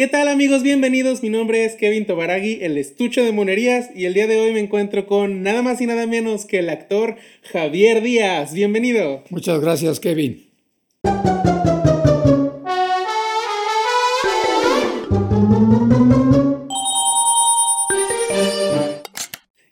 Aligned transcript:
¿Qué 0.00 0.08
tal 0.08 0.28
amigos? 0.28 0.62
Bienvenidos. 0.62 1.22
Mi 1.22 1.28
nombre 1.28 1.66
es 1.66 1.74
Kevin 1.74 2.06
Tobaragui, 2.06 2.60
el 2.62 2.78
estucho 2.78 3.22
de 3.22 3.32
monerías, 3.32 3.90
y 3.94 4.06
el 4.06 4.14
día 4.14 4.26
de 4.26 4.40
hoy 4.40 4.50
me 4.50 4.60
encuentro 4.60 5.06
con 5.06 5.42
nada 5.42 5.60
más 5.60 5.78
y 5.82 5.86
nada 5.86 6.06
menos 6.06 6.46
que 6.46 6.60
el 6.60 6.70
actor 6.70 7.16
Javier 7.52 8.00
Díaz. 8.00 8.54
Bienvenido. 8.54 9.24
Muchas 9.28 9.60
gracias, 9.60 10.00
Kevin. 10.00 10.46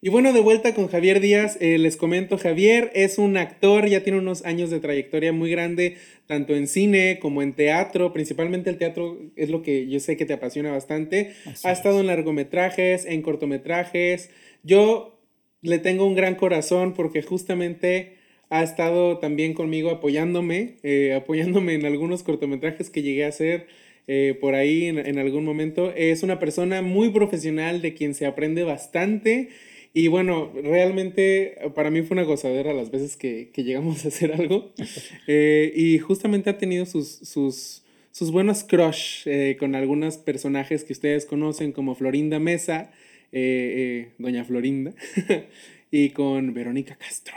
Y 0.09 0.11
bueno, 0.11 0.33
de 0.33 0.41
vuelta 0.41 0.73
con 0.73 0.89
Javier 0.89 1.21
Díaz, 1.21 1.59
eh, 1.61 1.77
les 1.77 1.99
comento, 1.99 2.39
Javier 2.39 2.91
es 2.95 3.19
un 3.19 3.37
actor, 3.37 3.87
ya 3.89 4.03
tiene 4.03 4.19
unos 4.19 4.43
años 4.47 4.71
de 4.71 4.81
trayectoria 4.81 5.35
muy 5.35 5.51
grande, 5.51 5.99
tanto 6.27 6.55
en 6.57 6.67
cine 6.67 7.19
como 7.21 7.43
en 7.43 7.53
teatro, 7.53 8.15
principalmente 8.15 8.71
el 8.71 8.79
teatro 8.79 9.19
es 9.37 9.51
lo 9.51 9.61
que 9.61 9.87
yo 9.87 10.01
sé 10.01 10.17
que 10.17 10.25
te 10.25 10.33
apasiona 10.33 10.73
bastante. 10.73 11.35
ha 11.63 11.73
estado 11.73 12.01
en 12.01 12.07
largometrajes, 12.07 13.05
en 13.05 13.21
cortometrajes. 13.21 14.31
Yo 14.63 15.21
le 15.61 15.79
tengo 15.79 16.07
un 16.07 16.15
gran 16.15 16.37
corazón 16.37 16.95
porque 16.95 17.21
justamente 17.21 18.15
ha 18.49 18.63
estado 18.63 19.19
también 19.19 19.53
conmigo 19.53 19.91
apoyándome, 19.91 20.77
eh, 20.85 21.13
apoyándome 21.13 21.75
en 21.75 21.85
algunos 21.85 22.23
cortometrajes 22.23 22.89
que 22.89 23.03
llegué 23.03 23.27
a 23.27 23.29
hacer. 23.29 23.67
Eh, 24.11 24.39
por 24.41 24.55
ahí 24.55 24.87
en, 24.87 24.97
en 24.97 25.19
algún 25.19 25.45
momento. 25.45 25.93
Es 25.95 26.23
una 26.23 26.39
persona 26.39 26.81
muy 26.81 27.11
profesional 27.11 27.83
de 27.83 27.93
quien 27.93 28.15
se 28.15 28.25
aprende 28.25 28.63
bastante 28.63 29.51
y 29.99 30.07
bueno, 30.07 30.53
realmente 30.55 31.57
para 31.75 31.91
mí 31.91 32.03
fue 32.03 32.15
una 32.15 32.23
gozadera 32.23 32.73
las 32.73 32.93
veces 32.93 33.17
que, 33.17 33.51
que 33.53 33.65
llegamos 33.65 34.05
a 34.05 34.09
hacer 34.09 34.33
algo. 34.33 34.73
Eh, 35.27 35.73
y 35.75 35.99
justamente 35.99 36.49
ha 36.49 36.57
tenido 36.57 36.87
sus, 36.87 37.09
sus, 37.09 37.83
sus 38.13 38.31
buenos 38.31 38.63
crush 38.63 39.27
eh, 39.27 39.57
con 39.59 39.75
algunos 39.75 40.17
personajes 40.17 40.85
que 40.85 40.93
ustedes 40.93 41.27
conocen, 41.27 41.73
como 41.73 41.97
Florinda 41.97 42.39
Mesa, 42.39 42.93
eh, 43.33 44.13
Doña 44.19 44.45
Florinda, 44.45 44.95
y 45.91 46.11
con 46.11 46.55
Verónica 46.55 46.97
Castro. 46.97 47.35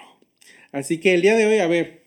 Así 0.71 0.99
que 0.99 1.15
el 1.15 1.21
día 1.21 1.35
de 1.35 1.45
hoy, 1.47 1.57
a 1.57 1.67
ver, 1.67 2.03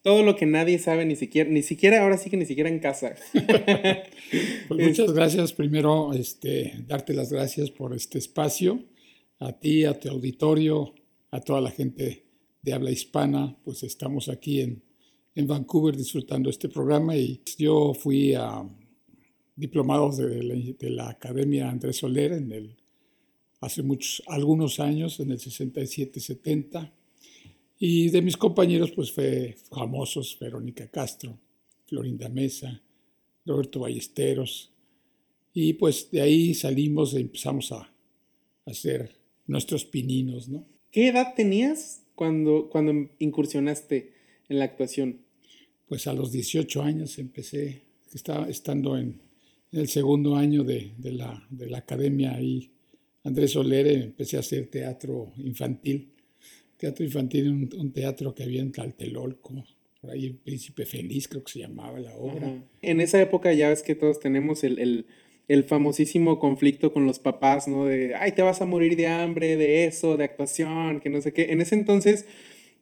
todo 0.00 0.24
lo 0.24 0.34
que 0.36 0.46
nadie 0.46 0.78
sabe, 0.78 1.04
ni 1.04 1.16
siquiera, 1.16 1.50
ni 1.50 1.62
siquiera 1.62 2.02
ahora 2.02 2.16
sí 2.16 2.30
que 2.30 2.38
ni 2.38 2.46
siquiera 2.46 2.70
en 2.70 2.80
casa. 2.80 3.14
pues 4.68 4.88
muchas 4.88 5.12
gracias. 5.12 5.52
Primero, 5.52 6.14
este, 6.14 6.72
darte 6.88 7.12
las 7.12 7.30
gracias 7.30 7.70
por 7.70 7.94
este 7.94 8.18
espacio 8.18 8.82
a 9.42 9.52
ti, 9.58 9.84
a 9.84 9.98
tu 9.98 10.08
auditorio, 10.08 10.94
a 11.30 11.40
toda 11.40 11.60
la 11.60 11.70
gente 11.70 12.24
de 12.62 12.72
habla 12.72 12.90
hispana, 12.90 13.56
pues 13.64 13.82
estamos 13.82 14.28
aquí 14.28 14.60
en, 14.60 14.82
en 15.34 15.46
Vancouver 15.46 15.96
disfrutando 15.96 16.48
este 16.48 16.68
programa 16.68 17.16
y 17.16 17.42
yo 17.58 17.92
fui 17.92 18.34
a 18.34 18.64
diplomados 19.56 20.18
de 20.18 20.42
la, 20.42 20.54
de 20.54 20.90
la 20.90 21.10
Academia 21.10 21.68
Andrés 21.68 21.96
Soler 21.96 22.32
en 22.32 22.52
el, 22.52 22.76
hace 23.60 23.82
muchos, 23.82 24.22
algunos 24.28 24.78
años, 24.78 25.18
en 25.18 25.32
el 25.32 25.38
67-70, 25.38 26.92
y 27.78 28.10
de 28.10 28.22
mis 28.22 28.36
compañeros 28.36 28.92
pues 28.92 29.10
fue 29.10 29.56
famosos 29.70 30.38
Verónica 30.40 30.88
Castro, 30.88 31.36
Florinda 31.86 32.28
Mesa, 32.28 32.80
Roberto 33.44 33.80
Ballesteros, 33.80 34.72
y 35.52 35.72
pues 35.74 36.10
de 36.12 36.20
ahí 36.20 36.54
salimos 36.54 37.12
e 37.14 37.20
empezamos 37.20 37.72
a 37.72 37.92
hacer 38.64 39.21
nuestros 39.46 39.84
pininos, 39.84 40.48
¿no? 40.48 40.66
¿Qué 40.90 41.08
edad 41.08 41.34
tenías 41.34 42.02
cuando, 42.14 42.68
cuando 42.70 43.10
incursionaste 43.18 44.12
en 44.48 44.58
la 44.58 44.66
actuación? 44.66 45.22
Pues 45.88 46.06
a 46.06 46.12
los 46.12 46.32
18 46.32 46.82
años 46.82 47.18
empecé, 47.18 47.82
estaba 48.12 48.48
estando 48.48 48.96
en, 48.96 49.20
el 49.72 49.88
segundo 49.88 50.36
año 50.36 50.64
de, 50.64 50.92
de, 50.98 51.12
la, 51.12 51.46
de 51.48 51.66
la 51.66 51.78
academia 51.78 52.34
ahí, 52.34 52.70
Andrés 53.24 53.52
Solere, 53.52 53.94
empecé 53.94 54.36
a 54.36 54.40
hacer 54.40 54.66
teatro 54.66 55.32
infantil. 55.38 56.12
Teatro 56.76 57.04
infantil, 57.04 57.48
un, 57.48 57.70
un 57.78 57.92
teatro 57.92 58.34
que 58.34 58.42
había 58.42 58.60
en 58.60 58.72
Tlatelolco, 58.72 59.64
por 60.02 60.10
ahí 60.10 60.26
el 60.26 60.34
Príncipe 60.34 60.84
Feliz 60.84 61.28
creo 61.28 61.44
que 61.44 61.52
se 61.52 61.60
llamaba 61.60 62.00
la 62.00 62.14
obra. 62.16 62.48
Ajá. 62.48 62.64
En 62.82 63.00
esa 63.00 63.22
época 63.22 63.52
ya 63.54 63.68
ves 63.68 63.82
que 63.82 63.94
todos 63.94 64.18
tenemos 64.18 64.64
el, 64.64 64.80
el 64.80 65.06
el 65.52 65.64
famosísimo 65.64 66.38
conflicto 66.38 66.94
con 66.94 67.04
los 67.06 67.18
papás, 67.18 67.68
¿no? 67.68 67.84
De, 67.84 68.14
ay, 68.14 68.32
te 68.32 68.40
vas 68.40 68.62
a 68.62 68.64
morir 68.64 68.96
de 68.96 69.06
hambre, 69.06 69.58
de 69.58 69.84
eso, 69.84 70.16
de 70.16 70.24
actuación, 70.24 71.00
que 71.00 71.10
no 71.10 71.20
sé 71.20 71.34
qué. 71.34 71.52
En 71.52 71.60
ese 71.60 71.74
entonces, 71.74 72.24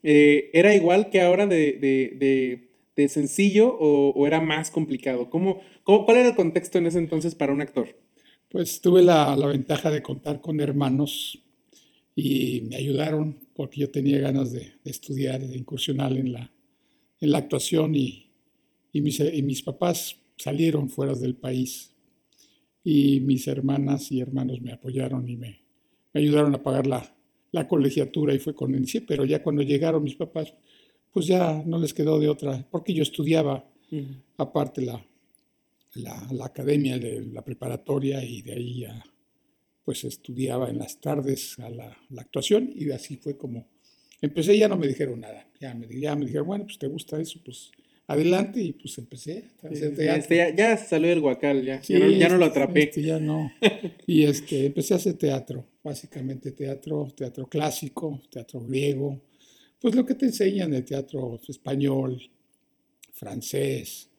eh, 0.04 0.50
¿era 0.52 0.72
igual 0.72 1.10
que 1.10 1.20
ahora 1.20 1.48
de, 1.48 1.72
de, 1.72 2.68
de, 2.96 3.08
sencillo 3.08 3.76
o, 3.80 4.10
o, 4.10 4.26
era 4.26 4.40
más 4.40 4.70
complicado? 4.70 5.30
¿Cómo, 5.30 5.60
¿Cómo, 5.82 6.04
cuál 6.04 6.18
era 6.18 6.28
el 6.28 6.36
contexto 6.36 6.78
en 6.78 6.86
ese 6.86 6.98
entonces 6.98 7.34
para 7.34 7.52
un 7.52 7.60
actor? 7.60 7.98
Pues 8.50 8.80
tuve 8.80 9.02
la, 9.02 9.34
la 9.36 9.46
ventaja 9.46 9.90
de 9.90 10.02
contar 10.02 10.40
con 10.40 10.60
hermanos 10.60 11.42
y 12.14 12.60
me 12.68 12.76
ayudaron 12.76 13.38
porque 13.54 13.80
yo 13.80 13.90
tenía 13.90 14.18
ganas 14.18 14.52
de, 14.52 14.74
de 14.84 14.90
estudiar, 14.90 15.40
de 15.40 15.56
incursionar 15.56 16.12
en 16.12 16.32
la, 16.32 16.52
en 17.20 17.30
la 17.32 17.38
actuación 17.38 17.96
y, 17.96 18.30
y, 18.92 19.00
mis, 19.00 19.18
y 19.18 19.42
mis 19.42 19.62
papás 19.62 20.16
salieron 20.36 20.88
fuera 20.88 21.14
del 21.14 21.34
país 21.34 21.89
y 22.82 23.20
mis 23.20 23.46
hermanas 23.48 24.10
y 24.10 24.20
hermanos 24.20 24.60
me 24.60 24.72
apoyaron 24.72 25.28
y 25.28 25.36
me, 25.36 25.60
me 26.12 26.20
ayudaron 26.20 26.54
a 26.54 26.62
pagar 26.62 26.86
la, 26.86 27.16
la, 27.52 27.68
colegiatura 27.68 28.34
y 28.34 28.38
fue 28.38 28.54
con 28.54 28.74
el 28.74 28.86
pero 29.06 29.24
ya 29.24 29.42
cuando 29.42 29.62
llegaron 29.62 30.02
mis 30.02 30.16
papás, 30.16 30.54
pues 31.12 31.26
ya 31.26 31.62
no 31.66 31.78
les 31.78 31.92
quedó 31.92 32.18
de 32.18 32.28
otra, 32.28 32.66
porque 32.70 32.94
yo 32.94 33.02
estudiaba 33.02 33.68
uh 33.90 33.96
-huh. 33.96 34.22
aparte 34.38 34.82
la, 34.82 35.04
la, 35.94 36.28
la, 36.32 36.46
academia 36.46 36.98
de 36.98 37.26
la 37.26 37.42
preparatoria 37.42 38.24
y 38.24 38.42
de 38.42 38.52
ahí 38.52 38.80
ya 38.80 39.04
pues 39.84 40.04
estudiaba 40.04 40.70
en 40.70 40.78
las 40.78 41.00
tardes 41.00 41.58
a 41.58 41.68
la, 41.68 41.96
la, 42.10 42.22
actuación 42.22 42.70
y 42.74 42.90
así 42.90 43.16
fue 43.16 43.36
como 43.36 43.68
empecé, 44.20 44.56
ya 44.56 44.68
no 44.68 44.76
me 44.76 44.86
dijeron 44.86 45.20
nada, 45.20 45.48
ya 45.60 45.74
me, 45.74 45.88
ya 45.98 46.14
me 46.14 46.26
dijeron, 46.26 46.46
bueno, 46.46 46.64
pues 46.64 46.78
te 46.78 46.86
gusta 46.86 47.20
eso, 47.20 47.40
pues 47.44 47.72
adelante 48.10 48.60
y 48.60 48.72
pues 48.72 48.98
empecé 48.98 49.44
a 49.62 49.68
hacer 49.68 49.94
teatro. 49.94 50.20
Este, 50.20 50.36
ya, 50.36 50.54
ya, 50.54 50.76
salió 50.76 51.12
el 51.12 51.20
guacal, 51.20 51.64
ya, 51.64 51.80
sí, 51.80 51.92
ya, 51.92 52.00
no, 52.00 52.10
ya 52.10 52.28
no, 52.28 52.38
lo 52.38 52.46
atrapé. 52.46 52.82
Este, 52.84 53.02
ya 53.02 53.20
no. 53.20 53.52
Y 54.06 54.24
este, 54.24 54.66
empecé 54.66 54.94
a 54.94 54.96
hacer 54.96 55.14
teatro, 55.14 55.64
básicamente 55.84 56.50
teatro, 56.50 57.06
teatro 57.16 57.46
clásico, 57.46 58.20
teatro 58.28 58.60
griego, 58.62 59.22
pues 59.80 59.94
lo 59.94 60.04
que 60.04 60.16
te 60.16 60.26
enseñan 60.26 60.74
el 60.74 60.84
teatro 60.84 61.38
español, 61.48 62.20
francés, 63.12 64.10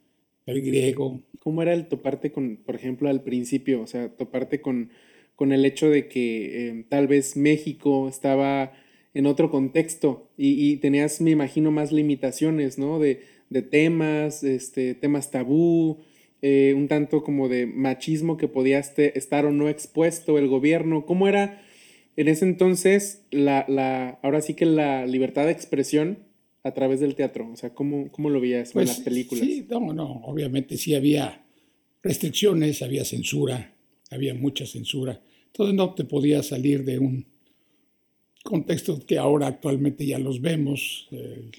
el 0.45 0.61
griego. 0.61 1.21
¿Cómo 1.39 1.61
era 1.61 1.73
el 1.73 1.89
toparte 1.89 2.31
con, 2.31 2.57
por 2.57 2.75
ejemplo, 2.75 3.09
al 3.09 3.23
principio? 3.23 3.81
O 3.81 3.87
sea, 3.87 4.07
toparte 4.09 4.61
con, 4.61 4.91
con 5.35 5.51
el 5.51 5.65
hecho 5.65 5.89
de 5.89 6.07
que 6.07 6.69
eh, 6.69 6.85
tal 6.87 7.07
vez 7.07 7.35
México 7.35 8.07
estaba 8.07 8.71
en 9.13 9.25
otro 9.25 9.51
contexto 9.51 10.31
y, 10.37 10.71
y, 10.71 10.77
tenías, 10.77 11.19
me 11.19 11.31
imagino, 11.31 11.71
más 11.71 11.91
limitaciones, 11.91 12.77
¿no? 12.77 12.97
De, 12.97 13.30
de 13.51 13.61
temas, 13.61 14.43
este, 14.43 14.95
temas 14.95 15.29
tabú, 15.29 15.99
eh, 16.41 16.73
un 16.75 16.87
tanto 16.87 17.21
como 17.21 17.49
de 17.49 17.67
machismo 17.67 18.37
que 18.37 18.47
podía 18.47 18.79
este, 18.79 19.19
estar 19.19 19.45
o 19.45 19.51
no 19.51 19.69
expuesto 19.69 20.39
el 20.39 20.47
gobierno. 20.47 21.05
¿Cómo 21.05 21.27
era 21.27 21.61
en 22.15 22.29
ese 22.29 22.45
entonces 22.45 23.25
la, 23.29 23.65
la, 23.67 24.19
ahora 24.23 24.41
sí 24.41 24.53
que 24.53 24.65
la 24.65 25.05
libertad 25.05 25.45
de 25.45 25.51
expresión 25.51 26.19
a 26.63 26.73
través 26.73 27.01
del 27.01 27.15
teatro? 27.15 27.51
O 27.51 27.57
sea, 27.57 27.73
¿cómo, 27.73 28.09
cómo 28.11 28.29
lo 28.29 28.39
veías 28.39 28.71
pues, 28.71 28.89
en 28.89 28.95
las 28.95 29.03
películas? 29.03 29.45
Sí, 29.45 29.67
no, 29.69 29.93
no, 29.93 30.21
obviamente 30.23 30.77
sí 30.77 30.95
había 30.95 31.45
restricciones, 32.01 32.81
había 32.81 33.03
censura, 33.03 33.75
había 34.09 34.33
mucha 34.33 34.65
censura. 34.65 35.21
Entonces 35.47 35.75
no 35.75 35.93
te 35.93 36.05
podías 36.05 36.47
salir 36.47 36.85
de 36.85 36.99
un 36.99 37.25
contexto 38.43 39.05
que 39.05 39.17
ahora 39.17 39.47
actualmente 39.47 40.05
ya 40.05 40.19
los 40.19 40.39
vemos. 40.39 41.09
Eh, 41.11 41.51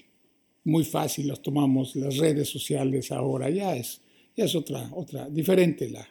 muy 0.63 0.83
fácil 0.85 1.27
las 1.27 1.41
tomamos, 1.41 1.95
las 1.95 2.17
redes 2.17 2.49
sociales 2.49 3.11
ahora 3.11 3.49
ya 3.49 3.75
es, 3.75 4.01
ya 4.35 4.45
es 4.45 4.55
otra, 4.55 4.89
otra, 4.93 5.29
diferente 5.29 5.89
la, 5.89 6.07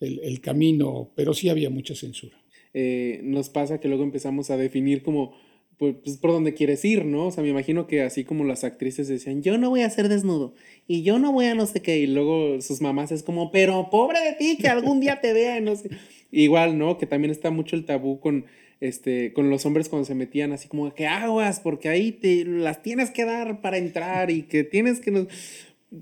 el, 0.00 0.40
camino, 0.40 1.10
pero 1.14 1.34
sí 1.34 1.48
había 1.48 1.70
mucha 1.70 1.94
censura. 1.94 2.36
Eh, 2.74 3.20
nos 3.22 3.50
pasa 3.50 3.78
que 3.78 3.88
luego 3.88 4.02
empezamos 4.02 4.50
a 4.50 4.56
definir 4.56 5.02
como, 5.02 5.34
pues, 5.78 5.96
pues, 6.02 6.16
por 6.16 6.32
dónde 6.32 6.54
quieres 6.54 6.84
ir, 6.84 7.04
¿no? 7.04 7.26
O 7.26 7.30
sea, 7.30 7.42
me 7.42 7.50
imagino 7.50 7.86
que 7.86 8.02
así 8.02 8.24
como 8.24 8.44
las 8.44 8.64
actrices 8.64 9.08
decían, 9.08 9.42
yo 9.42 9.58
no 9.58 9.70
voy 9.70 9.82
a 9.82 9.90
ser 9.90 10.08
desnudo 10.08 10.54
y 10.88 11.02
yo 11.02 11.18
no 11.18 11.32
voy 11.32 11.46
a 11.46 11.54
no 11.54 11.66
sé 11.66 11.82
qué, 11.82 11.98
y 11.98 12.06
luego 12.06 12.60
sus 12.60 12.80
mamás 12.80 13.12
es 13.12 13.22
como, 13.22 13.50
pero 13.50 13.90
pobre 13.90 14.20
de 14.20 14.32
ti, 14.32 14.56
que 14.58 14.68
algún 14.68 15.00
día 15.00 15.20
te 15.20 15.32
vea, 15.32 15.60
no 15.60 15.76
sé. 15.76 15.90
Igual, 16.30 16.78
¿no? 16.78 16.96
Que 16.96 17.06
también 17.06 17.30
está 17.30 17.50
mucho 17.50 17.76
el 17.76 17.84
tabú 17.84 18.18
con 18.18 18.46
este, 18.82 19.32
con 19.32 19.50
los 19.50 19.64
hombres 19.64 19.88
cuando 19.88 20.06
se 20.06 20.14
metían 20.14 20.52
así 20.52 20.68
como 20.68 20.94
que 20.94 21.06
aguas, 21.06 21.60
porque 21.60 21.88
ahí 21.88 22.12
te 22.12 22.44
las 22.44 22.82
tienes 22.82 23.10
que 23.10 23.24
dar 23.24 23.60
para 23.60 23.78
entrar 23.78 24.30
y 24.30 24.42
que 24.42 24.64
tienes 24.64 25.00
que... 25.00 25.10
No... 25.10 25.26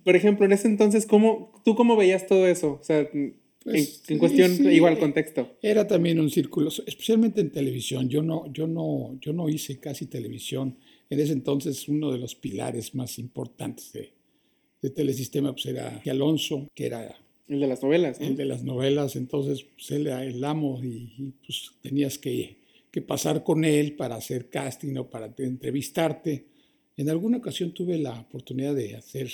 Por 0.04 0.14
ejemplo, 0.14 0.46
en 0.46 0.52
ese 0.52 0.68
entonces, 0.68 1.06
¿cómo, 1.06 1.52
¿tú 1.64 1.74
cómo 1.74 1.96
veías 1.96 2.26
todo 2.26 2.46
eso? 2.46 2.78
O 2.80 2.84
sea, 2.84 3.08
pues, 3.10 4.02
en, 4.08 4.14
en, 4.14 4.18
cuestión, 4.18 4.56
sí, 4.56 4.68
igual 4.68 4.98
contexto. 4.98 5.56
Era 5.62 5.86
también 5.86 6.20
un 6.20 6.30
círculo, 6.30 6.68
especialmente 6.86 7.40
en 7.40 7.50
televisión. 7.50 8.08
Yo 8.08 8.22
no, 8.22 8.50
yo 8.52 8.66
no, 8.66 9.18
yo 9.20 9.32
no 9.32 9.48
hice 9.48 9.78
casi 9.78 10.06
televisión. 10.06 10.76
En 11.10 11.18
ese 11.18 11.32
entonces 11.32 11.88
uno 11.88 12.12
de 12.12 12.18
los 12.18 12.36
pilares 12.36 12.94
más 12.94 13.18
importantes 13.18 13.92
de, 13.92 14.12
de 14.80 14.90
Telesistema 14.90 15.52
pues 15.52 15.66
era 15.66 16.00
Alonso, 16.06 16.68
que 16.74 16.86
era 16.86 17.16
El 17.48 17.60
de 17.60 17.66
las 17.66 17.82
novelas. 17.82 18.20
El 18.20 18.36
de 18.36 18.44
las 18.44 18.62
novelas, 18.64 19.16
entonces 19.16 19.64
pues, 19.74 19.90
él 19.90 20.06
era 20.06 20.24
el 20.24 20.42
amo 20.44 20.80
y, 20.82 21.34
pues 21.44 21.72
tenías 21.82 22.18
que, 22.18 22.59
que, 22.90 23.02
pasar 23.02 23.42
con 23.42 23.64
él 23.64 23.94
para 23.96 24.16
hacer 24.16 24.48
casting 24.48 24.96
o 24.96 25.08
para 25.08 25.32
entrevistarte. 25.38 26.46
En 26.96 27.08
alguna 27.08 27.38
ocasión 27.38 27.72
tuve 27.72 27.98
la 27.98 28.20
oportunidad 28.20 28.74
de 28.74 28.96
hacer 28.96 29.30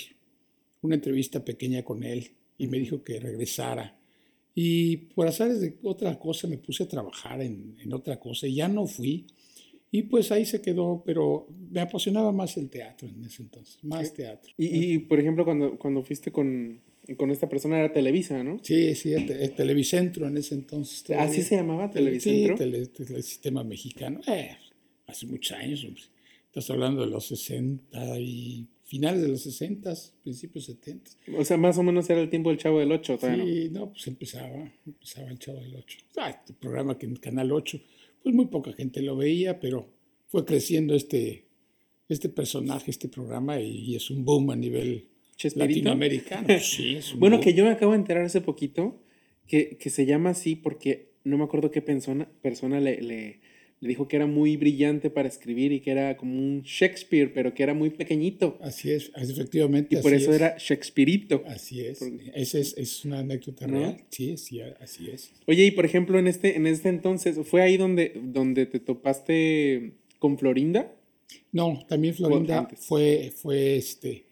una 0.81 0.95
entrevista 0.95 1.43
pequeña 1.43 1.83
con 1.83 2.03
él 2.03 2.31
y 2.57 2.67
me 2.67 2.79
dijo 2.79 3.03
que 3.03 3.19
regresara. 3.19 3.97
Y 4.55 4.97
por 4.97 5.27
azares 5.27 5.61
de 5.61 5.77
otra 5.83 6.17
cosa 6.17 6.47
me 6.47 6.57
puse 6.57 6.83
a 6.83 6.87
trabajar 6.87 7.41
en, 7.41 7.75
en 7.79 7.93
otra 7.93 8.19
cosa 8.19 8.47
y 8.47 8.55
ya 8.55 8.67
no 8.67 8.87
fui. 8.87 9.27
Y 9.91 10.03
pues 10.03 10.31
ahí 10.31 10.45
se 10.45 10.61
quedó, 10.61 11.01
pero 11.05 11.47
me 11.71 11.79
apasionaba 11.79 12.31
más 12.31 12.57
el 12.57 12.69
teatro 12.69 13.07
en 13.07 13.23
ese 13.23 13.43
entonces, 13.43 13.81
más 13.83 14.13
teatro. 14.13 14.51
Y, 14.57 14.93
y 14.93 14.99
por 14.99 15.19
ejemplo, 15.19 15.45
cuando, 15.45 15.77
cuando 15.77 16.03
fuiste 16.03 16.31
con, 16.31 16.81
con 17.15 17.31
esta 17.31 17.47
persona 17.47 17.79
era 17.79 17.93
Televisa, 17.93 18.43
¿no? 18.43 18.59
Sí, 18.61 18.93
sí, 18.95 19.13
el, 19.13 19.53
Televicentro 19.55 20.27
en 20.27 20.37
ese 20.37 20.55
entonces. 20.55 21.09
¿Así 21.11 21.41
se 21.41 21.55
llamaba 21.55 21.89
Televicentro? 21.89 22.57
Sí, 22.57 23.13
el 23.13 23.23
sistema 23.23 23.63
mexicano. 23.63 24.19
Eh, 24.27 24.57
hace 25.05 25.25
muchos 25.25 25.57
años, 25.57 25.83
hombre. 25.85 26.03
Estás 26.47 26.69
hablando 26.69 27.01
de 27.01 27.07
los 27.07 27.25
60 27.27 28.19
y 28.19 28.67
finales 28.83 29.21
de 29.21 29.27
los 29.27 29.41
60, 29.41 29.93
principios 30.23 30.65
70. 30.65 31.11
O 31.37 31.45
sea, 31.45 31.57
más 31.57 31.77
o 31.77 31.83
menos 31.83 32.09
era 32.09 32.21
el 32.21 32.29
tiempo 32.29 32.49
del 32.49 32.57
Chavo 32.57 32.79
del 32.79 32.91
8, 32.91 33.19
Sí, 33.21 33.69
no? 33.71 33.91
pues 33.91 34.07
empezaba, 34.07 34.71
empezaba 34.85 35.29
el 35.29 35.39
Chavo 35.39 35.59
del 35.59 35.75
8. 35.75 35.97
Ah, 36.17 36.29
este 36.29 36.53
programa 36.53 36.97
que 36.97 37.05
en 37.05 37.15
Canal 37.17 37.51
8, 37.51 37.79
pues 38.23 38.33
muy 38.33 38.47
poca 38.47 38.73
gente 38.73 39.01
lo 39.01 39.15
veía, 39.15 39.59
pero 39.59 39.87
fue 40.27 40.45
creciendo 40.45 40.95
este, 40.95 41.45
este 42.09 42.29
personaje, 42.29 42.91
este 42.91 43.07
programa, 43.07 43.59
y 43.59 43.95
es 43.95 44.09
un 44.09 44.25
boom 44.25 44.49
a 44.51 44.55
nivel 44.55 45.07
latinoamericano. 45.55 46.47
sí, 46.59 46.99
bueno, 47.17 47.39
que 47.39 47.53
yo 47.53 47.65
me 47.65 47.71
acabo 47.71 47.91
de 47.91 47.99
enterar 47.99 48.23
hace 48.23 48.41
poquito 48.41 48.99
que, 49.47 49.77
que, 49.77 49.89
se 49.89 50.05
llama 50.05 50.31
así 50.31 50.55
porque 50.55 51.09
no 51.23 51.37
me 51.37 51.43
acuerdo 51.43 51.71
qué 51.71 51.81
persona, 51.81 52.27
persona 52.41 52.79
le, 52.79 53.01
le, 53.01 53.39
le, 53.79 53.87
dijo 53.87 54.07
que 54.07 54.15
era 54.15 54.25
muy 54.25 54.57
brillante 54.57 55.09
para 55.09 55.27
escribir 55.27 55.71
y 55.71 55.79
que 55.79 55.91
era 55.91 56.17
como 56.17 56.37
un 56.37 56.63
Shakespeare, 56.63 57.31
pero 57.33 57.53
que 57.53 57.63
era 57.63 57.73
muy 57.73 57.89
pequeñito. 57.89 58.57
Así 58.61 58.91
es, 58.91 59.11
efectivamente. 59.15 59.97
Y 59.97 60.01
por 60.01 60.13
eso 60.13 60.33
era 60.33 60.55
Shakespeareito. 60.57 61.43
Así 61.47 61.81
es. 61.81 62.01
Esa 62.33 62.59
es, 62.59 62.77
es, 62.77 63.05
una 63.05 63.19
anécdota 63.19 63.67
real. 63.67 63.97
Sí, 64.09 64.37
sí, 64.37 64.59
así 64.61 65.09
es. 65.09 65.31
Oye, 65.45 65.65
y 65.65 65.71
por 65.71 65.85
ejemplo, 65.85 66.19
en 66.19 66.27
este, 66.27 66.55
en 66.55 66.67
este 66.67 66.89
entonces, 66.89 67.37
¿fue 67.45 67.61
ahí 67.61 67.77
donde, 67.77 68.13
donde 68.21 68.65
te 68.65 68.79
topaste 68.79 69.93
con 70.19 70.37
Florinda? 70.37 70.93
No, 71.51 71.85
también 71.87 72.13
Florinda 72.13 72.67
fue, 72.77 73.31
fue 73.35 73.77
este 73.77 74.26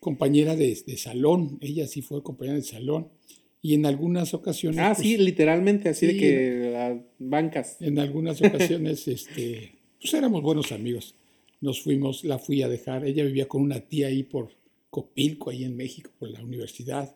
compañera 0.00 0.56
de, 0.56 0.76
de, 0.86 0.96
salón, 0.96 1.58
ella 1.60 1.86
sí 1.86 2.02
fue 2.02 2.22
compañera 2.22 2.56
de 2.56 2.64
salón, 2.64 3.08
y 3.62 3.74
en 3.74 3.84
algunas 3.84 4.32
ocasiones... 4.32 4.80
Ah, 4.80 4.94
sí, 4.94 5.14
pues, 5.14 5.26
literalmente, 5.26 5.90
así 5.90 6.06
de 6.06 6.16
que 6.16 6.70
las 6.72 6.98
bancas. 7.18 7.76
En 7.80 7.98
algunas 7.98 8.40
ocasiones, 8.40 9.06
este, 9.08 9.74
pues 10.00 10.12
éramos 10.14 10.42
buenos 10.42 10.72
amigos. 10.72 11.14
Nos 11.60 11.82
fuimos, 11.82 12.24
la 12.24 12.38
fui 12.38 12.62
a 12.62 12.68
dejar, 12.68 13.04
ella 13.04 13.22
vivía 13.22 13.46
con 13.46 13.60
una 13.60 13.80
tía 13.80 14.06
ahí 14.06 14.22
por 14.22 14.56
Copilco, 14.88 15.50
ahí 15.50 15.64
en 15.64 15.76
México, 15.76 16.10
por 16.18 16.30
la 16.30 16.42
universidad, 16.42 17.14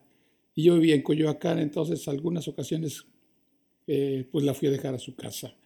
y 0.55 0.65
yo 0.65 0.75
vivía 0.75 0.95
en 0.95 1.03
Coyoacán, 1.03 1.59
entonces 1.59 2.07
algunas 2.07 2.47
ocasiones, 2.47 3.05
eh, 3.87 4.27
pues 4.31 4.45
la 4.45 4.55
fui 4.55 4.69
a 4.69 4.71
dejar 4.71 4.95
a 4.95 4.99
su 4.99 5.15
casa 5.17 5.57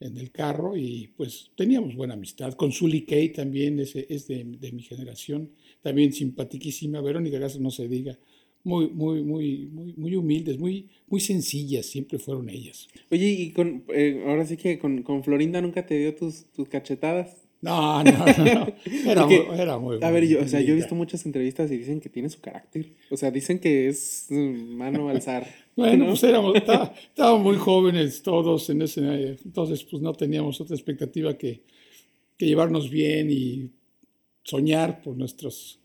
en 0.00 0.16
el 0.16 0.30
carro 0.30 0.76
y 0.76 1.12
pues 1.16 1.50
teníamos 1.56 1.94
buena 1.94 2.14
amistad. 2.14 2.52
Con 2.54 2.72
Sully 2.72 3.04
Kay 3.04 3.30
también 3.30 3.80
es, 3.80 3.96
es 3.96 4.28
de, 4.28 4.44
de, 4.44 4.72
mi 4.72 4.82
generación, 4.82 5.52
también 5.82 6.12
simpaticísima. 6.12 7.00
Verónica 7.00 7.38
Gaza 7.38 7.58
no 7.60 7.70
se 7.70 7.88
diga, 7.88 8.18
muy, 8.64 8.88
muy, 8.90 9.22
muy, 9.22 9.66
muy, 9.66 9.94
muy 9.96 10.16
humildes, 10.16 10.58
muy, 10.58 10.88
muy 11.06 11.20
sencillas, 11.20 11.86
siempre 11.86 12.18
fueron 12.18 12.48
ellas. 12.50 12.88
Oye, 13.10 13.28
y 13.28 13.52
con, 13.52 13.84
eh, 13.94 14.24
ahora 14.26 14.46
sí 14.46 14.56
que 14.56 14.78
con, 14.78 15.02
con, 15.02 15.24
Florinda 15.24 15.60
nunca 15.60 15.86
te 15.86 15.98
dio 15.98 16.14
tus, 16.14 16.44
tus 16.52 16.68
cachetadas. 16.68 17.48
No, 17.60 18.04
no, 18.04 18.12
no. 18.12 18.68
Era, 19.10 19.26
muy, 19.26 19.34
era 19.56 19.78
muy 19.78 19.98
A 20.00 20.10
ver, 20.12 20.28
yo, 20.28 20.40
o 20.40 20.46
sea, 20.46 20.60
yo 20.60 20.74
he 20.74 20.76
visto 20.76 20.94
muchas 20.94 21.26
entrevistas 21.26 21.68
y 21.72 21.78
dicen 21.78 22.00
que 22.00 22.08
tiene 22.08 22.30
su 22.30 22.40
carácter. 22.40 22.92
O 23.10 23.16
sea, 23.16 23.32
dicen 23.32 23.58
que 23.58 23.88
es 23.88 24.26
mano 24.30 25.08
alzar. 25.08 25.48
bueno, 25.76 26.06
pues 26.06 26.22
éramos, 26.22 26.54
estábamos 26.54 27.42
muy 27.42 27.56
jóvenes 27.56 28.22
todos 28.22 28.70
en 28.70 28.82
ese, 28.82 29.38
entonces 29.44 29.82
pues 29.82 30.00
no 30.00 30.12
teníamos 30.12 30.60
otra 30.60 30.76
expectativa 30.76 31.36
que, 31.36 31.62
que 32.36 32.46
llevarnos 32.46 32.90
bien 32.90 33.28
y 33.30 33.70
soñar 34.42 35.02
por 35.02 35.16
nuestros 35.16 35.80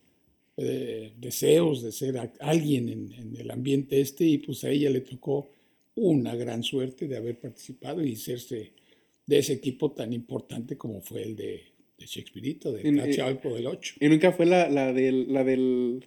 eh, 0.57 1.13
deseos 1.17 1.81
de 1.81 1.91
ser 1.91 2.31
alguien 2.39 2.89
en, 2.89 3.11
en, 3.11 3.35
el 3.35 3.49
ambiente 3.49 3.99
este 3.99 4.25
y 4.25 4.37
pues 4.37 4.63
a 4.63 4.69
ella 4.69 4.89
le 4.89 5.01
tocó 5.01 5.49
una 5.95 6.35
gran 6.35 6.63
suerte 6.63 7.07
de 7.07 7.17
haber 7.17 7.39
participado 7.39 8.03
y 8.03 8.15
serse 8.15 8.73
de 9.25 9.37
ese 9.37 9.53
equipo 9.53 9.91
tan 9.91 10.13
importante 10.13 10.77
como 10.77 11.01
fue 11.01 11.23
el 11.23 11.35
de, 11.35 11.61
de 11.97 12.05
Shakespeareito, 12.05 12.71
de 12.71 12.91
Nacho 12.91 13.25
del 13.25 13.67
8. 13.67 13.95
Y 13.99 14.09
nunca 14.09 14.31
fue 14.31 14.45
la, 14.45 14.69
la, 14.69 14.93
del, 14.93 15.31
la, 15.31 15.43
del, 15.43 16.05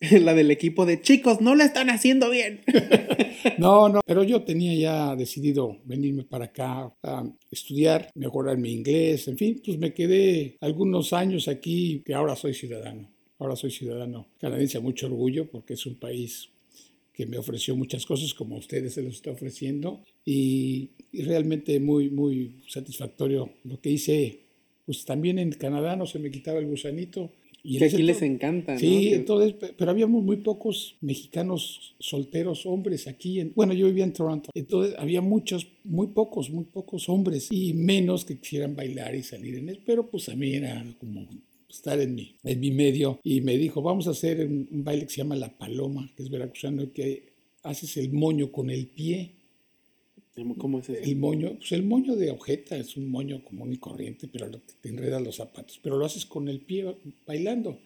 la 0.20 0.34
del 0.34 0.50
equipo 0.50 0.86
de 0.86 1.00
chicos, 1.00 1.40
no 1.40 1.54
le 1.54 1.64
están 1.64 1.90
haciendo 1.90 2.30
bien. 2.30 2.62
no, 3.58 3.88
no, 3.88 4.00
pero 4.06 4.22
yo 4.22 4.42
tenía 4.42 4.74
ya 4.74 5.16
decidido 5.16 5.78
venirme 5.84 6.24
para 6.24 6.46
acá 6.46 6.92
a 7.02 7.24
estudiar, 7.50 8.10
mejorar 8.14 8.58
mi 8.58 8.72
inglés, 8.72 9.28
en 9.28 9.36
fin, 9.36 9.60
pues 9.64 9.78
me 9.78 9.94
quedé 9.94 10.56
algunos 10.60 11.12
años 11.12 11.48
aquí, 11.48 12.02
que 12.04 12.14
ahora 12.14 12.36
soy 12.36 12.54
ciudadano. 12.54 13.10
Ahora 13.38 13.54
soy 13.54 13.70
ciudadano 13.70 14.28
canadiense 14.38 14.80
mucho 14.80 15.06
orgullo 15.06 15.50
porque 15.50 15.74
es 15.74 15.84
un 15.84 15.96
país 15.96 16.48
que 17.12 17.26
me 17.26 17.38
ofreció 17.38 17.74
muchas 17.76 18.04
cosas 18.04 18.34
como 18.34 18.56
a 18.56 18.58
ustedes 18.58 18.94
se 18.94 19.02
los 19.02 19.14
está 19.14 19.30
ofreciendo 19.30 20.02
y, 20.24 20.90
realmente 21.12 21.80
muy, 21.80 22.10
muy 22.10 22.62
satisfactorio 22.68 23.54
lo 23.64 23.80
que 23.80 23.90
hice. 23.90 24.40
Pues 24.84 25.04
también 25.04 25.38
en 25.38 25.50
Canadá 25.52 25.96
no 25.96 26.06
se 26.06 26.18
me 26.18 26.30
quitaba 26.30 26.58
el 26.58 26.66
gusanito. 26.66 27.32
Y 27.68 27.78
que 27.78 27.86
aquí 27.86 28.02
les 28.02 28.22
encanta, 28.22 28.78
Sí, 28.78 29.12
entonces, 29.12 29.54
pero 29.76 29.90
habíamos 29.90 30.22
muy 30.22 30.36
pocos 30.36 30.96
mexicanos 31.00 31.96
solteros, 31.98 32.64
hombres 32.64 33.08
aquí. 33.08 33.40
En, 33.40 33.52
bueno, 33.56 33.72
yo 33.72 33.86
vivía 33.86 34.04
en 34.04 34.12
Toronto. 34.12 34.50
Entonces 34.54 34.94
había 34.98 35.20
muchos, 35.20 35.66
muy 35.82 36.06
pocos, 36.08 36.48
muy 36.48 36.64
pocos 36.64 37.08
hombres 37.08 37.48
y 37.50 37.74
menos 37.74 38.24
que 38.24 38.38
quisieran 38.38 38.76
bailar 38.76 39.16
y 39.16 39.24
salir 39.24 39.56
en 39.56 39.68
él. 39.68 39.80
Pero 39.84 40.08
pues 40.08 40.28
a 40.28 40.36
mí 40.36 40.54
era 40.54 40.84
como 41.00 41.26
estar 41.68 42.00
en 42.00 42.14
mi, 42.14 42.36
en 42.44 42.60
mi 42.60 42.70
medio 42.70 43.18
y 43.24 43.40
me 43.40 43.58
dijo, 43.58 43.82
vamos 43.82 44.06
a 44.06 44.10
hacer 44.10 44.46
un, 44.46 44.68
un 44.70 44.84
baile 44.84 45.04
que 45.04 45.10
se 45.10 45.18
llama 45.18 45.34
La 45.34 45.58
Paloma, 45.58 46.12
que 46.16 46.22
es 46.22 46.30
veracruzano, 46.30 46.92
que 46.92 47.32
haces 47.64 47.96
el 47.96 48.12
moño 48.12 48.52
con 48.52 48.70
el 48.70 48.86
pie 48.86 49.35
¿Cómo 50.58 50.80
es 50.80 50.90
eso? 50.90 51.02
El 51.02 51.16
moño, 51.16 51.54
pues 51.56 51.72
el 51.72 51.82
moño 51.82 52.14
de 52.14 52.30
ojeta 52.30 52.76
es 52.76 52.98
un 52.98 53.10
moño 53.10 53.42
común 53.42 53.72
y 53.72 53.78
corriente, 53.78 54.28
pero 54.30 54.50
te 54.50 54.88
enredas 54.90 55.22
los 55.22 55.36
zapatos, 55.36 55.80
pero 55.82 55.96
lo 55.96 56.04
haces 56.04 56.26
con 56.26 56.48
el 56.48 56.60
pie 56.60 56.94
bailando. 57.26 57.78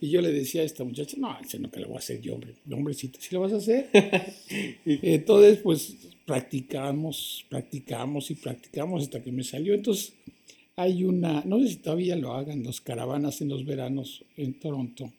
Y 0.00 0.10
yo 0.10 0.20
le 0.20 0.30
decía 0.30 0.62
a 0.62 0.64
esta 0.64 0.84
muchacha, 0.84 1.16
no, 1.18 1.36
ese 1.40 1.58
no 1.58 1.68
que 1.68 1.80
lo 1.80 1.88
voy 1.88 1.96
a 1.96 1.98
hacer 1.98 2.20
yo, 2.20 2.34
hombre, 2.34 2.54
hombrecito, 2.70 3.18
si 3.20 3.34
lo 3.34 3.40
vas 3.40 3.52
a 3.52 3.56
hacer. 3.56 3.90
Entonces, 4.84 5.58
pues 5.58 5.96
practicamos, 6.24 7.44
practicamos 7.48 8.30
y 8.30 8.36
practicamos 8.36 9.02
hasta 9.02 9.20
que 9.20 9.32
me 9.32 9.42
salió. 9.42 9.74
Entonces, 9.74 10.12
hay 10.76 11.02
una, 11.02 11.42
no 11.44 11.58
sé 11.60 11.70
si 11.70 11.76
todavía 11.76 12.14
lo 12.14 12.34
hagan, 12.34 12.62
los 12.62 12.80
caravanas 12.80 13.40
en 13.40 13.48
los 13.48 13.64
veranos 13.64 14.24
en 14.36 14.60
Toronto, 14.60 15.12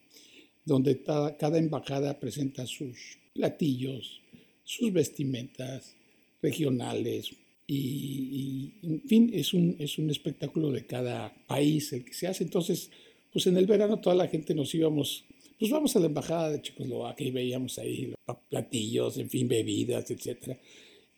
donde 0.63 1.01
cada, 1.03 1.35
cada 1.35 1.57
embajada 1.57 2.17
presenta 2.17 2.65
sus 2.65 3.17
platillos, 3.33 4.21
sus 4.63 4.93
vestimentas, 4.93 5.96
regionales 6.41 7.35
y, 7.69 8.75
en 8.81 9.01
fin, 9.01 9.29
es 9.33 9.53
un, 9.53 9.75
es 9.77 9.97
un 9.97 10.09
espectáculo 10.09 10.71
de 10.71 10.85
cada 10.85 11.33
país 11.47 11.91
el 11.91 12.05
que 12.05 12.13
se 12.13 12.27
hace. 12.27 12.45
Entonces, 12.45 12.89
pues 13.31 13.45
en 13.47 13.57
el 13.57 13.65
verano 13.65 13.99
toda 13.99 14.15
la 14.15 14.27
gente 14.27 14.55
nos 14.55 14.73
íbamos, 14.73 15.25
pues 15.59 15.69
vamos 15.69 15.95
a 15.95 15.99
la 15.99 16.05
embajada 16.05 16.51
de 16.51 16.61
Checoslovaquia 16.61 17.27
y 17.27 17.31
veíamos 17.31 17.77
ahí 17.77 18.13
los 18.25 18.37
platillos, 18.49 19.17
en 19.17 19.29
fin, 19.29 19.49
bebidas, 19.49 20.09
etc. 20.09 20.57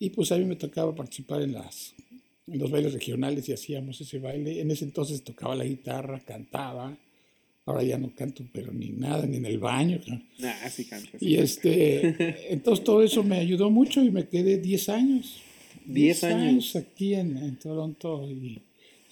Y 0.00 0.10
pues 0.10 0.32
a 0.32 0.38
mí 0.38 0.44
me 0.44 0.56
tocaba 0.56 0.92
participar 0.92 1.42
en, 1.42 1.52
las, 1.52 1.94
en 2.48 2.58
los 2.58 2.70
bailes 2.70 2.94
regionales 2.94 3.48
y 3.48 3.52
hacíamos 3.52 4.00
ese 4.00 4.18
baile. 4.18 4.60
En 4.60 4.72
ese 4.72 4.84
entonces 4.84 5.22
tocaba 5.22 5.54
la 5.54 5.64
guitarra, 5.64 6.18
cantaba. 6.24 6.98
Ahora 7.70 7.84
ya 7.84 7.98
no 7.98 8.12
canto, 8.16 8.44
pero 8.52 8.72
ni 8.72 8.88
nada, 8.88 9.24
ni 9.26 9.36
en 9.36 9.46
el 9.46 9.58
baño. 9.58 10.00
Ah, 10.42 10.68
sí 10.68 10.86
canto. 10.86 11.10
y 11.20 11.36
este, 11.36 12.52
entonces 12.52 12.84
todo 12.84 13.00
eso 13.04 13.22
me 13.22 13.36
ayudó 13.36 13.70
mucho 13.70 14.02
y 14.02 14.10
me 14.10 14.26
quedé 14.26 14.58
10 14.58 14.88
años. 14.88 15.40
10 15.86 16.24
años. 16.24 16.74
aquí 16.74 17.14
en, 17.14 17.36
en, 17.36 17.56
Toronto 17.60 18.28
y 18.28 18.60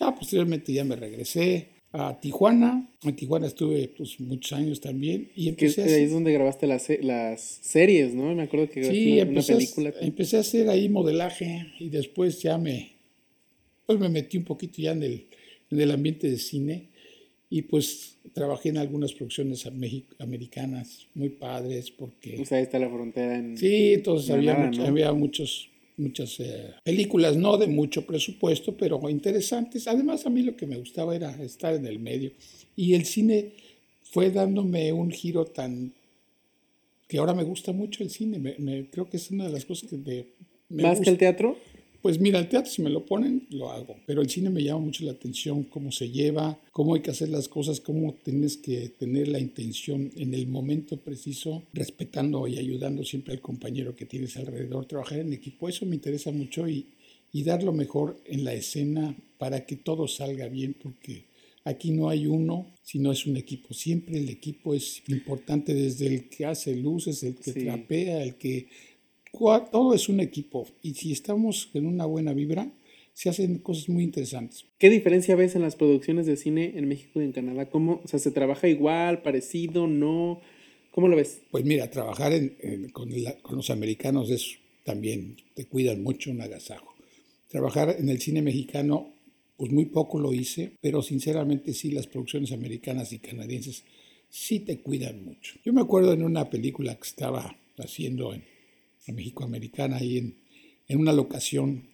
ya 0.01 0.13
posteriormente 0.13 0.73
ya 0.73 0.85
me 0.85 0.97
regresé 0.97 1.69
a 1.93 2.19
Tijuana. 2.19 2.91
En 3.05 3.15
Tijuana 3.15 3.47
estuve 3.47 3.89
pues 3.97 4.19
muchos 4.19 4.53
años 4.59 4.81
también 4.81 5.31
y 5.37 5.51
empecé 5.51 5.85
ahí 5.85 6.03
es 6.03 6.11
donde 6.11 6.33
grabaste 6.33 6.67
las, 6.67 6.89
las 7.01 7.61
series, 7.63 8.13
¿no? 8.13 8.35
Me 8.35 8.43
acuerdo 8.43 8.69
que 8.71 8.81
grabaste 8.81 9.05
sí, 9.05 9.21
una, 9.21 9.43
película. 9.43 9.91
A, 9.91 10.05
empecé 10.05 10.37
a 10.37 10.41
hacer 10.41 10.69
ahí 10.69 10.89
modelaje 10.89 11.65
y 11.79 11.91
después 11.91 12.43
ya 12.43 12.59
me 12.59 12.91
pues 13.87 14.01
me 14.01 14.09
metí 14.09 14.37
un 14.37 14.45
poquito 14.45 14.83
ya 14.83 14.91
en 14.91 15.05
el, 15.05 15.27
en 15.71 15.81
el 15.81 15.93
ambiente 15.93 16.29
de 16.29 16.39
cine 16.39 16.88
Y 17.51 17.63
pues 17.63 18.17
trabajé 18.35 18.69
en 18.69 18.79
algunas 18.79 19.15
producciones 19.15 19.67
americanas 20.19 21.07
muy 21.15 21.31
padres 21.31 21.91
porque... 21.91 22.41
O 22.41 22.45
sea, 22.45 22.59
ahí 22.59 22.65
está 22.65 22.79
la 22.79 22.91
frontera 22.91 23.39
en... 23.39 23.57
Sí, 23.57 23.95
entonces 23.95 24.31
había, 24.31 24.71
había 24.87 25.13
muchos, 25.13 25.71
muchas 25.97 26.39
eh, 26.41 26.75
películas, 26.85 27.37
no 27.37 27.57
de 27.57 27.67
mucho 27.67 28.07
presupuesto, 28.07 28.77
pero 28.77 29.01
interesantes. 29.09 29.89
Además, 29.89 30.27
a 30.27 30.31
mí 30.31 30.43
lo 30.43 30.57
que 30.57 30.67
me 30.67 30.77
gustaba 30.77 31.17
era 31.17 31.31
estar 31.43 31.75
en 31.75 31.87
el 31.87 31.99
medio. 31.99 32.33
Y 32.77 32.93
el 32.93 33.07
cine 33.07 33.53
fue 34.03 34.31
dándome 34.31 34.93
un 34.93 35.11
giro 35.11 35.47
tan... 35.47 35.95
que 37.09 37.17
ahora 37.17 37.33
me 37.33 37.45
gusta 37.45 37.73
mucho 37.73 38.03
el 38.03 38.11
cine. 38.11 38.39
Me, 38.39 38.87
creo 38.91 39.09
que 39.09 39.17
es 39.17 39.31
una 39.31 39.47
de 39.47 39.53
las 39.53 39.65
cosas 39.65 39.89
que 39.89 39.97
me... 39.97 40.27
¿Más 40.83 41.01
que 41.01 41.09
el 41.09 41.17
teatro? 41.17 41.57
Pues 42.01 42.21
mira, 42.21 42.39
el 42.39 42.49
teatro 42.49 42.71
si 42.71 42.81
me 42.81 42.91
lo 42.91 43.05
ponen, 43.05 43.47
lo 43.51 43.71
hago, 43.71 43.97
pero 44.07 44.23
el 44.23 44.31
cine 44.31 44.51
me 44.51 44.63
llama 44.63 44.81
mucho 44.81 45.05
la 45.05 45.13
atención, 45.13 45.65
cómo 45.65 45.91
se 45.91 46.11
lleva, 46.11 46.61
cómo 46.71 46.95
hay 46.95 47.01
que 47.01 47.11
hacer 47.11 47.29
las 47.29 47.49
cosas, 47.49 47.81
cómo 47.81 48.15
tienes 48.23 48.57
que 48.57 48.91
tener 48.91 49.27
la 49.27 49.41
intención 49.41 50.11
en 50.17 50.33
el 50.33 50.47
momento 50.47 50.97
preciso, 50.97 51.65
respetando 51.73 52.47
y 52.47 52.59
ayudando 52.59 53.05
siempre 53.05 53.35
al 53.35 53.41
compañero 53.41 53.97
que 53.97 54.07
tienes 54.07 54.37
alrededor, 54.37 54.87
trabajar 54.87 55.19
en 55.19 55.33
equipo, 55.33 55.69
eso 55.69 55.87
me 55.87 55.97
interesa 55.97 56.31
mucho 56.31 56.69
y, 56.69 56.87
y 57.33 57.43
dar 57.43 57.65
lo 57.65 57.73
mejor 57.73 58.17
en 58.27 58.45
la 58.45 58.55
escena 58.55 59.17
para 59.37 59.67
que 59.67 59.77
todo 59.77 60.07
salga 60.07 60.49
bien, 60.49 60.77
porque 60.81 61.25
aquí 61.65 61.91
no 61.91 62.09
hay 62.09 62.27
uno, 62.27 62.73
sino 62.83 63.13
es 63.13 63.27
un 63.27 63.37
equipo. 63.37 63.75
Siempre 63.75 64.19
el 64.19 64.29
equipo 64.29 64.75
es 64.75 65.03
importante, 65.09 65.75
desde 65.75 66.07
el 66.07 66.29
que 66.29 66.47
hace 66.47 66.75
luces, 66.75 67.23
el 67.23 67.35
que 67.35 67.53
trapea, 67.53 68.23
el 68.23 68.37
que 68.37 68.69
todo 69.33 69.95
es 69.95 70.09
un 70.09 70.21
equipo 70.21 70.67
y 70.83 70.95
si 70.95 71.13
estamos 71.13 71.71
en 71.75 71.87
una 71.87 72.07
buena 72.07 72.33
vibra, 72.33 72.73
se 73.19 73.29
hacen 73.29 73.59
cosas 73.59 73.89
muy 73.89 74.05
interesantes. 74.05 74.65
¿Qué 74.79 74.91
diferencia 74.91 75.35
ves 75.35 75.57
en 75.57 75.63
las 75.63 75.75
producciones 75.75 76.27
de 76.27 76.37
cine 76.37 76.75
en 76.77 76.87
México 76.87 77.21
y 77.21 77.25
en 77.25 77.33
Canadá? 77.33 77.69
¿Cómo, 77.69 78.01
o 78.05 78.07
sea, 78.07 78.21
¿se 78.21 78.31
trabaja 78.31 78.69
igual, 78.69 79.23
parecido, 79.23 79.89
no? 79.89 80.41
¿Cómo 80.93 81.09
lo 81.09 81.17
ves? 81.17 81.43
Pues 81.51 81.65
mira, 81.65 81.91
trabajar 81.91 82.33
con, 82.93 83.11
los 83.51 83.71
americanos 83.71 84.31
es 84.31 84.59
también, 84.85 85.37
te 85.55 85.67
cuidan 85.67 86.03
mucho 86.03 86.31
un 86.31 86.41
agasajo. 86.41 86.95
Trabajar 87.49 87.97
en 87.99 88.09
el 88.09 88.21
cine 88.21 88.41
mexicano, 88.41 89.13
pues 89.57 89.73
muy 89.73 89.87
poco 89.87 90.21
lo 90.21 90.33
hice, 90.33 90.73
pero 90.81 91.03
sinceramente 91.03 91.75
sí, 91.75 91.91
las 91.91 92.07
producciones 92.07 92.53
americanas 92.53 93.13
y 93.13 93.19
canadienses 93.19 93.83
sí 94.29 94.61
te 94.61 94.79
cuidan 94.79 95.25
mucho. 95.25 95.57
Yo 95.65 95.73
me 95.73 95.81
acuerdo 95.81 96.13
en 96.13 96.23
una 96.23 96.49
película 96.49 96.95
que 96.95 97.09
estaba 97.09 97.57
haciendo 97.79 98.33
en 98.33 98.45
México-Americana, 99.13 99.97
ahí 99.97 100.19
en, 100.19 100.35
en, 100.89 100.99
una 100.99 101.13
locación, 101.13 101.85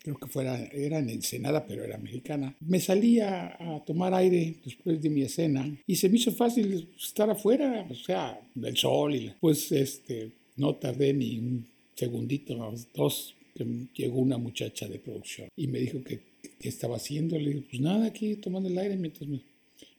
creo 0.00 0.16
que 0.16 0.26
fuera, 0.26 0.62
era 0.72 0.98
en 0.98 1.10
Ensenada, 1.10 1.66
pero 1.66 1.84
era 1.84 1.98
mexicana. 1.98 2.54
Me 2.60 2.80
salí 2.80 3.20
a, 3.20 3.82
tomar 3.86 4.14
aire 4.14 4.56
después 4.64 5.00
de 5.00 5.10
mi 5.10 5.22
escena 5.22 5.68
y 5.86 5.96
se 5.96 6.08
me 6.08 6.16
hizo 6.16 6.32
fácil 6.32 6.88
estar 6.96 7.30
afuera, 7.30 7.86
o 7.90 7.94
sea, 7.94 8.40
del 8.54 8.76
sol 8.76 9.14
y 9.14 9.32
pues 9.40 9.72
este, 9.72 10.30
no 10.56 10.76
tardé 10.76 11.12
ni 11.12 11.38
un 11.38 11.66
segundito, 11.94 12.74
dos, 12.94 13.34
que 13.54 13.66
llegó 13.94 14.20
una 14.20 14.36
muchacha 14.36 14.88
de 14.88 14.98
producción 14.98 15.48
y 15.56 15.68
me 15.68 15.78
dijo 15.78 16.02
que, 16.02 16.20
que 16.58 16.68
estaba 16.68 16.96
haciendo. 16.96 17.38
Le 17.38 17.50
dije, 17.50 17.66
pues 17.70 17.80
nada, 17.80 18.06
aquí 18.06 18.36
tomando 18.36 18.68
el 18.68 18.78
aire 18.78 18.96
mientras 18.96 19.28
me... 19.28 19.40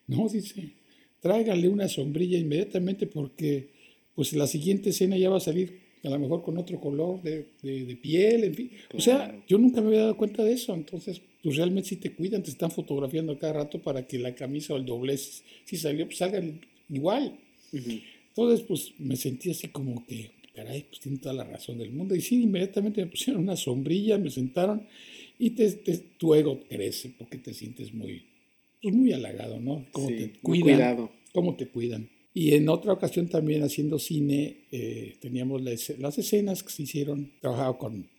No, 0.08 0.27
dice, 0.29 0.70
tráigale 1.22 1.67
una 1.70 1.88
sombrilla 1.88 2.38
inmediatamente 2.38 3.08
porque 3.08 3.70
pues 4.13 4.34
la 4.34 4.48
siguiente 4.48 4.91
escena 4.91 5.17
ya 5.17 5.29
va 5.29 5.38
a 5.38 5.41
salir 5.41 5.85
a 6.05 6.09
lo 6.09 6.19
mejor 6.19 6.43
con 6.43 6.57
otro 6.57 6.79
color 6.79 7.21
de, 7.21 7.47
de, 7.62 7.95
piel, 7.95 8.43
en 8.43 8.53
fin. 8.53 8.71
O 8.93 9.00
sea, 9.00 9.35
yo 9.47 9.57
nunca 9.57 9.81
me 9.81 9.88
había 9.88 10.01
dado 10.01 10.17
cuenta 10.17 10.43
de 10.43 10.53
eso. 10.53 10.74
Entonces, 10.74 11.21
pues 11.43 11.57
realmente 11.57 11.89
si 11.89 11.95
te 11.97 12.12
cuidan, 12.12 12.43
te 12.43 12.50
están 12.50 12.71
fotografiando 12.71 13.38
cada 13.39 13.53
rato 13.53 13.79
para 13.79 14.07
que 14.07 14.19
la 14.19 14.35
camisa 14.35 14.74
o 14.74 14.77
el 14.77 14.85
doblez, 14.85 15.43
si 15.65 15.77
salió, 15.77 16.05
pues 16.05 16.17
salgan 16.17 16.62
igual. 16.89 17.38
Entonces, 17.71 18.65
pues 18.67 18.93
me 19.00 19.15
sentí 19.15 19.51
así 19.51 19.67
como 19.69 20.05
que, 20.05 20.31
caray, 20.53 20.83
pues 20.83 21.00
tiene 21.00 21.17
toda 21.17 21.33
la 21.33 21.43
razón 21.43 21.77
del 21.77 21.91
mundo. 21.91 22.15
Y 22.15 22.21
sí, 22.21 22.43
inmediatamente 22.43 23.03
me 23.03 23.12
pusieron 23.12 23.43
una 23.43 23.55
sombrilla, 23.55 24.17
me 24.17 24.29
sentaron 24.29 24.88
y 25.38 25.51
te, 25.51 25.69
tu 26.17 26.33
ego 26.33 26.62
crece 26.69 27.12
porque 27.17 27.38
te 27.38 27.53
sientes 27.53 27.93
muy, 27.93 28.24
pues 28.81 28.93
muy 28.93 29.13
halagado, 29.13 29.59
¿no? 29.59 29.85
Cómo 29.91 30.07
te 30.07 30.31
cuidan. 30.41 30.63
Cuidado. 30.63 31.12
Cómo 31.33 31.55
te 31.55 31.67
cuidan. 31.67 32.09
Y 32.38 32.54
en 32.54 32.68
otra 32.68 32.92
ocasión 32.92 33.30
también 33.30 33.63
haciendo 33.63 33.98
cine, 33.98 34.65
eh, 34.70 35.15
teníamos 35.22 35.62
las 35.62 36.18
escenas 36.18 36.63
que 36.63 36.70
se 36.70 36.84
hicieron, 36.84 37.32
trabajaba 37.39 37.77
con 37.77 38.10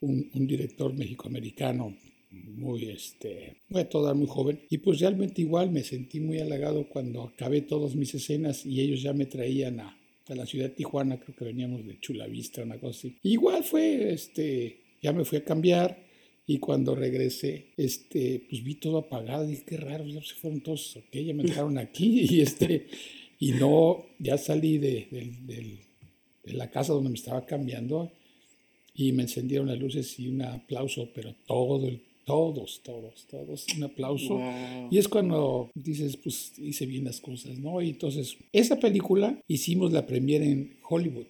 un, 0.00 0.30
un 0.34 0.46
director 0.48 0.92
mexicoamericano 0.92 1.96
muy, 2.30 2.90
este, 2.90 3.56
muy 3.68 3.84
toda 3.84 4.14
muy 4.14 4.26
joven. 4.26 4.60
Y 4.68 4.78
pues 4.78 4.98
realmente 4.98 5.42
igual 5.42 5.70
me 5.70 5.84
sentí 5.84 6.18
muy 6.18 6.40
halagado 6.40 6.88
cuando 6.88 7.22
acabé 7.22 7.60
todas 7.60 7.94
mis 7.94 8.12
escenas 8.12 8.66
y 8.66 8.80
ellos 8.80 9.00
ya 9.00 9.12
me 9.12 9.26
traían 9.26 9.78
a, 9.78 9.96
a 10.26 10.34
la 10.34 10.44
ciudad 10.44 10.66
de 10.66 10.74
Tijuana, 10.74 11.20
creo 11.20 11.36
que 11.36 11.44
veníamos 11.44 11.86
de 11.86 12.00
Chula 12.00 12.26
Vista, 12.26 12.64
una 12.64 12.80
cosa 12.80 12.98
así. 12.98 13.16
igual 13.22 13.62
fue, 13.62 14.12
este, 14.12 14.80
ya 15.00 15.12
me 15.12 15.24
fui 15.24 15.38
a 15.38 15.44
cambiar 15.44 16.09
y 16.46 16.58
cuando 16.58 16.94
regresé, 16.94 17.66
este, 17.76 18.44
pues 18.48 18.62
vi 18.64 18.74
todo 18.74 18.98
apagado 18.98 19.44
y 19.44 19.50
dije, 19.50 19.64
qué 19.66 19.76
raro, 19.76 20.06
ya 20.06 20.20
se 20.22 20.34
fueron 20.34 20.60
todos, 20.60 20.96
ok, 20.96 21.16
ya 21.16 21.34
me 21.34 21.44
dejaron 21.44 21.78
aquí 21.78 22.26
y 22.30 22.40
este... 22.40 22.86
Y 23.42 23.52
no, 23.52 24.04
ya 24.18 24.36
salí 24.36 24.76
de, 24.76 25.08
la 26.44 26.70
casa 26.70 26.92
donde 26.92 27.08
me 27.08 27.16
estaba 27.16 27.46
cambiando 27.46 28.12
y 28.94 29.12
me 29.12 29.22
encendieron 29.22 29.66
las 29.66 29.78
luces 29.78 30.20
y 30.20 30.28
un 30.28 30.42
aplauso, 30.42 31.08
pero 31.14 31.34
todo, 31.46 31.90
todos, 32.26 32.82
todos, 32.84 33.26
todos, 33.28 33.66
un 33.74 33.84
aplauso. 33.84 34.38
Y 34.90 34.98
es 34.98 35.08
cuando 35.08 35.70
dices, 35.74 36.18
pues 36.18 36.52
hice 36.58 36.84
bien 36.84 37.06
las 37.06 37.22
cosas, 37.22 37.58
¿no? 37.58 37.80
Y 37.80 37.90
entonces, 37.90 38.36
esa 38.52 38.78
película 38.78 39.40
hicimos 39.48 39.90
la 39.90 40.04
premiere 40.06 40.44
en 40.44 40.76
Hollywood. 40.86 41.26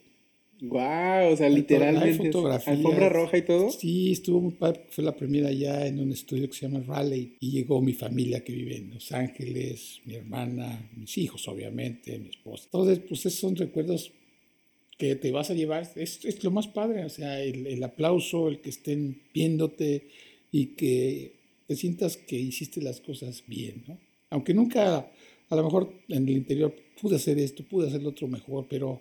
Wow, 0.63 1.33
o 1.33 1.37
sea, 1.37 1.49
literalmente. 1.49 2.31
Alfombra 2.37 3.09
roja 3.09 3.39
y 3.39 3.43
todo. 3.43 3.71
Sí, 3.71 4.13
estuvo 4.13 4.41
muy 4.41 4.53
padre. 4.53 4.83
Fue 4.91 5.05
la 5.05 5.17
primera 5.17 5.51
ya 5.53 5.87
en 5.87 6.01
un 6.01 6.13
estudio 6.13 6.49
que 6.49 6.55
se 6.55 6.69
llama 6.69 6.85
Raleigh 6.87 7.37
y 7.41 7.51
llegó 7.51 7.81
mi 7.81 7.93
familia 7.93 8.45
que 8.45 8.53
vive 8.53 8.77
en 8.77 8.91
Los 8.95 9.13
Ángeles, 9.13 10.01
mi 10.05 10.15
hermana, 10.15 10.91
mis 10.97 11.17
hijos, 11.19 11.47
obviamente, 11.49 12.19
mi 12.19 12.29
esposa. 12.29 12.65
Entonces, 12.67 13.01
pues 13.09 13.21
esos 13.27 13.41
son 13.41 13.57
recuerdos 13.57 14.13
que 14.99 15.17
te 15.17 15.33
vas 15.33 15.51
a 15.51 15.55
llevar. 15.55 15.91
Es, 15.97 16.25
es 16.25 16.45
lo 16.45 16.51
más 16.51 16.69
padre, 16.69 17.05
o 17.05 17.09
sea, 17.09 17.43
el, 17.43 17.67
el 17.67 17.83
aplauso, 17.83 18.49
el 18.49 18.61
que 18.61 18.69
estén 18.71 19.23
viéndote 19.33 20.09
y 20.53 20.67
que 20.77 21.33
te 21.67 21.77
sientas 21.77 22.17
que 22.17 22.37
hiciste 22.37 22.83
las 22.83 23.01
cosas 23.01 23.45
bien, 23.47 23.85
¿no? 23.87 23.99
Aunque 24.31 24.55
nunca, 24.55 25.11
a 25.49 25.57
lo 25.57 25.65
mejor 25.65 25.93
en 26.09 26.29
el 26.29 26.37
interior 26.37 26.75
pude 27.01 27.17
hacer 27.17 27.39
esto, 27.39 27.65
pude 27.65 27.89
hacer 27.89 28.03
lo 28.03 28.11
otro 28.11 28.29
mejor, 28.29 28.67
pero 28.69 29.01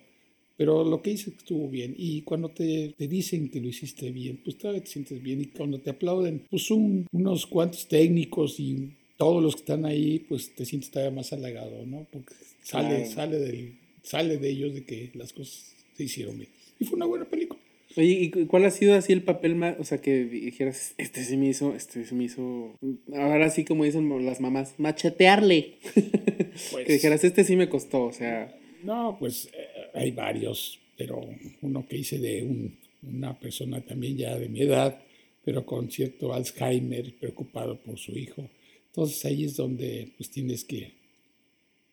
pero 0.59 0.83
lo 0.83 1.01
que 1.01 1.11
hice 1.11 1.29
estuvo 1.29 1.69
bien. 1.69 1.95
Y 1.97 2.23
cuando 2.23 2.49
te, 2.49 2.93
te, 2.97 3.07
dicen 3.07 3.47
que 3.47 3.61
lo 3.61 3.69
hiciste 3.69 4.11
bien, 4.11 4.41
pues 4.43 4.57
todavía 4.57 4.81
te 4.81 4.89
sientes 4.89 5.23
bien. 5.23 5.39
Y 5.39 5.45
cuando 5.45 5.79
te 5.79 5.89
aplauden, 5.89 6.43
pues 6.49 6.63
son 6.63 7.07
unos 7.13 7.45
cuantos 7.45 7.87
técnicos 7.87 8.59
y 8.59 8.89
todos 9.15 9.41
los 9.41 9.55
que 9.55 9.61
están 9.61 9.85
ahí, 9.85 10.19
pues 10.27 10.53
te 10.53 10.65
sientes 10.65 10.91
todavía 10.91 11.15
más 11.15 11.31
halagado, 11.31 11.85
¿no? 11.85 12.05
Porque 12.11 12.33
sale, 12.61 13.05
sale, 13.05 13.39
del, 13.39 13.77
sale 14.03 14.37
de 14.37 14.49
ellos 14.49 14.73
de 14.73 14.83
que 14.83 15.11
las 15.13 15.31
cosas 15.31 15.77
se 15.95 16.03
hicieron 16.03 16.37
bien. 16.37 16.49
Y 16.77 16.83
fue 16.83 16.97
una 16.97 17.05
buena 17.05 17.23
película. 17.23 17.61
Oye, 17.95 18.07
¿y 18.07 18.29
cuál 18.47 18.65
ha 18.65 18.71
sido 18.71 18.95
así 18.95 19.13
el 19.13 19.23
papel 19.23 19.55
más, 19.55 19.77
o 19.79 19.85
sea, 19.85 20.01
que 20.01 20.25
dijeras, 20.25 20.93
este 20.97 21.23
se 21.23 21.37
me 21.37 21.47
hizo, 21.47 21.73
este 21.73 22.03
se 22.03 22.15
me 22.15 22.25
hizo, 22.25 22.77
ahora 23.15 23.49
sí 23.49 23.63
como 23.63 23.85
dicen 23.85 24.25
las 24.25 24.41
mamás, 24.41 24.73
machetearle? 24.77 25.75
Pues 26.71 26.85
que 26.85 26.91
dijeras, 26.91 27.23
este 27.23 27.45
sí 27.45 27.55
me 27.55 27.69
costó, 27.69 28.03
o 28.03 28.11
sea... 28.11 28.53
No, 28.83 29.15
pues 29.17 29.49
eh, 29.53 29.78
hay 29.99 30.11
varios, 30.11 30.79
pero 30.97 31.21
uno 31.61 31.87
que 31.87 31.97
hice 31.97 32.19
de 32.19 32.71
una 33.03 33.39
persona 33.39 33.81
también 33.81 34.17
ya 34.17 34.37
de 34.37 34.49
mi 34.49 34.61
edad, 34.61 35.01
pero 35.43 35.65
con 35.65 35.91
cierto 35.91 36.33
Alzheimer, 36.33 37.15
preocupado 37.15 37.79
por 37.81 37.97
su 37.97 38.17
hijo. 38.17 38.49
Entonces 38.87 39.23
ahí 39.25 39.43
es 39.43 39.55
donde 39.55 40.13
pues 40.17 40.29
tienes 40.29 40.63
que 40.63 40.93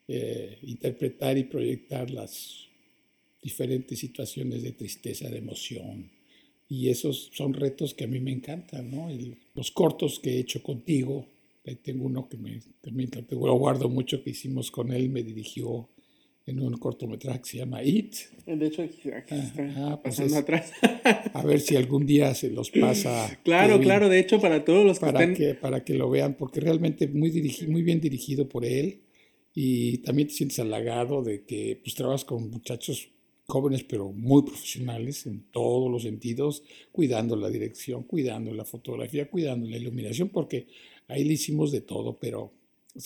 eh, 0.08 0.58
interpretar 0.62 1.36
y 1.36 1.44
proyectar 1.44 2.10
las 2.10 2.66
diferentes 3.42 3.98
situaciones 3.98 4.62
de 4.62 4.72
tristeza, 4.72 5.28
de 5.28 5.38
emoción. 5.38 6.10
Y 6.68 6.88
esos 6.88 7.30
son 7.32 7.54
retos 7.54 7.94
que 7.94 8.04
a 8.04 8.08
mí 8.08 8.18
me 8.20 8.32
encantan, 8.32 8.90
¿no? 8.90 9.08
los 9.54 9.70
cortos 9.70 10.18
que 10.18 10.30
he 10.30 10.38
hecho 10.40 10.62
contigo, 10.62 11.26
tengo 11.82 12.04
uno 12.04 12.28
que 12.28 12.36
me, 12.36 12.60
también 12.80 13.10
lo 13.30 13.54
guardo 13.54 13.88
mucho 13.88 14.22
que 14.22 14.30
hicimos 14.30 14.70
con 14.70 14.92
él, 14.92 15.08
me 15.08 15.22
dirigió 15.22 15.88
en 16.46 16.60
un 16.60 16.76
cortometraje 16.76 17.40
que 17.40 17.48
se 17.48 17.58
llama 17.58 17.82
It. 17.82 18.14
De 18.46 18.66
hecho, 18.66 18.82
aquí, 18.82 19.08
está 19.08 20.00
pues 20.00 20.16
pasando 20.16 20.38
atrás. 20.38 20.72
a 21.32 21.44
ver 21.44 21.60
si 21.60 21.74
algún 21.76 22.06
día 22.06 22.34
se 22.34 22.50
los 22.50 22.70
pasa. 22.70 23.38
Claro, 23.44 23.80
claro, 23.80 24.08
de 24.08 24.20
hecho, 24.20 24.40
para 24.40 24.64
todos 24.64 24.84
los 24.84 24.98
que 24.98 25.06
para 25.06 25.34
Que, 25.34 25.54
para 25.54 25.84
que 25.84 25.94
lo 25.94 26.08
vean, 26.08 26.34
porque 26.34 26.60
realmente 26.60 27.08
muy, 27.08 27.30
muy 27.68 27.82
bien 27.82 28.00
dirigido 28.00 28.48
por 28.48 28.64
él 28.64 29.00
y 29.54 29.98
también 29.98 30.28
te 30.28 30.34
sientes 30.34 30.58
halagado 30.60 31.22
de 31.22 31.44
que 31.44 31.80
pues, 31.82 31.94
trabajas 31.94 32.24
con 32.24 32.50
muchachos 32.50 33.08
jóvenes 33.48 33.84
pero 33.84 34.12
muy 34.12 34.42
profesionales 34.42 35.26
en 35.26 35.44
todos 35.50 35.90
los 35.90 36.02
sentidos, 36.02 36.62
cuidando 36.92 37.36
la 37.36 37.48
dirección, 37.48 38.02
cuidando 38.02 38.52
la 38.52 38.64
fotografía, 38.64 39.30
cuidando 39.30 39.68
la 39.68 39.76
iluminación, 39.76 40.28
porque 40.28 40.66
ahí 41.08 41.24
le 41.24 41.34
hicimos 41.34 41.72
de 41.72 41.80
todo, 41.80 42.18
pero 42.18 42.52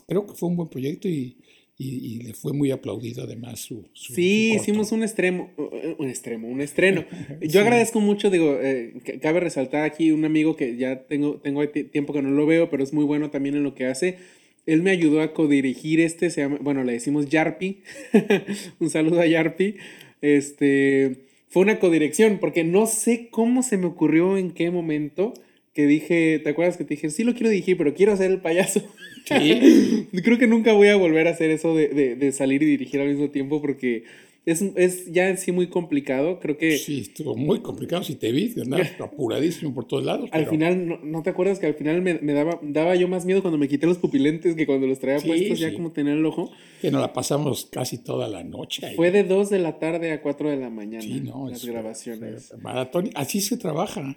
creo 0.06 0.26
que 0.26 0.34
fue 0.34 0.48
un 0.48 0.56
buen 0.56 0.68
proyecto 0.68 1.08
y, 1.08 1.36
y, 1.82 2.22
le 2.22 2.34
fue 2.34 2.52
muy 2.52 2.70
aplaudido 2.70 3.22
además 3.24 3.60
su... 3.60 3.88
sí, 3.94 4.52
hicimos 4.54 4.92
un 4.92 5.02
extremo, 5.02 5.50
un 5.98 6.08
extremo, 6.08 6.46
un 6.46 6.60
estreno. 6.60 7.06
Yo 7.40 7.60
agradezco 7.60 8.00
mucho, 8.00 8.28
digo, 8.28 8.58
eh, 8.60 8.92
cabe 9.22 9.40
resaltar 9.40 9.84
aquí 9.84 10.12
un 10.12 10.26
amigo 10.26 10.56
que 10.56 10.76
ya 10.76 11.04
tengo, 11.04 11.36
tengo 11.36 11.66
tiempo 11.68 12.12
que 12.12 12.20
no 12.20 12.30
lo 12.30 12.44
veo, 12.44 12.68
pero 12.68 12.84
es 12.84 12.92
muy 12.92 13.04
bueno 13.04 13.30
también 13.30 13.54
en 13.54 13.62
lo 13.62 13.74
que 13.74 13.86
hace. 13.86 14.18
Él 14.66 14.82
me 14.82 14.90
ayudó 14.90 15.22
a 15.22 15.32
codirigir 15.32 16.00
este, 16.00 16.28
se 16.28 16.42
llama, 16.42 16.58
bueno, 16.60 16.84
le 16.84 16.92
decimos 16.92 17.30
Yarpi. 17.30 17.82
un 18.78 18.90
saludo 18.90 19.20
a 19.20 19.26
Yarpi. 19.26 19.76
Este, 20.20 21.24
fue 21.48 21.62
una 21.62 21.78
codirección, 21.78 22.38
porque 22.40 22.62
no 22.62 22.86
sé 22.86 23.28
cómo 23.30 23.62
se 23.62 23.78
me 23.78 23.86
ocurrió 23.86 24.36
en 24.36 24.50
qué 24.50 24.70
momento 24.70 25.32
que 25.80 25.86
dije, 25.86 26.40
¿te 26.40 26.50
acuerdas 26.50 26.76
que 26.76 26.84
te 26.84 26.94
dije, 26.94 27.10
sí 27.10 27.24
lo 27.24 27.32
quiero 27.32 27.48
dirigir, 27.48 27.76
pero 27.76 27.94
quiero 27.94 28.16
ser 28.16 28.30
el 28.30 28.40
payaso? 28.40 28.82
Creo 29.26 30.38
que 30.38 30.46
nunca 30.46 30.72
voy 30.72 30.88
a 30.88 30.96
volver 30.96 31.26
a 31.26 31.30
hacer 31.30 31.50
eso 31.50 31.74
de, 31.74 32.16
de, 32.16 32.32
salir 32.32 32.62
y 32.62 32.66
dirigir 32.66 33.00
al 33.00 33.08
mismo 33.08 33.30
tiempo 33.30 33.60
porque 33.60 34.04
es, 34.44 34.62
es, 34.74 35.12
ya 35.12 35.28
en 35.28 35.38
sí 35.38 35.52
muy 35.52 35.68
complicado. 35.68 36.38
Creo 36.40 36.58
que. 36.58 36.76
Sí, 36.76 37.00
estuvo 37.00 37.36
muy 37.36 37.60
complicado. 37.60 38.02
Si 38.02 38.14
te 38.16 38.32
vi, 38.32 38.52
andabas 38.60 38.90
apuradísimo 39.00 39.72
por 39.72 39.86
todos 39.86 40.04
lados. 40.04 40.28
Al 40.32 40.46
final, 40.46 40.86
no, 40.86 40.98
no, 41.02 41.22
te 41.22 41.30
acuerdas 41.30 41.58
que 41.58 41.66
al 41.66 41.74
final 41.74 42.02
me, 42.02 42.14
me, 42.14 42.32
daba, 42.32 42.58
daba 42.62 42.94
yo 42.96 43.08
más 43.08 43.24
miedo 43.24 43.40
cuando 43.40 43.56
me 43.56 43.68
quité 43.68 43.86
los 43.86 43.98
pupilentes 43.98 44.56
que 44.56 44.66
cuando 44.66 44.86
los 44.86 44.98
traía 44.98 45.20
puestos 45.20 45.58
ya 45.58 45.72
como 45.72 45.92
tenía 45.92 46.12
el 46.12 46.26
ojo? 46.26 46.50
Que 46.82 46.90
nos 46.90 47.00
la 47.00 47.12
pasamos 47.12 47.68
casi 47.70 47.98
toda 47.98 48.28
la 48.28 48.42
noche. 48.42 48.94
Fue 48.96 49.10
de 49.10 49.24
2 49.24 49.48
de 49.48 49.58
la 49.60 49.78
tarde 49.78 50.12
a 50.12 50.20
4 50.20 50.50
de 50.50 50.56
la 50.56 50.70
mañana. 50.70 51.02
Sí, 51.02 51.20
no, 51.20 51.48
las 51.48 51.64
grabaciones. 51.64 52.52
Maratón. 52.60 53.10
Así 53.14 53.40
se 53.40 53.56
trabaja 53.56 54.16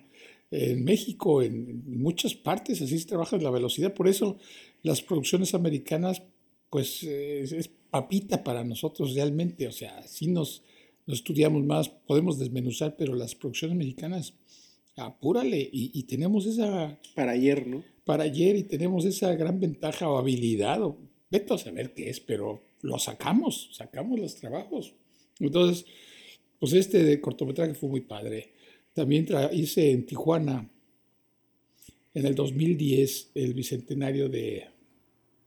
en 0.54 0.84
México, 0.84 1.42
en 1.42 1.84
muchas 2.00 2.36
partes, 2.36 2.82
así 2.82 3.00
se 3.00 3.08
trabaja 3.08 3.38
la 3.38 3.50
velocidad. 3.50 3.94
Por 3.94 4.08
eso 4.08 4.38
las 4.84 5.02
producciones 5.02 5.56
americanas, 5.56 6.22
pues 6.70 7.04
es, 7.04 7.70
papita 7.90 8.44
para 8.44 8.64
nosotros 8.64 9.16
realmente. 9.16 9.68
O 9.68 9.72
sea, 9.72 10.06
sí 10.08 10.28
nos, 10.28 10.64
estudiamos 11.08 11.64
más, 11.64 11.90
podemos 11.90 12.38
desmenuzar, 12.38 12.96
pero 12.98 13.16
las 13.16 13.34
producciones 13.34 13.78
mexicanas, 13.78 14.36
apúrale. 14.96 15.68
Y, 15.72 16.04
tenemos 16.04 16.46
esa... 16.46 17.00
Para 17.16 17.32
ayer, 17.32 17.66
¿no? 17.66 17.84
Para 18.06 18.26
ayer 18.26 18.56
y 18.56 18.64
tenemos 18.64 19.06
esa 19.06 19.34
gran 19.36 19.60
ventaja 19.60 20.08
o 20.08 20.18
habilidad, 20.18 20.84
o 20.84 20.98
vete 21.32 21.54
a 21.54 21.58
saber 21.58 21.94
qué 21.96 22.10
es, 22.10 22.20
pero 22.20 22.62
lo 22.82 23.00
sacamos, 23.00 23.70
sacamos 23.72 24.20
los 24.20 24.36
trabajos. 24.36 24.94
Entonces, 25.40 25.86
pues 26.60 26.74
este 26.74 27.04
de 27.04 27.20
cortometraje 27.20 27.74
fue 27.74 27.90
muy 27.90 28.02
padre. 28.02 28.53
También 28.94 29.28
hice 29.52 29.92
en 29.92 30.06
Tijuana, 30.06 30.70
en 32.14 32.26
el 32.26 32.36
2010, 32.36 33.32
el 33.34 33.54
bicentenario 33.56 34.30
de, 34.30 34.68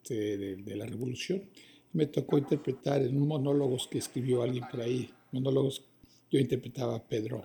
de, 0.09 0.77
la 0.77 0.85
Revolución. 0.85 1.45
Me 1.93 2.07
tocó 2.07 2.39
interpretar 2.39 3.03
en 3.03 3.17
un 3.17 3.29
monólogos 3.29 3.87
que 3.89 3.99
escribió 3.99 4.43
alguien 4.43 4.65
por 4.71 4.81
ahí, 4.81 5.09
monólogos, 5.31 5.85
yo 6.31 6.41
interpretaba 6.41 6.97
a 6.97 7.07
Pedro, 7.07 7.45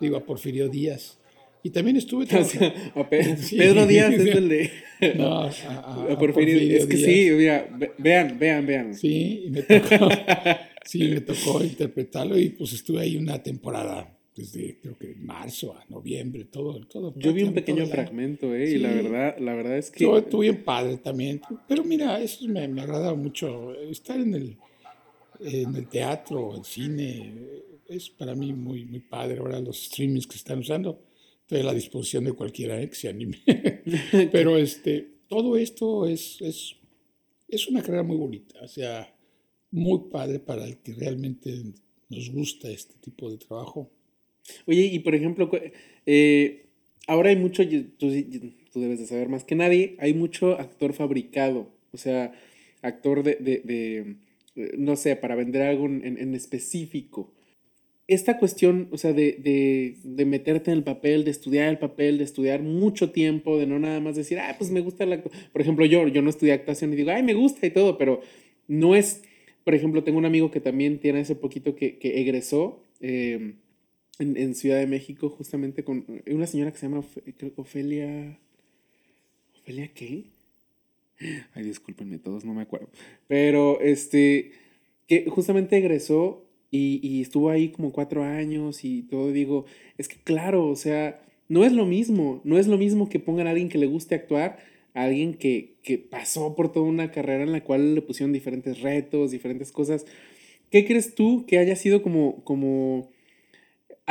digo 0.00 0.16
a 0.16 0.24
Porfirio 0.24 0.68
Díaz. 0.68 1.18
Y 1.62 1.70
también 1.70 1.96
estuve... 1.98 2.24
a 2.94 3.10
Pedro 3.10 3.86
Díaz 3.86 4.14
es 4.14 4.34
el 4.34 4.48
de... 4.48 4.70
No, 5.16 5.42
a, 5.42 6.18
Porfirio, 6.18 6.58
Díaz. 6.58 6.82
Es 6.82 6.86
que 6.86 6.96
sí, 6.96 7.30
mira, 7.32 7.68
vean, 7.98 8.38
vean, 8.38 8.66
vean. 8.66 8.94
Sí, 8.94 9.46
me 9.50 9.62
tocó, 9.62 10.08
sí, 10.84 11.08
me 11.08 11.20
tocó 11.20 11.62
interpretarlo 11.62 12.38
y 12.38 12.50
pues 12.50 12.72
estuve 12.72 13.00
ahí 13.00 13.16
una 13.16 13.42
temporada 13.42 14.16
desde 14.34 14.78
creo 14.80 14.96
que 14.98 15.14
marzo 15.14 15.74
a 15.74 15.84
noviembre, 15.90 16.44
todo, 16.44 16.80
todo. 16.86 17.12
Yo 17.16 17.32
vi 17.32 17.42
un 17.42 17.52
pequeño 17.52 17.86
fragmento, 17.86 18.54
eh, 18.54 18.70
y 18.70 18.78
la 18.78 18.90
verdad, 18.90 19.38
la 19.38 19.54
verdad 19.54 19.78
es 19.78 19.90
que. 19.90 20.04
Yo 20.04 20.16
estuve 20.16 20.50
bien 20.50 20.64
padre 20.64 20.96
también, 20.96 21.40
pero 21.68 21.84
mira, 21.84 22.20
eso 22.20 22.46
me, 22.48 22.66
me 22.68 22.80
agrada 22.80 23.14
mucho. 23.14 23.74
Estar 23.74 24.18
en 24.18 24.34
el, 24.34 24.56
en 25.40 25.76
el 25.76 25.86
teatro, 25.88 26.56
el 26.56 26.64
cine, 26.64 27.34
es 27.88 28.08
para 28.08 28.34
mí 28.34 28.52
muy, 28.54 28.86
muy 28.86 29.00
padre. 29.00 29.38
Ahora 29.38 29.60
los 29.60 29.84
streamings 29.84 30.26
que 30.26 30.36
están 30.36 30.60
usando, 30.60 31.02
estoy 31.42 31.60
a 31.60 31.64
la 31.64 31.74
disposición 31.74 32.24
de 32.24 32.32
cualquiera 32.32 32.80
eh, 32.80 32.88
que 32.88 32.94
se 32.94 33.08
anime. 33.08 33.42
pero 34.32 34.56
este, 34.56 35.08
todo 35.28 35.58
esto 35.58 36.06
es, 36.06 36.40
es, 36.40 36.76
es 37.48 37.68
una 37.68 37.82
carrera 37.82 38.02
muy 38.02 38.16
bonita, 38.16 38.60
o 38.62 38.68
sea, 38.68 39.14
muy 39.70 40.10
padre 40.10 40.38
para 40.38 40.64
el 40.64 40.78
que 40.78 40.94
realmente 40.94 41.62
nos 42.08 42.30
gusta 42.30 42.70
este 42.70 42.94
tipo 42.94 43.30
de 43.30 43.38
trabajo 43.38 43.90
Oye, 44.66 44.82
y 44.82 44.98
por 45.00 45.14
ejemplo, 45.14 45.50
eh, 46.06 46.66
ahora 47.06 47.30
hay 47.30 47.36
mucho, 47.36 47.62
tú, 47.98 48.10
tú, 48.72 48.80
debes 48.80 48.98
de 48.98 49.06
saber 49.06 49.28
más 49.28 49.44
que 49.44 49.54
nadie, 49.54 49.96
hay 49.98 50.14
mucho 50.14 50.58
actor 50.58 50.92
fabricado, 50.92 51.70
o 51.92 51.96
sea, 51.96 52.32
actor 52.82 53.22
de, 53.22 53.36
de, 53.36 53.60
de 53.64 54.16
eh, 54.56 54.74
no 54.78 54.96
sé, 54.96 55.16
para 55.16 55.34
vender 55.34 55.62
algo 55.62 55.86
en, 55.86 56.04
en, 56.04 56.34
específico. 56.34 57.32
Esta 58.08 58.38
cuestión, 58.38 58.88
o 58.90 58.98
sea, 58.98 59.12
de, 59.12 59.32
de, 59.38 59.96
de, 60.02 60.24
meterte 60.26 60.70
en 60.70 60.78
el 60.78 60.84
papel, 60.84 61.24
de 61.24 61.30
estudiar 61.30 61.68
el 61.68 61.78
papel, 61.78 62.18
de 62.18 62.24
estudiar 62.24 62.62
mucho 62.62 63.12
tiempo, 63.12 63.58
de 63.58 63.66
no 63.66 63.78
nada 63.78 64.00
más 64.00 64.16
decir, 64.16 64.38
ah, 64.38 64.54
pues 64.58 64.70
me 64.70 64.80
gusta 64.80 65.06
la... 65.06 65.22
Por 65.22 65.62
ejemplo, 65.62 65.86
yo, 65.86 66.08
yo 66.08 66.20
no 66.20 66.28
estudié 66.28 66.52
actuación 66.52 66.92
y 66.92 66.96
digo, 66.96 67.10
ay, 67.12 67.22
me 67.22 67.34
gusta 67.34 67.66
y 67.66 67.70
todo, 67.70 67.96
pero 67.96 68.20
no 68.68 68.94
es... 68.94 69.22
Por 69.64 69.74
ejemplo, 69.74 70.02
tengo 70.02 70.18
un 70.18 70.26
amigo 70.26 70.50
que 70.50 70.60
también 70.60 70.98
tiene 70.98 71.20
ese 71.20 71.36
poquito 71.36 71.76
que, 71.76 71.98
que 71.98 72.20
egresó. 72.20 72.82
Eh, 73.00 73.54
en, 74.18 74.54
Ciudad 74.54 74.78
de 74.78 74.86
México, 74.86 75.28
justamente 75.30 75.84
con 75.84 76.04
una 76.26 76.46
señora 76.46 76.70
que 76.70 76.78
se 76.78 76.86
llama 76.86 77.04
Ofelia. 77.56 78.38
¿Ofelia 79.60 79.88
qué? 79.94 80.24
Ay, 81.54 81.64
discúlpenme 81.64 82.18
todos, 82.18 82.44
no 82.44 82.54
me 82.54 82.62
acuerdo. 82.62 82.88
Pero 83.28 83.80
este, 83.80 84.52
que 85.06 85.26
justamente 85.28 85.76
egresó 85.76 86.44
y, 86.70 87.00
y, 87.02 87.20
estuvo 87.22 87.50
ahí 87.50 87.70
como 87.70 87.92
cuatro 87.92 88.22
años 88.22 88.84
y 88.84 89.02
todo. 89.02 89.32
Digo, 89.32 89.66
es 89.98 90.08
que 90.08 90.16
claro, 90.16 90.68
o 90.68 90.76
sea, 90.76 91.22
no 91.48 91.64
es 91.64 91.72
lo 91.72 91.86
mismo. 91.86 92.40
No 92.44 92.58
es 92.58 92.66
lo 92.66 92.78
mismo 92.78 93.08
que 93.08 93.20
pongan 93.20 93.46
a 93.46 93.50
alguien 93.50 93.68
que 93.68 93.78
le 93.78 93.86
guste 93.86 94.14
actuar 94.14 94.58
a 94.94 95.04
alguien 95.04 95.34
que, 95.34 95.74
que 95.82 95.98
pasó 95.98 96.54
por 96.54 96.72
toda 96.72 96.86
una 96.86 97.10
carrera 97.10 97.42
en 97.44 97.52
la 97.52 97.64
cual 97.64 97.94
le 97.94 98.02
pusieron 98.02 98.32
diferentes 98.32 98.80
retos, 98.80 99.30
diferentes 99.30 99.72
cosas. 99.72 100.04
¿Qué 100.70 100.86
crees 100.86 101.14
tú 101.14 101.44
que 101.46 101.58
haya 101.58 101.76
sido 101.76 102.02
como, 102.02 102.44
como 102.44 103.10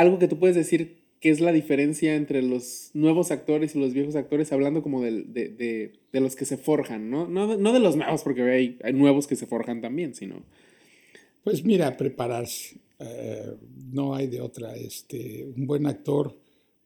algo 0.01 0.19
que 0.19 0.27
tú 0.27 0.39
puedes 0.39 0.55
decir 0.55 1.01
que 1.19 1.29
es 1.29 1.39
la 1.39 1.51
diferencia 1.51 2.15
entre 2.15 2.41
los 2.41 2.89
nuevos 2.93 3.29
actores 3.29 3.75
y 3.75 3.79
los 3.79 3.93
viejos 3.93 4.15
actores, 4.15 4.51
hablando 4.51 4.81
como 4.81 5.03
de, 5.03 5.21
de, 5.21 5.93
de, 6.11 6.19
los 6.19 6.35
que 6.35 6.45
se 6.45 6.57
forjan, 6.57 7.11
¿no? 7.11 7.27
No, 7.27 7.57
no 7.57 7.73
de 7.73 7.79
los 7.79 7.95
nuevos, 7.95 8.23
porque 8.23 8.41
hay, 8.41 8.79
hay, 8.83 8.93
nuevos 8.93 9.27
que 9.27 9.35
se 9.35 9.45
forjan 9.45 9.81
también, 9.81 10.15
sino... 10.15 10.43
Pues 11.43 11.63
mira, 11.63 11.95
prepararse. 11.95 12.77
Eh, 12.99 13.55
no 13.91 14.15
hay 14.15 14.27
de 14.27 14.41
otra. 14.41 14.75
Este, 14.75 15.45
un 15.55 15.67
buen 15.67 15.85
actor, 15.85 16.35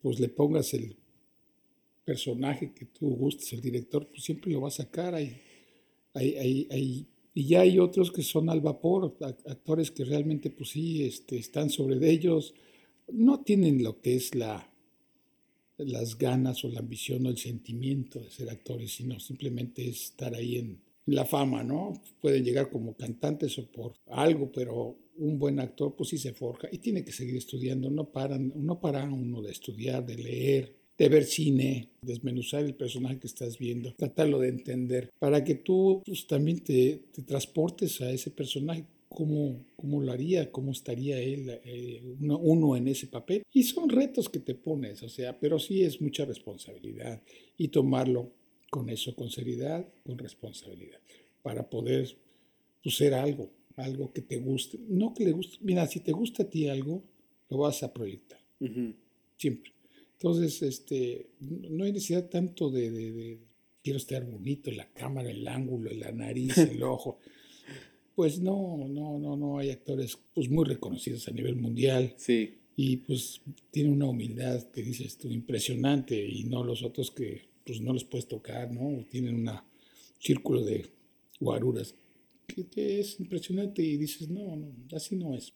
pues 0.02 0.20
le 0.20 0.30
pongas 0.30 0.74
el 0.74 0.98
personaje 2.04 2.74
que 2.74 2.86
tú 2.86 3.16
gustes, 3.16 3.52
el 3.54 3.62
director, 3.62 4.08
pues 4.10 4.24
siempre 4.24 4.52
lo 4.52 4.62
va 4.62 4.68
a 4.68 4.72
sacar. 4.72 5.16
Hay, 5.16 5.42
hay, 6.14 6.68
hay, 6.72 7.08
y 7.34 7.48
ya 7.48 7.62
hay 7.62 7.80
otros 7.80 8.12
que 8.12 8.22
son 8.22 8.50
al 8.50 8.62
vapor, 8.62 9.18
actores 9.22 9.92
que 9.92 10.06
realmente, 10.06 10.50
pues 10.50 10.70
sí, 10.70 11.04
este, 11.04 11.38
están 11.38 11.70
sobre 11.70 12.00
de 12.00 12.10
ellos, 12.10 12.54
no 13.12 13.42
tienen 13.42 13.84
lo 13.84 14.02
que 14.02 14.16
es 14.16 14.36
la, 14.36 14.72
las 15.78 16.18
ganas 16.18 16.64
o 16.64 16.70
la 16.70 16.80
ambición 16.80 17.26
o 17.26 17.30
el 17.30 17.38
sentimiento 17.38 18.20
de 18.20 18.32
ser 18.32 18.50
actores, 18.50 18.94
sino 18.94 19.20
simplemente 19.20 19.88
es 19.88 20.06
estar 20.06 20.34
ahí 20.34 20.58
en, 20.58 20.86
la 21.08 21.26
fama, 21.26 21.64
¿no? 21.64 22.02
Pueden 22.20 22.44
llegar 22.44 22.72
como 22.72 22.96
cantantes 22.96 23.60
o 23.60 23.68
por 23.68 23.94
algo, 24.08 24.52
pero 24.52 24.98
un 25.18 25.38
buen 25.38 25.60
actor 25.60 25.96
pues 25.96 26.10
sí 26.10 26.18
se 26.18 26.34
forja 26.34 26.68
y 26.72 26.80
tiene 26.80 27.04
que 27.06 27.12
seguir 27.12 27.38
estudiando, 27.38 27.90
no 27.90 28.10
paran, 28.12 28.52
no 28.56 28.82
para 28.82 29.04
uno 29.04 29.42
de 29.42 29.52
estudiar, 29.52 30.06
de 30.06 30.16
leer, 30.16 30.76
de 30.98 31.10
ver 31.10 31.26
cine, 31.26 31.90
desmenuzar 32.02 32.64
el 32.64 32.74
personaje 32.74 33.20
que 33.20 33.28
estás 33.28 33.58
viendo, 33.58 33.94
tratarlo 33.94 34.40
de 34.40 34.50
entender, 34.50 35.12
para 35.20 35.44
que 35.44 35.56
tú 35.56 36.02
pues, 36.06 36.26
también 36.26 36.62
te, 36.62 37.04
te 37.12 37.22
transportes 37.22 38.02
a 38.02 38.12
ese 38.12 38.32
personaje 38.32 38.86
cómo, 39.16 39.66
cómo 39.78 40.02
lo 40.02 40.12
haría, 40.12 40.52
cómo 40.52 40.72
estaría 40.72 41.20
él, 41.20 41.60
eh, 41.64 42.04
uno, 42.20 42.76
en 42.76 42.88
ese 42.90 43.08
papel. 43.08 43.44
Y 43.52 43.64
son 43.64 43.90
retos 43.90 44.30
que 44.30 44.40
te 44.40 44.54
pones, 44.54 45.02
o 45.02 45.10
sea, 45.10 45.40
pero 45.40 45.58
sí 45.58 45.84
es 45.84 46.02
mucha 46.02 46.26
responsabilidad 46.26 47.24
y 47.58 47.70
tomarlo 47.70 48.34
con 48.70 48.90
eso, 48.90 49.16
con 49.16 49.32
seriedad, 49.32 49.88
con 50.06 50.18
responsabilidad, 50.18 51.00
para 51.42 51.68
poder 51.70 52.16
pues, 52.84 52.98
ser 52.98 53.14
algo, 53.14 53.50
algo 53.78 54.12
que 54.12 54.22
te 54.22 54.38
guste. 54.38 54.78
No 54.88 55.14
que 55.14 55.24
le 55.24 55.32
guste, 55.32 55.58
mira, 55.62 55.88
si 55.88 56.02
te 56.02 56.12
gusta 56.12 56.44
a 56.44 56.50
ti 56.50 56.68
algo, 56.68 57.02
lo 57.50 57.58
vas 57.60 57.82
a 57.84 57.94
proyectar, 57.94 58.42
siempre. 59.38 59.72
Entonces, 60.14 60.62
este, 60.62 61.30
no 61.40 61.86
hay 61.86 61.94
necesidad 61.94 62.30
tanto 62.30 62.70
de, 62.70 62.92
de, 62.92 63.12
de 63.12 63.40
quiero 63.82 63.98
estar 63.98 64.26
bonito, 64.26 64.72
la 64.72 64.92
cámara, 64.92 65.30
el 65.30 65.48
ángulo, 65.48 65.92
la 65.94 66.12
nariz, 66.12 66.58
el 66.58 66.84
ojo. 66.84 67.20
Pues 68.16 68.40
no, 68.40 68.88
no, 68.88 69.20
no, 69.20 69.36
no 69.36 69.60
hay 69.60 69.72
actores 69.72 70.18
pues 70.34 70.50
muy 70.50 70.66
reconocidos 70.66 71.28
a 71.28 71.32
nivel 71.32 71.56
mundial. 71.56 72.14
Sí. 72.18 72.56
Y 72.78 72.98
pues 72.98 73.42
tiene 73.72 73.90
una 73.90 74.06
humildad 74.06 74.64
que 74.72 74.82
dices 74.82 75.18
tú 75.18 75.30
impresionante 75.30 76.26
y 76.26 76.46
no 76.46 76.64
los 76.64 76.84
otros 76.84 77.12
que 77.12 77.44
pues 77.66 77.82
no 77.82 77.94
les 77.94 78.04
puedes 78.04 78.28
tocar, 78.28 78.72
¿no? 78.72 79.04
Tienen 79.10 79.36
un 79.36 79.50
círculo 80.20 80.64
de 80.64 80.86
guaruras, 81.40 81.96
que, 82.48 83.00
es 83.00 83.20
impresionante 83.20 83.82
y 83.82 83.98
dices, 83.98 84.30
no, 84.30 84.56
no, 84.56 84.72
así 84.96 85.16
no 85.16 85.36
es. 85.36 85.54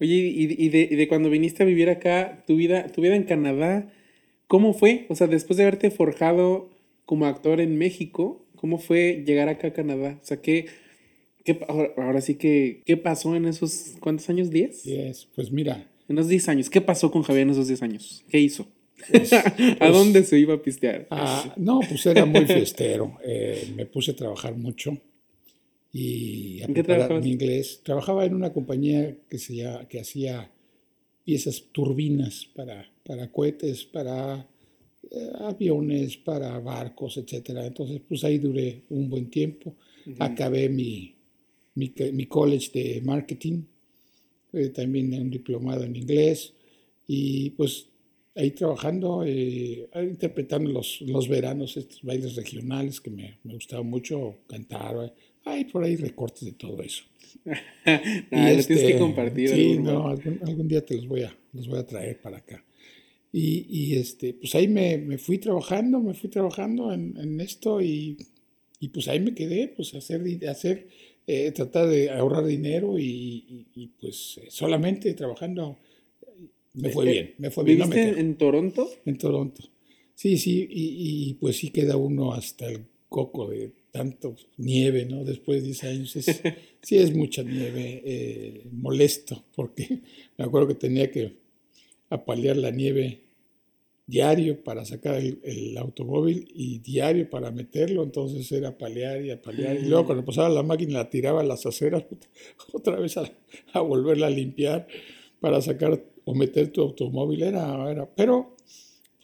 Oye, 0.00 0.14
y, 0.14 0.46
de, 0.68 0.88
y, 0.90 0.96
de, 0.96 1.08
cuando 1.08 1.30
viniste 1.30 1.62
a 1.62 1.66
vivir 1.66 1.88
acá, 1.88 2.44
tu 2.46 2.56
vida, 2.56 2.86
tu 2.88 3.00
vida 3.00 3.16
en 3.16 3.24
Canadá, 3.24 3.92
¿cómo 4.46 4.72
fue? 4.72 5.06
O 5.08 5.14
sea, 5.14 5.26
después 5.26 5.56
de 5.56 5.64
haberte 5.64 5.90
forjado 5.90 6.70
como 7.04 7.26
actor 7.26 7.60
en 7.60 7.76
México, 7.76 8.44
¿cómo 8.56 8.78
fue 8.78 9.24
llegar 9.26 9.48
acá 9.48 9.68
a 9.68 9.72
Canadá? 9.72 10.18
O 10.22 10.26
sea, 10.26 10.40
¿qué, 10.40 10.66
qué 11.54 11.64
ahora, 11.96 12.20
sí 12.20 12.34
que, 12.34 12.82
¿qué 12.84 12.96
pasó 12.96 13.34
en 13.34 13.46
esos, 13.46 13.94
¿cuántos 14.00 14.28
años? 14.28 14.50
¿10? 14.50 14.82
10, 14.82 15.28
pues 15.34 15.50
mira. 15.50 15.90
En 16.08 16.16
los 16.16 16.28
10 16.28 16.48
años, 16.48 16.70
¿qué 16.70 16.80
pasó 16.80 17.10
con 17.10 17.22
Javier 17.22 17.44
en 17.44 17.50
esos 17.50 17.68
10 17.68 17.82
años? 17.82 18.24
¿Qué 18.28 18.38
hizo? 18.40 18.66
Pues, 19.10 19.32
¿A 19.32 19.54
pues, 19.78 19.92
dónde 19.92 20.24
se 20.24 20.38
iba 20.38 20.54
a 20.54 20.62
pistear? 20.62 21.06
Ah, 21.10 21.54
no, 21.56 21.80
pues 21.88 22.04
era 22.06 22.24
muy 22.24 22.46
fiestero. 22.46 23.18
Eh, 23.24 23.72
me 23.76 23.86
puse 23.86 24.10
a 24.10 24.16
trabajar 24.16 24.56
mucho 24.56 24.98
y 25.92 26.60
a 26.62 26.66
¿En 26.66 26.74
preparar 26.74 27.22
mi 27.22 27.32
inglés. 27.32 27.80
Trabajaba 27.82 28.24
en 28.24 28.34
una 28.34 28.52
compañía 28.52 29.16
que, 29.28 29.38
se 29.38 29.64
que 29.88 30.00
hacía 30.00 30.50
piezas 31.24 31.64
turbinas 31.72 32.46
para, 32.54 32.90
para 33.04 33.30
cohetes, 33.30 33.84
para 33.84 34.46
eh, 35.10 35.32
aviones, 35.40 36.16
para 36.16 36.58
barcos, 36.58 37.18
etc. 37.18 37.50
Entonces, 37.64 38.00
pues 38.06 38.24
ahí 38.24 38.38
duré 38.38 38.82
un 38.90 39.08
buen 39.08 39.30
tiempo. 39.30 39.74
Acabé 40.18 40.70
mi, 40.70 41.17
mi, 41.78 41.92
mi, 42.12 42.26
college 42.26 42.70
de 42.72 43.00
marketing, 43.02 43.62
eh, 44.52 44.68
también 44.68 45.14
un 45.14 45.30
diplomado 45.30 45.84
en 45.84 45.94
inglés 45.94 46.52
y 47.06 47.50
pues 47.50 47.88
ahí 48.38 48.52
trabajando, 48.52 49.24
eh, 49.26 49.88
interpretando 49.94 50.70
los, 50.70 51.00
los 51.02 51.28
veranos, 51.28 51.76
estos 51.76 52.02
bailes 52.02 52.36
regionales 52.36 53.00
que 53.00 53.10
me, 53.10 53.38
me 53.42 53.54
gustaba 53.54 53.82
mucho 53.82 54.36
cantar. 54.46 55.12
Hay 55.44 55.64
por 55.64 55.82
ahí 55.82 55.96
recortes 55.96 56.44
de 56.44 56.52
todo 56.52 56.80
eso. 56.82 57.04
nah, 57.44 57.56
y 58.30 58.30
tienes 58.30 58.66
que 58.66 58.74
este, 58.74 58.98
compartir. 58.98 59.48
Sí, 59.48 59.78
no, 59.78 60.06
algún, 60.08 60.68
día 60.68 60.84
te 60.84 60.94
los 60.96 61.08
voy 61.08 61.22
a, 61.22 61.36
los 61.52 61.66
voy 61.66 61.78
a 61.78 61.86
traer 61.86 62.20
para 62.20 62.38
acá. 62.38 62.64
Y, 63.32 63.66
y 63.68 63.96
este, 63.96 64.34
pues 64.34 64.54
ahí 64.54 64.68
me, 64.68 64.98
me, 64.98 65.18
fui 65.18 65.38
trabajando, 65.38 66.00
me 66.00 66.14
fui 66.14 66.30
trabajando 66.30 66.92
en, 66.92 67.16
en 67.18 67.40
esto 67.40 67.80
y, 67.80 68.16
y, 68.80 68.88
pues 68.88 69.08
ahí 69.08 69.20
me 69.20 69.34
quedé, 69.34 69.68
pues 69.68 69.94
hacer, 69.94 70.22
hacer 70.48 70.88
eh, 71.28 71.52
tratar 71.52 71.86
de 71.86 72.10
ahorrar 72.10 72.44
dinero 72.44 72.98
y, 72.98 73.66
y 73.74 73.86
pues 74.00 74.40
solamente 74.48 75.14
trabajando 75.14 75.76
me 76.74 76.90
fue 76.90 77.04
bien, 77.06 77.34
me 77.38 77.50
fue 77.50 77.64
bien. 77.64 77.78
¿Viviste 77.78 78.20
en 78.20 78.36
Toronto? 78.36 78.88
En 79.04 79.18
Toronto. 79.18 79.62
Sí, 80.14 80.36
sí, 80.38 80.66
y, 80.70 81.34
pues 81.34 81.56
sí 81.56 81.70
queda 81.70 81.96
uno 81.96 82.32
hasta 82.32 82.66
el 82.66 82.86
coco 83.08 83.48
de 83.48 83.72
tanto 83.90 84.36
nieve, 84.56 85.06
¿no? 85.06 85.24
Después 85.24 85.60
de 85.60 85.66
10 85.66 85.84
años. 85.84 86.12
sí 86.82 86.98
es 86.98 87.14
mucha 87.14 87.42
nieve, 87.42 88.02
eh, 88.04 88.62
molesto, 88.72 89.44
porque 89.54 90.00
me 90.36 90.44
acuerdo 90.44 90.68
que 90.68 90.74
tenía 90.74 91.10
que 91.10 91.36
apalear 92.10 92.56
la 92.56 92.70
nieve 92.70 93.20
diario 94.08 94.64
para 94.64 94.84
sacar 94.86 95.16
el, 95.16 95.76
automóvil 95.78 96.48
y 96.54 96.78
diario 96.78 97.28
para 97.28 97.50
meterlo, 97.50 98.02
entonces 98.02 98.50
era 98.50 98.70
apalear 98.70 99.22
y 99.24 99.30
apalear. 99.30 99.76
Y 99.76 99.86
luego 99.86 100.06
cuando 100.06 100.24
pasaba 100.24 100.48
la 100.48 100.62
máquina 100.62 100.94
la 100.94 101.10
tiraba 101.10 101.42
a 101.42 101.44
las 101.44 101.66
aceras, 101.66 102.04
otra 102.72 102.96
vez 102.96 103.16
a, 103.18 103.30
a 103.74 103.80
volverla 103.80 104.26
a 104.26 104.30
limpiar 104.30 104.88
para 105.40 105.60
sacar 105.60 106.02
o 106.24 106.34
meter 106.34 106.68
tu 106.68 106.80
automóvil, 106.80 107.42
era, 107.42 107.90
era, 107.90 108.08
pero 108.14 108.56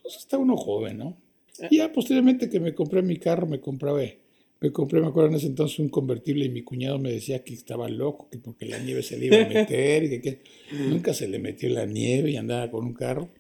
pues 0.03 0.17
está 0.17 0.37
uno 0.37 0.57
joven, 0.57 0.99
¿no? 0.99 1.17
Eh. 1.61 1.69
Y 1.71 1.77
ya 1.79 1.91
posteriormente 1.91 2.51
que 2.51 2.61
me 2.61 2.75
compré 2.75 3.03
mi 3.03 3.17
carro, 3.17 3.47
me 3.47 3.61
compré, 3.61 4.19
me 4.61 4.71
compré, 4.71 5.01
me 5.01 5.07
acuerdo 5.07 5.31
en 5.31 5.37
ese 5.37 5.47
entonces 5.47 5.79
un 5.79 5.89
convertible 5.89 6.45
y 6.45 6.51
mi 6.51 6.63
cuñado 6.63 6.99
me 6.99 7.11
decía 7.11 7.43
que 7.43 7.55
estaba 7.55 7.89
loco, 7.89 8.29
que 8.31 8.39
porque 8.39 8.67
la 8.67 8.79
nieve 8.79 9.03
se 9.03 9.19
le 9.19 9.27
iba 9.27 9.43
a 9.43 9.49
meter 9.49 10.05
y 10.05 10.21
que, 10.21 10.43
mm. 10.73 10.91
nunca 10.91 11.15
se 11.15 11.27
le 11.27 11.39
metió 11.39 11.71
la 11.71 11.87
nieve 11.87 12.33
y 12.33 12.37
andaba 12.37 12.71
con 12.71 12.85
un 12.85 12.93
carro. 12.93 13.31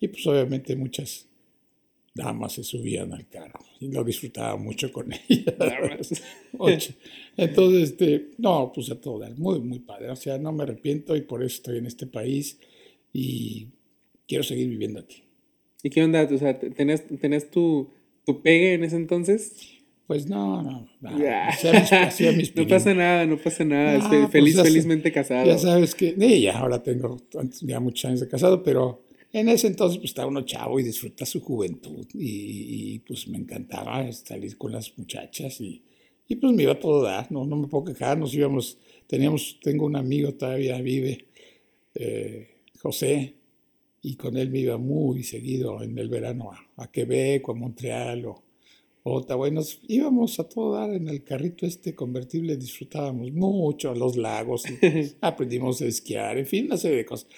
Y 0.00 0.08
pues 0.08 0.26
obviamente 0.26 0.74
muchas 0.74 1.28
damas 2.14 2.54
se 2.54 2.64
subían 2.64 3.12
al 3.12 3.28
carro 3.28 3.60
y 3.78 3.88
lo 3.88 4.02
disfrutaba 4.02 4.56
mucho 4.56 4.90
con 4.92 5.12
ellas. 5.28 6.22
Entonces, 7.36 7.90
este, 7.90 8.30
no, 8.38 8.72
pues 8.74 8.90
a 8.90 9.00
todo 9.00 9.28
muy, 9.36 9.60
muy 9.60 9.78
padre. 9.78 10.10
O 10.10 10.16
sea, 10.16 10.38
no 10.38 10.52
me 10.52 10.64
arrepiento 10.64 11.16
y 11.16 11.22
por 11.22 11.42
eso 11.42 11.56
estoy 11.56 11.78
en 11.78 11.86
este 11.86 12.06
país 12.06 12.58
y 13.12 13.68
quiero 14.26 14.42
seguir 14.42 14.68
viviendo 14.68 15.00
aquí. 15.00 15.22
¿Y 15.82 15.90
qué 15.90 16.02
onda? 16.02 16.28
O 16.30 16.38
sea, 16.38 16.58
¿tenés, 16.58 17.50
tu, 17.50 17.90
tu 18.26 18.42
pegue 18.42 18.74
en 18.74 18.84
ese 18.84 18.96
entonces? 18.96 19.52
Pues 20.06 20.26
no, 20.26 20.60
no. 20.62 20.88
no, 21.00 21.10
no 21.10 22.68
pasa 22.68 22.94
nada, 22.94 23.26
no 23.26 23.38
pasa 23.38 23.64
nada. 23.64 24.08
Pues 24.08 24.30
feliz, 24.30 24.60
felizmente 24.60 25.12
casado. 25.12 25.46
Ya 25.46 25.56
sabes 25.56 25.94
que, 25.94 26.16
ya 26.40 26.58
ahora 26.58 26.82
tengo 26.82 27.16
ya 27.62 27.78
muchos 27.78 28.06
años 28.06 28.20
de 28.20 28.28
casado, 28.28 28.64
pero 28.64 29.04
en 29.32 29.48
ese 29.48 29.68
entonces 29.68 29.98
pues 29.98 30.10
estaba 30.10 30.28
uno 30.28 30.42
chavo 30.42 30.80
y 30.80 30.82
disfruta 30.82 31.24
su 31.24 31.40
juventud 31.40 32.06
y, 32.14 32.98
pues 33.00 33.28
me 33.28 33.38
encantaba 33.38 34.10
salir 34.12 34.56
con 34.56 34.72
las 34.72 34.96
muchachas 34.98 35.60
y, 35.60 35.82
y, 36.28 36.36
pues 36.36 36.52
me 36.52 36.64
iba 36.64 36.72
a 36.72 36.80
todo 36.80 37.02
dar, 37.02 37.30
no, 37.30 37.44
no 37.44 37.56
me 37.56 37.68
puedo 37.68 37.84
quejar, 37.84 38.18
nos 38.18 38.34
íbamos, 38.34 38.78
teníamos, 39.06 39.58
tengo 39.62 39.86
un 39.86 39.96
amigo 39.96 40.34
todavía 40.34 40.80
vive, 40.80 41.26
eh, 41.94 42.48
José, 42.80 43.34
y 44.02 44.16
con 44.16 44.36
él 44.36 44.50
me 44.50 44.60
iba 44.60 44.78
muy 44.78 45.22
seguido 45.22 45.82
en 45.82 45.98
el 45.98 46.08
verano 46.08 46.52
a, 46.52 46.82
a 46.82 46.90
Quebec 46.90 47.48
o 47.48 47.52
a 47.52 47.54
Montreal 47.54 48.26
o, 48.26 48.42
Ottawa. 49.02 49.48
Y 49.48 49.52
nos 49.52 49.80
íbamos 49.88 50.38
a 50.40 50.48
todo 50.48 50.74
dar 50.74 50.90
en 50.90 51.08
el 51.08 51.24
carrito 51.24 51.66
este 51.66 51.94
convertible, 51.94 52.56
disfrutábamos 52.56 53.32
mucho 53.32 53.94
los 53.94 54.16
lagos, 54.16 54.64
aprendimos 55.20 55.80
a 55.80 55.86
esquiar, 55.86 56.38
en 56.38 56.46
fin, 56.46 56.66
una 56.66 56.76
serie 56.76 56.98
de 56.98 57.06
cosas. 57.06 57.28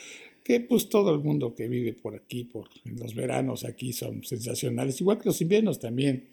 Que 0.44 0.60
pues 0.60 0.88
todo 0.88 1.14
el 1.14 1.20
mundo 1.20 1.54
que 1.54 1.68
vive 1.68 1.92
por 1.92 2.14
aquí, 2.14 2.44
por 2.44 2.68
los 2.84 3.14
veranos 3.14 3.64
aquí 3.64 3.92
son 3.92 4.24
sensacionales, 4.24 5.00
igual 5.00 5.18
que 5.18 5.28
los 5.28 5.40
inviernos 5.40 5.78
también. 5.78 6.28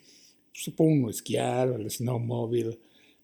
Supongo 0.52 0.93
uno 0.93 1.10
esquiar, 1.10 1.69
el 1.80 1.89
snowmobile. 1.89 2.80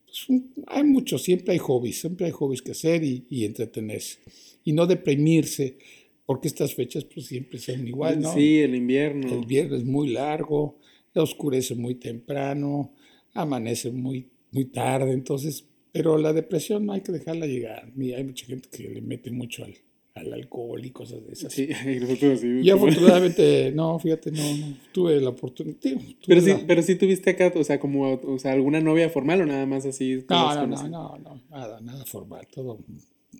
Pues, 0.06 0.42
hay 0.68 0.84
mucho, 0.84 1.18
siempre 1.18 1.54
hay 1.54 1.60
hobbies, 1.60 2.02
siempre 2.02 2.28
hay 2.28 2.32
hobbies 2.32 2.62
que 2.62 2.72
hacer 2.72 3.04
y, 3.04 3.26
y 3.30 3.46
entretenerse 3.46 4.20
y 4.66 4.74
no 4.74 4.88
deprimirse, 4.88 5.78
porque 6.26 6.48
estas 6.48 6.74
fechas 6.74 7.06
pues 7.06 7.28
siempre 7.28 7.60
son 7.60 7.88
igual, 7.88 8.20
¿no? 8.20 8.34
Sí, 8.34 8.60
el 8.60 8.76
invierno. 8.76 9.28
El 9.28 9.44
invierno 9.44 9.78
es 9.78 9.86
muy 9.86 10.10
largo, 10.10 10.80
oscurece 11.14 11.76
muy 11.76 11.96
temprano, 11.96 12.92
amanece 13.34 13.92
muy, 13.92 14.28
muy 14.52 14.66
tarde, 14.66 15.14
entonces, 15.14 15.66
pero 15.92 16.18
la 16.18 16.34
depresión 16.34 16.86
no 16.86 16.94
hay 16.94 17.02
que 17.02 17.12
dejarla 17.12 17.46
llegar. 17.46 17.94
Hay 17.96 18.24
mucha 18.24 18.48
gente 18.48 18.68
que 18.70 18.90
le 18.90 19.02
mete 19.02 19.32
mucho 19.32 19.64
al, 19.64 19.76
al 20.16 20.34
alcohol 20.34 20.84
y 20.84 20.92
cosas 20.92 21.26
de 21.26 21.34
esas. 21.34 21.54
Sí, 21.54 21.70
nosotros 22.02 22.40
sí. 22.40 22.62
Y 22.64 22.70
afortunadamente, 22.70 23.72
no, 23.74 24.00
fíjate, 24.00 24.32
no, 24.32 24.42
no 24.42 24.78
tuve 24.92 25.20
la 25.20 25.30
oportunidad. 25.30 25.78
pero, 26.26 26.42
sí, 26.42 26.54
pero 26.66 26.82
sí 26.82 26.96
tuviste 26.96 27.32
acá, 27.32 27.54
o 27.56 27.64
sea, 27.64 27.80
como, 27.80 28.14
o 28.14 28.40
sea, 28.40 28.54
alguna 28.54 28.80
novia 28.80 29.10
formal 29.10 29.42
o 29.42 29.46
nada 29.46 29.66
más 29.66 29.86
así. 29.86 30.24
No, 30.30 30.56
no, 30.56 30.68
no, 30.68 30.88
no, 30.88 31.18
no, 31.18 31.42
nada, 31.50 31.82
nada 31.82 32.06
formal, 32.06 32.48
todo 32.48 32.80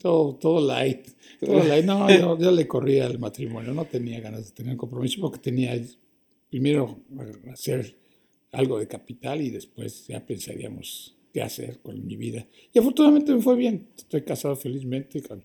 todo, 0.02 0.36
todo 0.36 0.68
light. 0.68 1.08
Todo 1.40 1.64
light. 1.64 1.86
No, 1.86 2.10
yo, 2.10 2.38
yo, 2.38 2.52
le 2.52 2.68
corría 2.68 3.06
al 3.06 3.18
matrimonio, 3.18 3.74
no 3.74 3.86
tenía 3.86 4.20
ganas 4.20 4.46
de 4.46 4.52
tener 4.52 4.74
un 4.74 4.78
compromiso 4.78 5.22
porque 5.22 5.40
tenía 5.40 5.82
primero 6.50 7.00
hacer 7.52 7.98
algo 8.52 8.80
de 8.80 8.88
capital 8.88 9.42
y 9.42 9.50
después 9.50 10.08
ya 10.08 10.26
pensaríamos 10.26 11.16
qué 11.34 11.42
hacer 11.42 11.80
con 11.80 12.06
mi 12.06 12.18
vida. 12.18 12.46
Y 12.74 12.80
afortunadamente 12.80 13.34
me 13.34 13.42
fue 13.42 13.56
bien. 13.56 13.88
Estoy 13.98 14.22
casado 14.22 14.56
felizmente 14.56 15.22
con, 15.22 15.44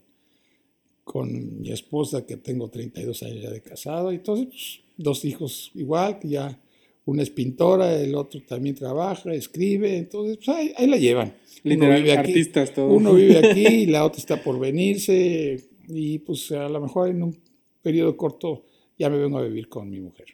con 1.11 1.61
mi 1.61 1.73
esposa, 1.73 2.25
que 2.25 2.37
tengo 2.37 2.69
32 2.69 3.25
años 3.25 3.43
ya 3.43 3.51
de 3.51 3.61
casado, 3.63 4.13
y 4.13 4.17
entonces 4.17 4.47
pues, 4.47 4.81
dos 4.97 5.25
hijos 5.25 5.73
igual, 5.75 6.21
que 6.21 6.29
ya 6.29 6.61
una 7.05 7.25
es 7.25 7.31
pintora, 7.31 8.01
el 8.01 8.15
otro 8.15 8.41
también 8.47 8.77
trabaja, 8.77 9.35
escribe, 9.35 9.97
entonces 9.97 10.37
pues, 10.37 10.49
ahí, 10.57 10.73
ahí 10.77 10.87
la 10.87 10.99
llevan. 10.99 11.35
Uno 11.65 11.89
vive 11.89 12.13
aquí, 12.13 12.31
artistas 12.31 12.73
todos. 12.73 12.97
Uno 12.97 13.15
vive 13.15 13.39
aquí 13.45 13.67
y 13.67 13.87
la 13.87 14.05
otra 14.05 14.21
está 14.21 14.41
por 14.41 14.61
venirse 14.61 15.65
y 15.89 16.21
pues 16.21 16.53
a 16.53 16.69
lo 16.69 16.81
mejor 16.81 17.09
en 17.09 17.25
un 17.25 17.37
periodo 17.83 18.17
corto 18.17 18.65
ya 18.97 19.11
me 19.11 19.19
vengo 19.19 19.39
a 19.39 19.43
vivir 19.43 19.69
con 19.69 19.91
mi 19.91 19.99
mujer. 19.99 20.27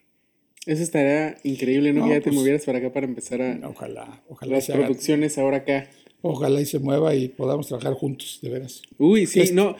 Eso 0.66 0.82
estaría 0.82 1.38
increíble, 1.42 1.94
¿no? 1.94 2.04
que 2.04 2.10
ya 2.10 2.16
te 2.16 2.24
pues, 2.24 2.36
movieras 2.36 2.66
para 2.66 2.80
acá 2.80 2.92
para 2.92 3.06
empezar 3.06 3.40
a... 3.40 3.66
Ojalá, 3.66 4.22
ojalá. 4.28 4.56
Las 4.56 4.66
producciones 4.66 5.38
ahora 5.38 5.58
acá. 5.58 5.88
Ojalá 6.20 6.60
y 6.60 6.66
se 6.66 6.80
mueva 6.80 7.14
y 7.14 7.28
podamos 7.28 7.68
trabajar 7.68 7.94
juntos, 7.94 8.40
de 8.42 8.50
veras. 8.50 8.82
Uy, 8.98 9.26
sí, 9.26 9.50
no. 9.54 9.76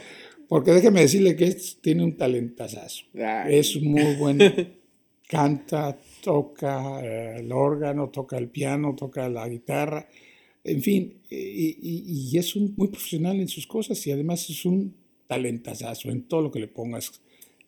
Porque 0.49 0.73
déjeme 0.73 1.01
decirle 1.01 1.37
que 1.37 1.57
tiene 1.81 2.05
un 2.05 2.17
talentazazo. 2.17 3.05
Es 3.49 3.81
muy 3.81 4.15
bueno. 4.17 4.45
Canta, 5.29 5.99
toca 6.23 7.05
eh, 7.05 7.41
el 7.41 7.51
órgano, 7.51 8.11
toca 8.11 8.39
el 8.39 8.49
piano, 8.49 8.95
toca 8.95 9.29
la 9.29 9.49
guitarra 9.49 10.07
en 10.67 10.83
fin, 10.83 11.15
y, 11.31 12.37
es 12.37 12.57
un, 12.57 12.75
muy 12.77 12.89
profesional 12.89 13.39
en 13.39 13.47
sus 13.47 13.69
cosas 13.69 14.05
y 14.05 14.11
además 14.11 14.51
es 14.51 14.65
un 14.65 14.97
talentazo 15.29 16.11
en 16.11 16.23
todo 16.23 16.43
lo 16.43 16.51
que 16.51 16.59
le 16.59 16.67
pongas. 16.67 17.13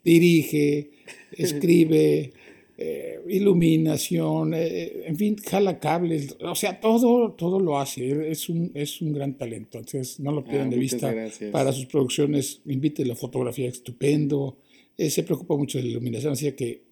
Dirige, 0.03 0.91
escribe, 1.31 2.33
eh, 2.81 3.19
iluminación, 3.29 4.55
eh, 4.55 5.03
en 5.07 5.17
fin, 5.17 5.37
jala 5.37 5.81
cables, 5.81 6.37
o 6.41 6.55
sea, 6.55 6.79
todo, 6.81 7.33
todo 7.33 7.59
lo 7.59 7.79
hace. 7.79 8.31
Es 8.31 8.49
un, 8.49 8.71
es 8.75 9.03
un 9.03 9.12
gran 9.12 9.37
talento. 9.37 9.79
Entonces, 9.79 10.21
no 10.21 10.31
lo 10.31 10.45
pierdan 10.45 10.69
Ah, 10.69 10.71
de 10.71 10.77
vista. 10.77 11.12
gracias. 11.12 11.51
Para 11.51 11.73
sus 11.73 11.87
producciones, 11.87 12.61
invite 12.67 13.05
la 13.05 13.17
fotografía 13.17 13.69
estupendo. 13.69 14.57
Eh, 14.97 15.11
se 15.11 15.25
preocupa 15.25 15.57
mucho 15.57 15.79
de 15.79 15.85
la 15.85 15.91
iluminación, 15.91 16.33
así 16.35 16.51
que 16.53 16.83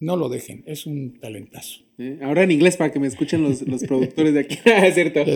no 0.00 0.16
lo 0.16 0.28
dejen. 0.28 0.64
Es 0.66 0.84
un 0.84 1.18
talentazo. 1.20 1.80
Ahora 2.22 2.42
en 2.42 2.50
inglés 2.50 2.76
para 2.76 2.92
que 2.92 2.98
me 3.00 3.06
escuchen 3.06 3.42
los, 3.42 3.62
los 3.62 3.82
productores 3.84 4.34
de 4.34 4.40
aquí. 4.40 4.58
es 4.64 4.94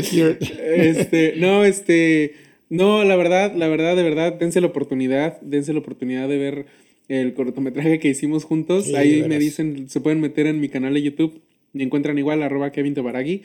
cierto. 0.08 0.44
Este, 0.60 1.34
no, 1.36 1.64
este, 1.64 2.32
no, 2.68 3.04
la 3.04 3.16
verdad, 3.16 3.54
la 3.54 3.68
verdad, 3.68 3.96
de 3.96 4.02
verdad, 4.02 4.34
dense 4.34 4.60
la 4.60 4.66
oportunidad, 4.66 5.40
dense 5.40 5.72
la 5.72 5.78
oportunidad 5.78 6.28
de 6.28 6.36
ver 6.36 6.66
el 7.10 7.34
cortometraje 7.34 7.98
que 7.98 8.08
hicimos 8.08 8.44
juntos. 8.44 8.86
Sí, 8.86 8.94
Ahí 8.94 9.24
me 9.24 9.38
dicen, 9.38 9.88
se 9.88 10.00
pueden 10.00 10.20
meter 10.20 10.46
en 10.46 10.60
mi 10.60 10.68
canal 10.68 10.94
de 10.94 11.02
YouTube 11.02 11.42
y 11.74 11.82
encuentran 11.82 12.16
igual 12.18 12.40
arroba 12.42 12.70
Kevin 12.70 12.94
Tobaragui. 12.94 13.42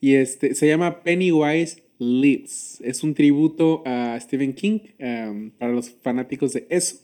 Y 0.00 0.14
este, 0.14 0.54
se 0.54 0.68
llama 0.68 1.02
Pennywise 1.02 1.82
Lives. 1.98 2.80
Es 2.80 3.02
un 3.02 3.14
tributo 3.14 3.82
a 3.84 4.16
Stephen 4.20 4.52
King 4.52 4.78
um, 5.00 5.50
para 5.50 5.72
los 5.72 5.90
fanáticos 5.90 6.52
de 6.52 6.66
eso. 6.70 6.98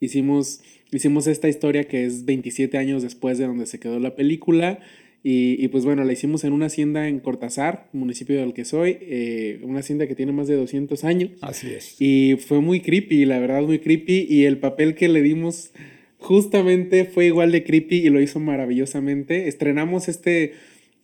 Hicimos, 0.00 0.62
hicimos 0.90 1.26
esta 1.26 1.50
historia 1.50 1.84
que 1.84 2.06
es 2.06 2.24
27 2.24 2.78
años 2.78 3.02
después 3.02 3.36
de 3.36 3.46
donde 3.46 3.66
se 3.66 3.78
quedó 3.78 4.00
la 4.00 4.16
película. 4.16 4.80
Y, 5.22 5.62
y 5.62 5.68
pues 5.68 5.84
bueno, 5.84 6.02
la 6.04 6.12
hicimos 6.12 6.44
en 6.44 6.52
una 6.54 6.66
hacienda 6.66 7.06
en 7.08 7.18
Cortázar, 7.20 7.88
municipio 7.92 8.40
del 8.40 8.54
que 8.54 8.64
soy, 8.64 8.96
eh, 9.02 9.60
una 9.62 9.80
hacienda 9.80 10.06
que 10.06 10.14
tiene 10.14 10.32
más 10.32 10.48
de 10.48 10.54
200 10.56 11.04
años. 11.04 11.32
Así 11.42 11.68
es. 11.70 11.96
Y 12.00 12.36
fue 12.38 12.60
muy 12.60 12.80
creepy, 12.80 13.26
la 13.26 13.38
verdad, 13.38 13.62
muy 13.62 13.80
creepy. 13.80 14.26
Y 14.30 14.44
el 14.44 14.58
papel 14.58 14.94
que 14.94 15.08
le 15.08 15.20
dimos 15.20 15.72
justamente 16.18 17.04
fue 17.04 17.26
igual 17.26 17.52
de 17.52 17.64
creepy 17.64 17.96
y 17.96 18.08
lo 18.08 18.20
hizo 18.20 18.40
maravillosamente. 18.40 19.48
Estrenamos 19.48 20.08
este, 20.08 20.52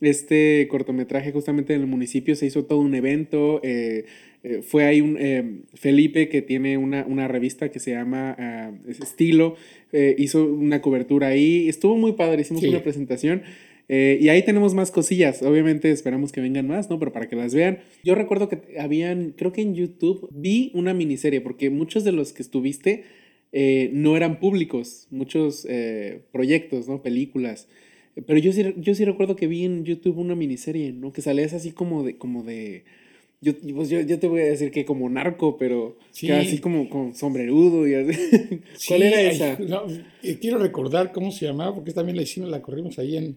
este 0.00 0.66
cortometraje 0.70 1.32
justamente 1.32 1.74
en 1.74 1.80
el 1.82 1.86
municipio, 1.86 2.36
se 2.36 2.46
hizo 2.46 2.64
todo 2.64 2.80
un 2.80 2.94
evento. 2.94 3.60
eh, 3.62 4.04
eh, 4.42 4.60
fue 4.62 4.84
ahí 4.84 5.00
un 5.00 5.16
eh, 5.18 5.62
Felipe 5.74 6.28
que 6.28 6.40
tiene 6.40 6.78
una, 6.78 7.04
una 7.06 7.26
revista 7.26 7.70
que 7.70 7.80
se 7.80 7.90
llama 7.90 8.36
ah, 8.38 8.70
Estilo, 8.88 9.56
hizo 10.18 10.44
una 10.46 10.80
cobertura 10.80 11.28
ahí. 11.28 11.68
Estuvo 11.68 11.96
muy 11.96 12.12
padre, 12.12 12.42
hicimos 12.42 12.62
Sí. 12.62 12.68
una 12.68 12.82
presentación. 12.82 13.42
Eh, 13.88 14.18
y 14.20 14.28
ahí 14.28 14.44
tenemos 14.44 14.74
más 14.74 14.90
cosillas. 14.90 15.42
Obviamente 15.42 15.90
esperamos 15.90 16.32
que 16.32 16.40
vengan 16.40 16.66
más, 16.66 16.90
¿no? 16.90 16.98
Pero 16.98 17.12
para 17.12 17.28
que 17.28 17.36
las 17.36 17.54
vean. 17.54 17.78
Yo 18.04 18.14
recuerdo 18.14 18.48
que 18.48 18.78
habían, 18.80 19.32
creo 19.36 19.52
que 19.52 19.62
en 19.62 19.74
YouTube 19.74 20.28
vi 20.32 20.70
una 20.74 20.92
miniserie, 20.94 21.40
porque 21.40 21.70
muchos 21.70 22.02
de 22.04 22.12
los 22.12 22.32
que 22.32 22.42
estuviste 22.42 23.04
eh, 23.52 23.90
no 23.92 24.16
eran 24.16 24.40
públicos, 24.40 25.06
muchos 25.10 25.66
eh, 25.70 26.22
proyectos, 26.32 26.88
¿no? 26.88 27.02
Películas. 27.02 27.68
Pero 28.26 28.38
yo 28.38 28.52
sí, 28.52 28.64
yo 28.78 28.94
sí 28.94 29.04
recuerdo 29.04 29.36
que 29.36 29.46
vi 29.46 29.64
en 29.64 29.84
YouTube 29.84 30.18
una 30.18 30.34
miniserie, 30.34 30.92
¿no? 30.92 31.12
Que 31.12 31.22
salías 31.22 31.52
así 31.52 31.70
como 31.72 32.02
de, 32.02 32.16
como 32.16 32.42
de. 32.42 32.84
Yo, 33.42 33.52
pues 33.74 33.90
yo, 33.90 34.00
yo 34.00 34.18
te 34.18 34.26
voy 34.26 34.40
a 34.40 34.44
decir 34.46 34.70
que 34.70 34.86
como 34.86 35.08
narco, 35.10 35.58
pero 35.58 35.98
Sí. 36.10 36.26
que 36.26 36.32
así 36.32 36.58
como 36.58 36.88
con 36.88 37.14
sombrerudo 37.14 37.86
y 37.86 37.94
así. 37.94 38.18
¿Cuál 38.88 39.02
era 39.02 39.18
ay, 39.18 39.26
esa? 39.26 39.58
no, 39.58 39.82
eh, 40.22 40.38
quiero 40.40 40.58
recordar 40.58 41.12
cómo 41.12 41.30
se 41.30 41.44
llamaba, 41.44 41.74
porque 41.74 41.92
también 41.92 42.16
la 42.16 42.22
hicimos, 42.22 42.48
la 42.50 42.62
corrimos 42.62 42.98
ahí 42.98 43.18
en, 43.18 43.36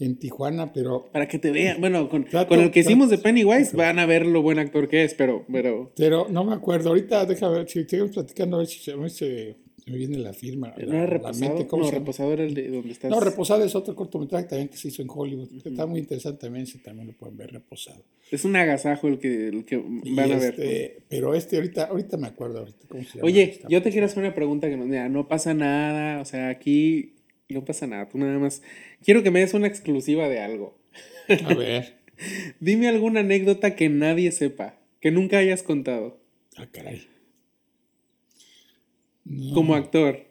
en 0.00 0.18
Tijuana, 0.18 0.72
pero, 0.72 1.06
Para 1.12 1.28
que 1.28 1.38
te 1.38 1.50
vean. 1.50 1.80
Bueno, 1.80 2.08
con, 2.08 2.24
Trato- 2.24 2.48
con 2.48 2.60
el 2.60 2.70
que 2.70 2.80
hicimos 2.80 3.10
de 3.10 3.18
Pennywise 3.18 3.76
van 3.76 3.98
a 3.98 4.06
ver 4.06 4.26
lo 4.26 4.42
buen 4.42 4.58
actor 4.58 4.88
que 4.88 5.04
es, 5.04 5.14
pero, 5.14 5.44
pero 5.52 5.92
pero 5.96 6.26
no 6.30 6.42
me 6.44 6.54
acuerdo. 6.54 6.88
Ahorita 6.90 7.24
déjame 7.26 7.58
ver, 7.58 7.68
si 7.68 7.84
seguimos 7.84 8.12
platicando, 8.12 8.56
a 8.56 8.60
ver 8.60 8.66
si 8.68 8.80
se, 8.80 8.92
a 8.92 8.96
ver 8.96 9.10
si 9.10 9.18
se 9.18 9.56
me 9.86 9.96
viene 9.96 10.18
la 10.18 10.32
firma. 10.32 10.72
¿no 10.76 10.94
era 10.94 11.06
reposado? 11.06 11.38
mente, 11.54 11.66
¿cómo 11.66 11.82
no, 11.82 11.88
se 11.88 11.94
llama? 11.94 12.04
reposado 12.04 12.32
era 12.32 12.44
el 12.44 12.54
de 12.54 12.68
donde 12.68 12.92
estás. 12.92 13.10
No, 13.10 13.20
Reposado 13.20 13.64
es 13.64 13.74
otro 13.74 13.94
cortometraje 13.96 14.46
también 14.46 14.68
que 14.68 14.76
se 14.76 14.88
hizo 14.88 15.02
en 15.02 15.08
Hollywood. 15.10 15.48
Está 15.64 15.84
muy 15.86 16.00
interesante 16.00 16.40
también, 16.40 16.66
si 16.66 16.78
también 16.78 17.08
lo 17.08 17.12
pueden 17.14 17.36
ver, 17.36 17.52
Reposado. 17.52 18.02
Es 18.30 18.44
un 18.44 18.54
agasajo 18.56 19.08
el 19.08 19.18
que, 19.18 19.48
el 19.48 19.64
que 19.64 19.82
Y 20.04 20.14
van 20.14 20.32
a 20.32 20.36
ver. 20.38 20.54
este, 20.54 21.02
Pero 21.08 21.34
este 21.34 21.56
ahorita, 21.56 21.84
ahorita 21.86 22.16
me 22.16 22.28
acuerdo 22.28 22.60
ahorita 22.60 22.86
cómo 22.88 23.02
se 23.02 23.18
llama. 23.18 23.26
Oye, 23.26 23.42
Está 23.42 23.68
yo 23.68 23.82
te 23.82 23.90
quiero 23.90 24.06
hacer 24.06 24.20
una 24.22 24.34
pregunta 24.34 24.68
que 24.68 24.76
no, 24.76 24.86
mira, 24.86 25.08
no 25.08 25.26
pasa 25.28 25.52
nada, 25.54 26.20
o 26.20 26.24
sea, 26.24 26.48
aquí 26.48 27.16
no 27.48 27.64
pasa 27.64 27.88
nada, 27.88 28.08
tú 28.08 28.16
nada 28.18 28.38
más. 28.38 28.62
Quiero 29.04 29.22
que 29.22 29.30
me 29.30 29.40
des 29.40 29.54
una 29.54 29.66
exclusiva 29.66 30.28
de 30.28 30.40
algo. 30.40 30.78
A 31.44 31.54
ver. 31.54 32.00
Dime 32.60 32.88
alguna 32.88 33.20
anécdota 33.20 33.74
que 33.76 33.88
nadie 33.88 34.30
sepa, 34.32 34.78
que 35.00 35.10
nunca 35.10 35.38
hayas 35.38 35.62
contado, 35.62 36.20
Ah, 36.56 36.66
caray. 36.70 37.06
No. 39.24 39.54
como 39.54 39.74
actor. 39.74 40.26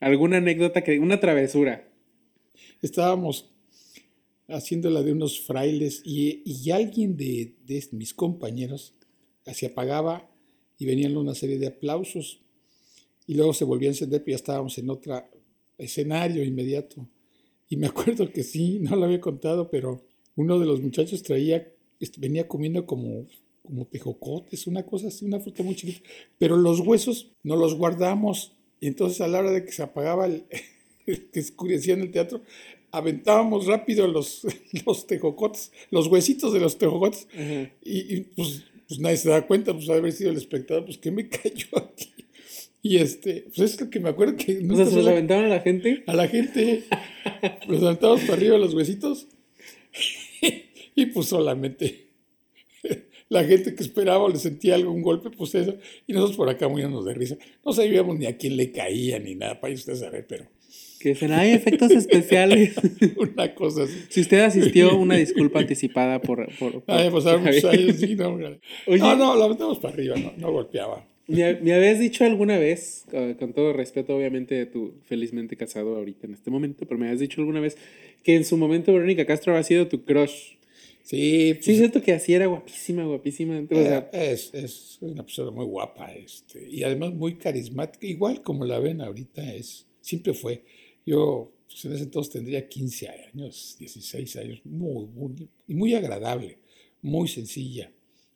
Alguna 0.00 0.36
anécdota 0.38 0.82
que, 0.82 0.98
una 0.98 1.20
travesura. 1.20 1.88
Estábamos 2.82 3.50
haciendo 4.48 4.90
la 4.90 5.02
de 5.02 5.12
unos 5.12 5.40
frailes 5.40 6.02
y, 6.04 6.42
y 6.44 6.70
alguien 6.72 7.16
de, 7.16 7.54
de 7.64 7.84
mis 7.92 8.12
compañeros 8.12 8.94
se 9.52 9.66
apagaba 9.66 10.28
y 10.78 10.84
venían 10.86 11.16
una 11.16 11.34
serie 11.34 11.58
de 11.58 11.68
aplausos 11.68 12.40
y 13.26 13.34
luego 13.34 13.54
se 13.54 13.64
volvía 13.64 13.88
a 13.88 13.92
encender, 13.92 14.20
pero 14.20 14.32
ya 14.32 14.36
estábamos 14.36 14.76
en 14.78 14.90
otro 14.90 15.24
escenario 15.78 16.44
inmediato. 16.44 17.08
Y 17.72 17.76
me 17.76 17.86
acuerdo 17.86 18.30
que 18.30 18.42
sí, 18.42 18.78
no 18.80 18.96
lo 18.96 19.04
había 19.06 19.20
contado, 19.20 19.70
pero 19.70 20.02
uno 20.36 20.58
de 20.58 20.66
los 20.66 20.80
muchachos 20.82 21.22
traía, 21.22 21.56
est- 22.00 22.18
venía 22.18 22.46
comiendo 22.46 22.84
como, 22.86 23.26
como 23.62 23.86
tejocotes, 23.86 24.66
una 24.66 24.84
cosa 24.84 25.08
así, 25.08 25.24
una 25.24 25.40
fruta 25.40 25.62
muy 25.62 25.74
chiquita, 25.74 26.00
pero 26.38 26.56
los 26.56 26.80
huesos 26.80 27.32
no 27.42 27.56
los 27.56 27.74
guardamos. 27.74 28.52
Y 28.80 28.88
entonces 28.88 29.20
a 29.22 29.28
la 29.28 29.38
hora 29.38 29.50
de 29.52 29.64
que 29.64 29.72
se 29.72 29.82
apagaba 29.82 30.26
el, 30.26 30.44
que 31.32 31.40
oscurecía 31.40 31.94
en 31.94 32.02
el 32.02 32.10
teatro, 32.10 32.42
aventábamos 32.90 33.66
rápido 33.66 34.06
los, 34.06 34.42
los 34.86 35.06
tejocotes, 35.06 35.72
los 35.90 36.08
huesitos 36.08 36.52
de 36.52 36.60
los 36.60 36.76
tejocotes, 36.76 37.26
y, 37.82 38.16
y, 38.16 38.20
pues, 38.36 38.64
pues 38.86 39.00
nadie 39.00 39.16
se 39.16 39.30
da 39.30 39.46
cuenta, 39.46 39.72
pues 39.72 39.88
haber 39.88 40.12
sido 40.12 40.30
el 40.30 40.36
espectador, 40.36 40.84
pues 40.84 40.98
que 40.98 41.10
me 41.10 41.26
cayó 41.30 41.68
aquí. 41.78 42.10
Y 42.82 42.96
este, 42.98 43.46
pues 43.54 43.74
es 43.74 43.80
lo 43.80 43.88
que 43.90 44.00
me 44.00 44.08
acuerdo 44.08 44.36
que 44.36 44.58
O 44.68 44.76
sea, 44.76 44.86
se 44.86 44.96
los 44.96 45.06
aventaron 45.06 45.44
a 45.44 45.48
la 45.48 45.60
gente. 45.60 46.02
a 46.06 46.14
la 46.14 46.26
gente, 46.28 46.82
los 47.68 47.82
aventamos 47.82 48.20
para 48.22 48.34
arriba 48.34 48.58
los 48.58 48.74
huesitos, 48.74 49.28
y 50.94 51.06
pues 51.06 51.28
solamente 51.28 52.08
la 53.28 53.44
gente 53.44 53.74
que 53.74 53.82
esperaba 53.82 54.24
o 54.24 54.28
le 54.28 54.36
sentía 54.38 54.74
algún 54.74 55.00
golpe, 55.00 55.30
pues 55.30 55.54
eso, 55.54 55.76
y 56.06 56.12
nosotros 56.12 56.36
por 56.36 56.50
acá 56.50 56.68
muriéndonos 56.68 57.06
de 57.06 57.14
risa. 57.14 57.38
No 57.64 57.72
sabíamos 57.72 58.18
ni 58.18 58.26
a 58.26 58.36
quién 58.36 58.56
le 58.56 58.72
caía 58.72 59.18
ni 59.18 59.34
nada, 59.36 59.58
para 59.60 59.72
usted 59.72 59.94
saber, 59.94 60.26
pero 60.28 60.46
Que 61.00 61.10
dicen, 61.10 61.32
hay 61.32 61.52
efectos 61.52 61.90
especiales. 61.92 62.74
una 63.16 63.54
cosa 63.54 63.84
así. 63.84 63.94
si 64.10 64.20
usted 64.20 64.40
asistió, 64.40 64.96
una 64.98 65.16
disculpa 65.16 65.60
anticipada 65.60 66.20
por. 66.20 66.46
por, 66.58 66.82
por- 66.82 66.84
Ay, 66.94 67.10
por 67.10 67.26
años, 67.26 67.96
sí, 67.96 68.16
no. 68.16 68.34
Oye. 68.86 68.98
no, 68.98 69.16
no, 69.16 69.36
la 69.36 69.44
aventamos 69.46 69.78
para 69.78 69.94
arriba, 69.94 70.16
no, 70.16 70.32
no 70.36 70.52
golpeaba. 70.52 71.08
Me, 71.32 71.54
me 71.60 71.72
habías 71.72 71.98
dicho 71.98 72.24
alguna 72.24 72.58
vez, 72.58 73.04
eh, 73.12 73.36
con 73.38 73.52
todo 73.52 73.72
respeto, 73.72 74.16
obviamente, 74.16 74.54
de 74.54 74.66
tu 74.66 74.94
felizmente 75.04 75.56
casado 75.56 75.96
ahorita 75.96 76.26
en 76.26 76.34
este 76.34 76.50
momento, 76.50 76.84
pero 76.86 76.98
me 76.98 77.06
habías 77.06 77.20
dicho 77.20 77.40
alguna 77.40 77.60
vez 77.60 77.76
que 78.22 78.36
en 78.36 78.44
su 78.44 78.56
momento 78.56 78.92
Verónica 78.92 79.24
Castro 79.24 79.52
había 79.52 79.62
sido 79.64 79.88
tu 79.88 80.04
crush. 80.04 80.56
Sí, 81.02 81.54
pues, 81.54 81.64
Sí, 81.64 81.72
es 81.72 81.78
cierto 81.78 82.02
que 82.02 82.12
así 82.12 82.34
era 82.34 82.46
guapísima, 82.46 83.04
guapísima. 83.04 83.60
O 83.60 83.74
sea, 83.74 84.10
Eh, 84.12 84.32
es, 84.32 84.50
es 84.54 84.98
una 85.00 85.24
persona 85.24 85.50
muy 85.50 85.64
guapa 85.64 86.12
este, 86.12 86.68
y 86.68 86.82
además 86.84 87.12
muy 87.14 87.34
carismática, 87.36 88.06
igual 88.06 88.42
como 88.42 88.64
la 88.64 88.78
ven 88.78 89.00
ahorita, 89.00 89.54
es, 89.54 89.86
siempre 90.00 90.34
fue. 90.34 90.64
Yo 91.04 91.52
pues, 91.66 91.84
en 91.86 91.92
ese 91.94 92.04
entonces 92.04 92.32
tendría 92.32 92.68
15 92.68 93.08
años, 93.08 93.76
16 93.78 94.36
años, 94.36 94.60
muy, 94.64 95.06
muy, 95.06 95.48
y 95.66 95.74
muy 95.74 95.94
agradable, 95.94 96.58
muy 97.00 97.26
sencilla. 97.26 97.90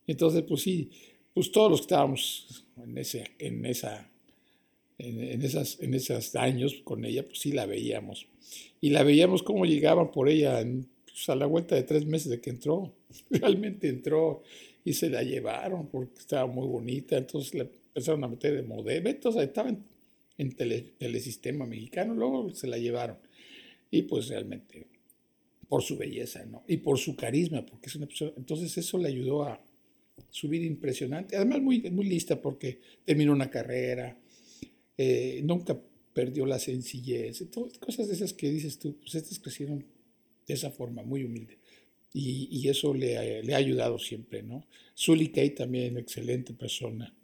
Entonces, 0.06 0.42
pues 0.42 0.62
sí, 0.62 0.90
pues 1.34 1.52
todos 1.52 1.70
los 1.70 1.80
que 1.80 1.84
estábamos 1.84 2.65
en, 2.82 2.98
ese, 2.98 3.24
en, 3.38 3.64
esa, 3.66 4.10
en, 4.98 5.20
en 5.22 5.42
esas, 5.42 5.78
en 5.80 5.94
esos 5.94 6.36
años 6.36 6.76
con 6.84 7.04
ella, 7.04 7.24
pues 7.26 7.40
sí 7.40 7.52
la 7.52 7.66
veíamos. 7.66 8.26
Y 8.80 8.90
la 8.90 9.02
veíamos 9.02 9.42
cómo 9.42 9.66
llegaban 9.66 10.10
por 10.12 10.28
ella 10.28 10.60
en- 10.60 10.88
pues, 11.06 11.28
a 11.28 11.36
la 11.36 11.46
vuelta 11.46 11.74
de 11.74 11.82
tres 11.84 12.06
meses 12.06 12.30
de 12.30 12.40
que 12.40 12.50
entró. 12.50 12.92
Realmente 13.30 13.88
entró 13.88 14.42
y 14.84 14.92
se 14.94 15.10
la 15.10 15.22
llevaron 15.22 15.88
porque 15.88 16.20
estaba 16.20 16.46
muy 16.46 16.66
bonita. 16.66 17.16
Entonces 17.18 17.54
la 17.54 17.62
empezaron 17.88 18.24
a 18.24 18.28
meter 18.28 18.54
de 18.56 18.62
modelo. 18.62 19.10
Entonces 19.10 19.42
estaba 19.44 19.70
en, 19.70 19.84
en 20.38 20.52
tele- 20.56 20.94
telesistema 20.98 21.66
mexicano, 21.66 22.14
luego 22.14 22.54
se 22.54 22.68
la 22.68 22.78
llevaron. 22.78 23.18
Y 23.90 24.02
pues 24.02 24.28
realmente 24.28 24.86
por 25.68 25.82
su 25.82 25.96
belleza, 25.96 26.44
¿no? 26.46 26.62
Y 26.68 26.78
por 26.78 26.98
su 26.98 27.16
carisma, 27.16 27.64
porque 27.66 27.88
es 27.88 27.96
una 27.96 28.06
persona. 28.06 28.32
Entonces 28.36 28.76
eso 28.78 28.98
le 28.98 29.08
ayudó 29.08 29.44
a 29.44 29.60
subir 30.30 30.62
impresionante. 30.62 31.36
Además, 31.36 31.60
muy, 31.62 31.80
muy 31.90 32.06
lista 32.06 32.40
porque 32.40 32.80
terminó 33.04 33.32
una 33.32 33.50
carrera, 33.50 34.18
eh, 34.96 35.40
nunca 35.44 35.80
perdió 36.12 36.46
la 36.46 36.58
sencillez, 36.58 37.44
todas 37.50 37.78
cosas 37.78 38.08
de 38.08 38.14
esas 38.14 38.32
que 38.32 38.50
dices 38.50 38.78
tú, 38.78 38.96
pues 38.98 39.14
estas 39.14 39.38
crecieron 39.38 39.84
de 40.46 40.54
esa 40.54 40.70
forma, 40.70 41.02
muy 41.02 41.24
humilde. 41.24 41.58
Y, 42.12 42.48
y 42.50 42.68
eso 42.68 42.94
le, 42.94 43.42
le 43.42 43.54
ha 43.54 43.58
ayudado 43.58 43.98
siempre, 43.98 44.42
¿no? 44.42 44.64
Sully 44.94 45.28
Kay 45.28 45.50
también, 45.50 45.98
excelente 45.98 46.54
persona. 46.54 47.14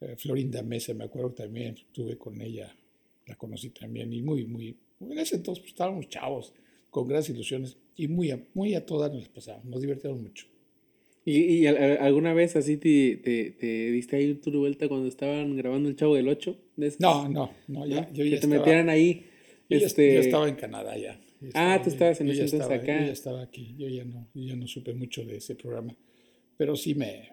Eh, 0.00 0.14
Florinda 0.16 0.62
Mesa, 0.62 0.94
me 0.94 1.04
acuerdo 1.04 1.32
también, 1.32 1.74
estuve 1.74 2.16
con 2.16 2.40
ella 2.40 2.76
la 3.26 3.34
conocí 3.34 3.70
también 3.70 4.12
y 4.12 4.22
muy, 4.22 4.44
muy, 4.46 4.76
en 5.00 5.18
ese 5.18 5.36
entonces 5.36 5.60
pues, 5.62 5.72
estábamos 5.72 6.08
chavos, 6.08 6.52
con 6.90 7.06
grandes 7.08 7.30
ilusiones 7.30 7.76
y 7.96 8.08
muy 8.08 8.30
a, 8.30 8.42
muy 8.54 8.74
a 8.74 8.86
todas 8.86 9.12
nos 9.12 9.28
pasábamos, 9.28 9.66
nos 9.66 9.80
divertíamos 9.80 10.20
mucho. 10.20 10.46
¿Y, 11.28 11.40
y 11.40 11.66
alguna 11.66 12.34
vez 12.34 12.54
así 12.54 12.76
te, 12.76 13.16
te, 13.16 13.50
te, 13.50 13.90
diste 13.90 14.14
ahí 14.14 14.34
tu 14.34 14.56
vuelta 14.56 14.86
cuando 14.86 15.08
estaban 15.08 15.56
grabando 15.56 15.88
El 15.88 15.96
Chavo 15.96 16.14
del 16.14 16.28
8? 16.28 16.56
no, 17.00 17.28
no, 17.28 17.50
no, 17.66 17.84
ya, 17.84 18.08
yo 18.12 18.24
ya 18.24 18.36
Que 18.36 18.40
te 18.42 18.46
metieran 18.46 18.88
ahí. 18.88 19.26
Yo, 19.68 19.78
este... 19.78 20.14
yo, 20.14 20.20
estaba 20.20 20.48
en 20.48 20.54
Canadá 20.54 20.96
ya. 20.96 21.20
ah, 21.54 21.80
tú 21.82 21.90
estabas 21.90 22.20
en 22.20 22.28
ese 22.28 22.44
entonces 22.44 22.70
acá. 22.70 23.00
Yo 23.00 23.06
ya 23.06 23.12
estaba 23.12 23.42
aquí, 23.42 23.74
yo 23.76 23.88
ya 23.88 24.04
no, 24.04 24.28
yo 24.34 24.44
ya 24.44 24.54
no 24.54 24.68
supe 24.68 24.94
mucho 24.94 25.24
de 25.24 25.38
ese 25.38 25.56
programa, 25.56 25.96
pero 26.56 26.76
sí 26.76 26.94
me, 26.94 27.32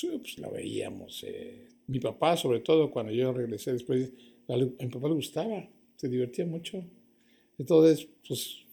pues 0.00 0.38
la 0.38 0.48
veíamos. 0.48 1.22
Eh, 1.28 1.68
mi 1.88 2.00
papá, 2.00 2.38
sobre 2.38 2.60
todo, 2.60 2.90
cuando 2.90 3.12
yo 3.12 3.34
regresé 3.34 3.74
después, 3.74 4.14
a 4.48 4.56
mi 4.56 4.90
papá 4.90 5.08
le 5.08 5.14
gustaba, 5.14 5.68
se 5.96 6.08
divertía 6.08 6.46
mucho. 6.46 6.82
Entonces, 7.58 8.08
pues 8.26 8.65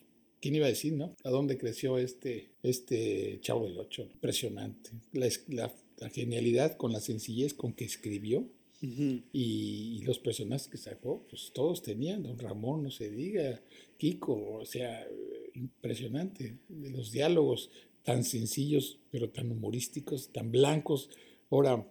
¿quién 0.44 0.56
iba 0.56 0.66
a 0.66 0.70
decir, 0.70 0.92
no? 0.92 1.16
¿A 1.24 1.30
dónde 1.30 1.58
creció 1.58 1.98
este, 1.98 2.50
este 2.64 3.40
Chavo 3.40 3.66
del 3.66 3.80
Ocho? 3.80 4.02
Impresionante. 4.02 4.90
La, 5.14 5.30
la, 5.48 6.10
genialidad 6.10 6.76
con 6.76 6.92
la 6.92 7.00
sencillez 7.00 7.54
con 7.54 7.72
que 7.72 7.86
escribió 7.86 8.46
y, 8.82 10.02
los 10.04 10.20
personajes 10.20 10.68
que 10.68 10.78
sacó, 10.78 11.26
pues 11.30 11.52
todos 11.54 11.82
tenían. 11.82 12.24
Don 12.24 12.38
Ramón, 12.38 12.84
no 12.84 12.92
se 12.92 13.10
diga, 13.10 13.62
Kiko, 13.96 14.56
o 14.56 14.66
sea, 14.66 15.08
impresionante. 15.54 16.58
Los 16.68 17.14
diálogos 17.14 17.70
tan 18.04 18.26
sencillos, 18.26 19.00
pero 19.12 19.30
tan 19.30 19.50
humorísticos, 19.50 20.34
tan 20.34 20.52
blancos. 20.52 21.10
Ahora, 21.52 21.90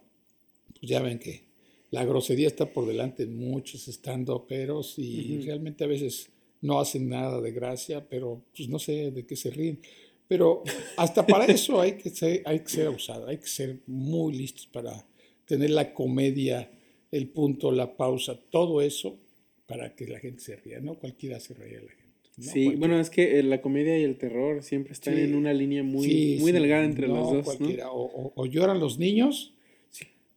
pues 0.79 0.91
ya 0.91 1.01
ven 1.01 1.17
que 1.17 1.45
la 1.89 2.05
grosería 2.05 2.45
está 2.45 2.71
por 2.71 2.85
delante 2.85 3.23
en 3.23 3.35
muchos 3.35 3.87
estando 3.87 4.45
peros 4.45 4.99
y 4.99 5.39
realmente 5.39 5.83
a 5.83 5.87
veces 5.87 6.29
no 6.63 6.79
hacen 6.79 7.09
nada 7.09 7.41
de 7.41 7.51
gracia, 7.51 8.07
pero 8.09 8.41
pues 8.55 8.69
no 8.69 8.79
sé 8.79 9.11
de 9.11 9.25
qué 9.25 9.35
se 9.35 9.51
ríen. 9.51 9.79
Pero 10.27 10.63
hasta 10.97 11.27
para 11.27 11.45
eso 11.53 11.79
hay 11.79 11.93
que 11.93 12.09
ser, 12.09 12.41
hay 12.45 12.61
que 12.61 12.69
ser 12.69 12.87
abusado, 12.87 13.27
hay 13.27 13.37
que 13.37 13.47
ser 13.47 13.79
muy 13.85 14.33
listos 14.33 14.67
para 14.67 15.05
tener 15.45 15.69
la 15.69 15.93
comedia, 15.93 16.71
el 17.11 17.27
punto, 17.27 17.71
la 17.71 17.95
pausa, 17.95 18.39
todo 18.49 18.81
eso 18.81 19.19
para 19.67 19.93
que 19.93 20.07
la 20.07 20.19
gente 20.19 20.41
se 20.41 20.55
ría, 20.55 20.79
¿no? 20.79 20.95
Cualquiera 20.95 21.39
se 21.39 21.53
ríe 21.53 21.77
a 21.77 21.81
la 21.81 21.91
gente. 21.91 22.03
Sí, 22.39 22.69
bueno, 22.75 22.99
es 22.99 23.11
que 23.11 23.39
eh, 23.39 23.43
la 23.43 23.61
comedia 23.61 23.99
y 23.99 24.03
el 24.03 24.17
terror 24.17 24.63
siempre 24.63 24.93
están 24.93 25.19
en 25.19 25.35
una 25.35 25.53
línea 25.53 25.83
muy, 25.83 26.37
muy 26.39 26.51
delgada 26.51 26.83
entre 26.83 27.07
los 27.07 27.31
dos. 27.31 27.59
¿no? 27.59 27.91
O, 27.91 28.33
o, 28.35 28.45
lloran 28.47 28.79
los 28.79 28.97
niños 28.97 29.52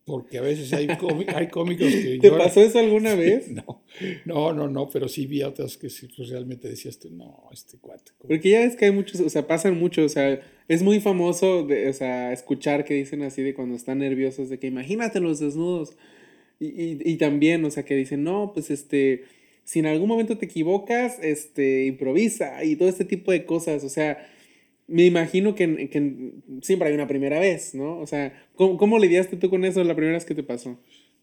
porque 0.06 0.38
a 0.38 0.40
veces 0.40 0.72
hay, 0.72 0.86
hay 1.34 1.48
cómicos 1.48 1.88
que... 1.88 2.18
¿Te 2.20 2.30
pasó 2.30 2.60
eso 2.60 2.78
alguna 2.78 3.16
vez? 3.16 3.50
No, 3.50 3.82
no, 4.24 4.52
no, 4.52 4.68
no, 4.68 4.88
pero 4.88 5.08
sí 5.08 5.26
vi 5.26 5.42
otras 5.42 5.76
que 5.76 5.90
sí, 5.90 6.08
pues 6.16 6.28
realmente 6.28 6.68
decías 6.68 6.98
tú, 7.00 7.10
no, 7.10 7.48
este 7.52 7.76
cuate. 7.78 8.12
Porque 8.26 8.50
ya 8.50 8.60
ves 8.60 8.76
que 8.76 8.84
hay 8.84 8.92
muchos, 8.92 9.20
o 9.20 9.28
sea, 9.28 9.48
pasan 9.48 9.76
mucho, 9.78 10.04
o 10.04 10.08
sea, 10.08 10.40
es 10.68 10.82
muy 10.82 11.00
famoso, 11.00 11.66
de, 11.66 11.88
o 11.88 11.92
sea, 11.92 12.32
escuchar 12.32 12.84
que 12.84 12.94
dicen 12.94 13.22
así 13.22 13.42
de 13.42 13.52
cuando 13.52 13.74
están 13.74 13.98
nerviosos, 13.98 14.48
de 14.48 14.60
que 14.60 14.68
imagínate 14.68 15.18
los 15.18 15.40
desnudos. 15.40 15.96
Y, 16.60 16.66
y, 16.68 16.98
y 17.04 17.16
también, 17.16 17.64
o 17.64 17.70
sea, 17.72 17.84
que 17.84 17.96
dicen, 17.96 18.22
no, 18.22 18.52
pues 18.54 18.70
este, 18.70 19.24
si 19.64 19.80
en 19.80 19.86
algún 19.86 20.08
momento 20.08 20.38
te 20.38 20.46
equivocas, 20.46 21.18
este, 21.20 21.84
improvisa 21.86 22.62
y 22.62 22.76
todo 22.76 22.88
este 22.88 23.04
tipo 23.04 23.32
de 23.32 23.44
cosas, 23.44 23.82
o 23.82 23.88
sea 23.88 24.28
me 24.88 25.04
imagino 25.04 25.54
que, 25.54 25.88
que, 25.88 26.32
siempre 26.62 26.88
hay 26.88 26.94
una 26.94 27.08
primera 27.08 27.40
vez, 27.40 27.74
¿no? 27.74 27.98
O 27.98 28.06
sea, 28.06 28.48
¿cómo, 28.54 28.76
¿cómo, 28.76 28.98
lidiaste 28.98 29.36
tú 29.36 29.50
con 29.50 29.64
eso 29.64 29.82
la 29.82 29.94
primera 29.94 30.16
vez 30.16 30.24
que 30.24 30.34
te 30.34 30.42
pasó? 30.42 30.78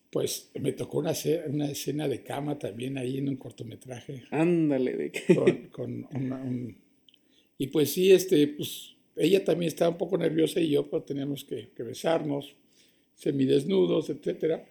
Pues 0.10 0.52
me 0.60 0.73
tocó 0.73 0.99
una, 0.99 1.13
una 1.47 1.71
escena 1.71 2.08
de 2.08 2.21
cama 2.21 2.60
también 2.60 2.97
ahí 2.97 3.17
en 3.17 3.30
un 3.30 3.38
cortometraje. 3.38 4.23
Ándale, 4.32 4.95
de 4.95 5.12
qué. 5.12 5.36
Con, 5.36 5.67
con 5.69 6.08
una, 6.13 6.36
un... 6.43 6.78
Y 7.58 7.67
pues 7.67 7.91
sí, 7.91 8.12
este, 8.12 8.47
pues 8.47 8.95
ella 9.15 9.43
también 9.43 9.69
estaba 9.69 9.91
un 9.91 9.97
poco 9.97 10.17
nerviosa 10.17 10.60
y 10.60 10.69
yo, 10.69 10.89
pero 10.89 11.04
teníamos 11.04 11.43
que, 11.43 11.69
que 11.76 11.84
besarnos, 11.84 12.56
semidesnudos, 13.15 14.10
etcétera. 14.10 14.65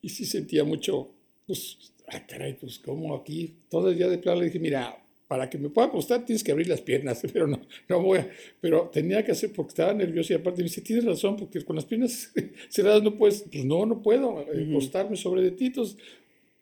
Y 0.00 0.10
sí 0.10 0.24
sentía 0.24 0.64
mucho, 0.64 1.10
pues, 1.46 1.92
ah, 2.06 2.24
caray, 2.26 2.54
pues 2.54 2.78
como 2.78 3.14
aquí, 3.16 3.56
todo 3.68 3.90
el 3.90 3.96
día 3.96 4.08
de 4.08 4.18
plano 4.18 4.40
le 4.40 4.46
dije, 4.46 4.60
mira, 4.60 5.02
para 5.28 5.50
que 5.50 5.58
me 5.58 5.68
pueda 5.68 5.88
acostar 5.88 6.24
tienes 6.24 6.42
que 6.42 6.50
abrir 6.50 6.66
las 6.66 6.80
piernas, 6.80 7.22
pero 7.32 7.46
no, 7.46 7.60
no 7.88 8.02
voy 8.02 8.18
a, 8.18 8.30
pero 8.60 8.90
tenía 8.92 9.24
que 9.24 9.32
hacer 9.32 9.52
porque 9.52 9.70
estaba 9.70 9.92
nervioso 9.92 10.32
y 10.32 10.36
aparte 10.36 10.62
me 10.62 10.68
dice, 10.68 10.80
tienes 10.80 11.04
razón, 11.04 11.36
porque 11.36 11.62
con 11.62 11.76
las 11.76 11.84
piernas 11.84 12.32
cerradas 12.68 13.02
no 13.02 13.16
puedes, 13.16 13.42
pues 13.42 13.64
no, 13.64 13.86
no 13.86 14.02
puedo 14.02 14.38
acostarme 14.38 15.16
sobre 15.16 15.42
de 15.42 15.52
titos, 15.52 15.98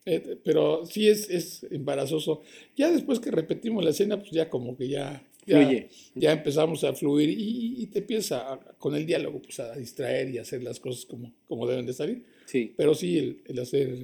eh, 0.05 0.37
pero 0.45 0.85
sí 0.85 1.09
es, 1.09 1.31
es 1.31 1.67
embarazoso. 1.71 2.43
Ya 2.77 2.91
después 2.91 3.19
que 3.19 3.31
repetimos 3.31 3.83
la 3.83 3.91
escena, 3.91 4.19
pues 4.19 4.31
ya 4.31 4.49
como 4.49 4.77
que 4.77 4.89
ya, 4.89 5.25
ya, 5.47 5.87
ya 6.15 6.33
empezamos 6.33 6.85
a 6.85 6.93
fluir 6.93 7.29
y, 7.31 7.87
te 7.87 8.01
empieza 8.01 8.59
con 8.79 8.95
el 8.95 9.07
diálogo 9.07 9.41
pues 9.43 9.61
a 9.61 9.77
distraer 9.77 10.31
y 10.31 10.39
hacer 10.39 10.63
las 10.63 10.81
cosas 10.81 11.07
como, 11.07 11.33
como 11.47 11.67
deben 11.67 11.87
de 11.87 11.93
salir. 11.93 12.25
Sí. 12.47 12.73
Pero 12.77 12.95
sí, 12.95 13.19
el, 13.19 13.43
el 13.47 13.59
hacer 13.59 13.97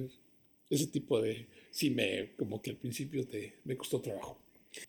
ese 0.69 0.87
tipo 0.87 1.21
de, 1.21 1.47
sí 1.69 1.89
me, 1.89 2.31
como 2.35 2.61
que 2.61 2.71
al 2.71 2.77
principio 2.77 3.25
te, 3.25 3.55
me 3.63 3.77
costó 3.77 4.01
trabajo. 4.01 4.42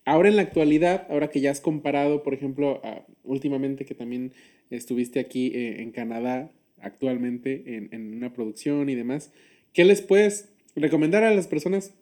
Ahora 0.05 0.29
en 0.29 0.37
la 0.37 0.43
actualidad, 0.43 1.07
ahora 1.11 1.29
que 1.29 1.41
ya 1.41 1.51
has 1.51 1.61
comparado, 1.61 2.23
por 2.23 2.35
ejemplo, 2.35 2.81
últimamente 3.23 3.85
que 3.85 3.95
también 3.95 4.33
estuviste 4.71 5.21
aquí 5.21 5.49
eh, 5.55 5.83
en 5.83 5.91
Canadá, 5.91 6.53
actualmente 6.81 7.77
en, 7.77 7.89
en, 7.93 8.15
una 8.15 8.33
producción 8.33 8.89
y 8.89 8.95
demás, 8.95 9.33
¿qué 9.73 9.85
les 9.85 10.03
puedes 10.03 10.51
recomendar 10.75 11.25
a 11.25 11.35
las 11.35 11.47
personas 11.47 11.95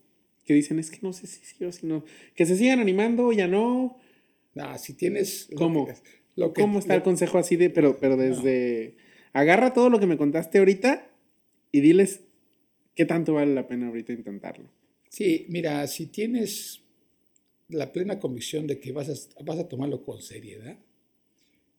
que 0.45 0.55
dicen, 0.55 0.79
es 0.79 0.91
que 0.91 0.99
no 1.03 1.13
sé 1.13 1.27
si 1.27 1.45
sí 1.45 1.65
o 1.65 1.73
si 1.73 1.87
no, 1.87 2.05
que 2.35 2.47
se 2.47 2.57
sigan 2.57 2.81
animando, 2.81 3.33
ya 3.33 3.47
no? 3.47 3.99
Ah, 4.57 4.79
si 4.79 4.95
tienes... 4.95 5.49
¿Cómo? 5.57 5.89
Lo 6.35 6.53
¿Cómo 6.53 6.79
está 6.79 6.95
el 6.95 7.03
consejo 7.03 7.39
así 7.39 7.57
de, 7.57 7.71
pero, 7.71 7.99
pero 8.01 8.17
desde... 8.17 8.97
Agarra 9.33 9.73
todo 9.73 9.89
lo 9.89 9.99
que 9.99 10.07
me 10.07 10.17
contaste 10.17 10.59
ahorita 10.59 11.11
y 11.71 11.81
diles 11.81 12.21
qué 12.95 13.07
tanto 13.07 13.35
vale 13.35 13.55
la 13.55 13.67
pena 13.67 13.89
ahorita 13.89 14.13
intentarlo. 14.13 14.69
Sí, 15.09 15.47
mira, 15.49 15.87
si 15.87 16.07
tienes 16.07 16.82
la 17.73 17.93
plena 17.93 18.19
convicción 18.19 18.67
de 18.67 18.79
que 18.79 18.93
vas 18.93 19.09
a, 19.09 19.43
vas 19.45 19.59
a 19.59 19.69
tomarlo 19.69 20.03
con 20.03 20.23
seriedad, 20.23 20.79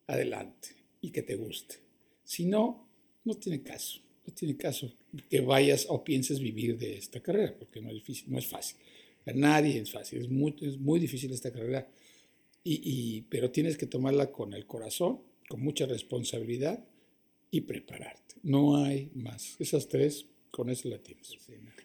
adelante 0.07 0.69
y 1.01 1.11
que 1.11 1.21
te 1.21 1.35
guste. 1.35 1.75
Si 2.23 2.45
no, 2.45 2.87
no 3.23 3.35
tiene 3.35 3.61
caso, 3.61 4.01
no 4.25 4.33
tiene 4.33 4.57
caso 4.57 4.93
que 5.29 5.41
vayas 5.41 5.85
o 5.89 6.03
pienses 6.03 6.39
vivir 6.39 6.77
de 6.77 6.97
esta 6.97 7.21
carrera, 7.21 7.55
porque 7.57 7.81
no 7.81 7.89
es, 7.89 7.95
difícil, 7.95 8.31
no 8.31 8.39
es 8.39 8.47
fácil. 8.47 8.77
A 9.25 9.33
nadie 9.33 9.79
es 9.79 9.91
fácil, 9.91 10.21
es 10.21 10.29
muy, 10.29 10.55
es 10.61 10.77
muy 10.77 10.99
difícil 10.99 11.31
esta 11.31 11.51
carrera, 11.51 11.87
y, 12.63 12.81
y, 12.83 13.21
pero 13.23 13.51
tienes 13.51 13.77
que 13.77 13.85
tomarla 13.85 14.31
con 14.31 14.53
el 14.53 14.65
corazón, 14.65 15.21
con 15.47 15.61
mucha 15.61 15.85
responsabilidad 15.85 16.85
y 17.51 17.61
prepararte. 17.61 18.35
No 18.41 18.77
hay 18.77 19.11
más. 19.13 19.55
Esas 19.59 19.87
tres, 19.87 20.25
con 20.53 20.69
eso 20.69 20.87
la 20.87 20.99
tienes. 20.99 21.35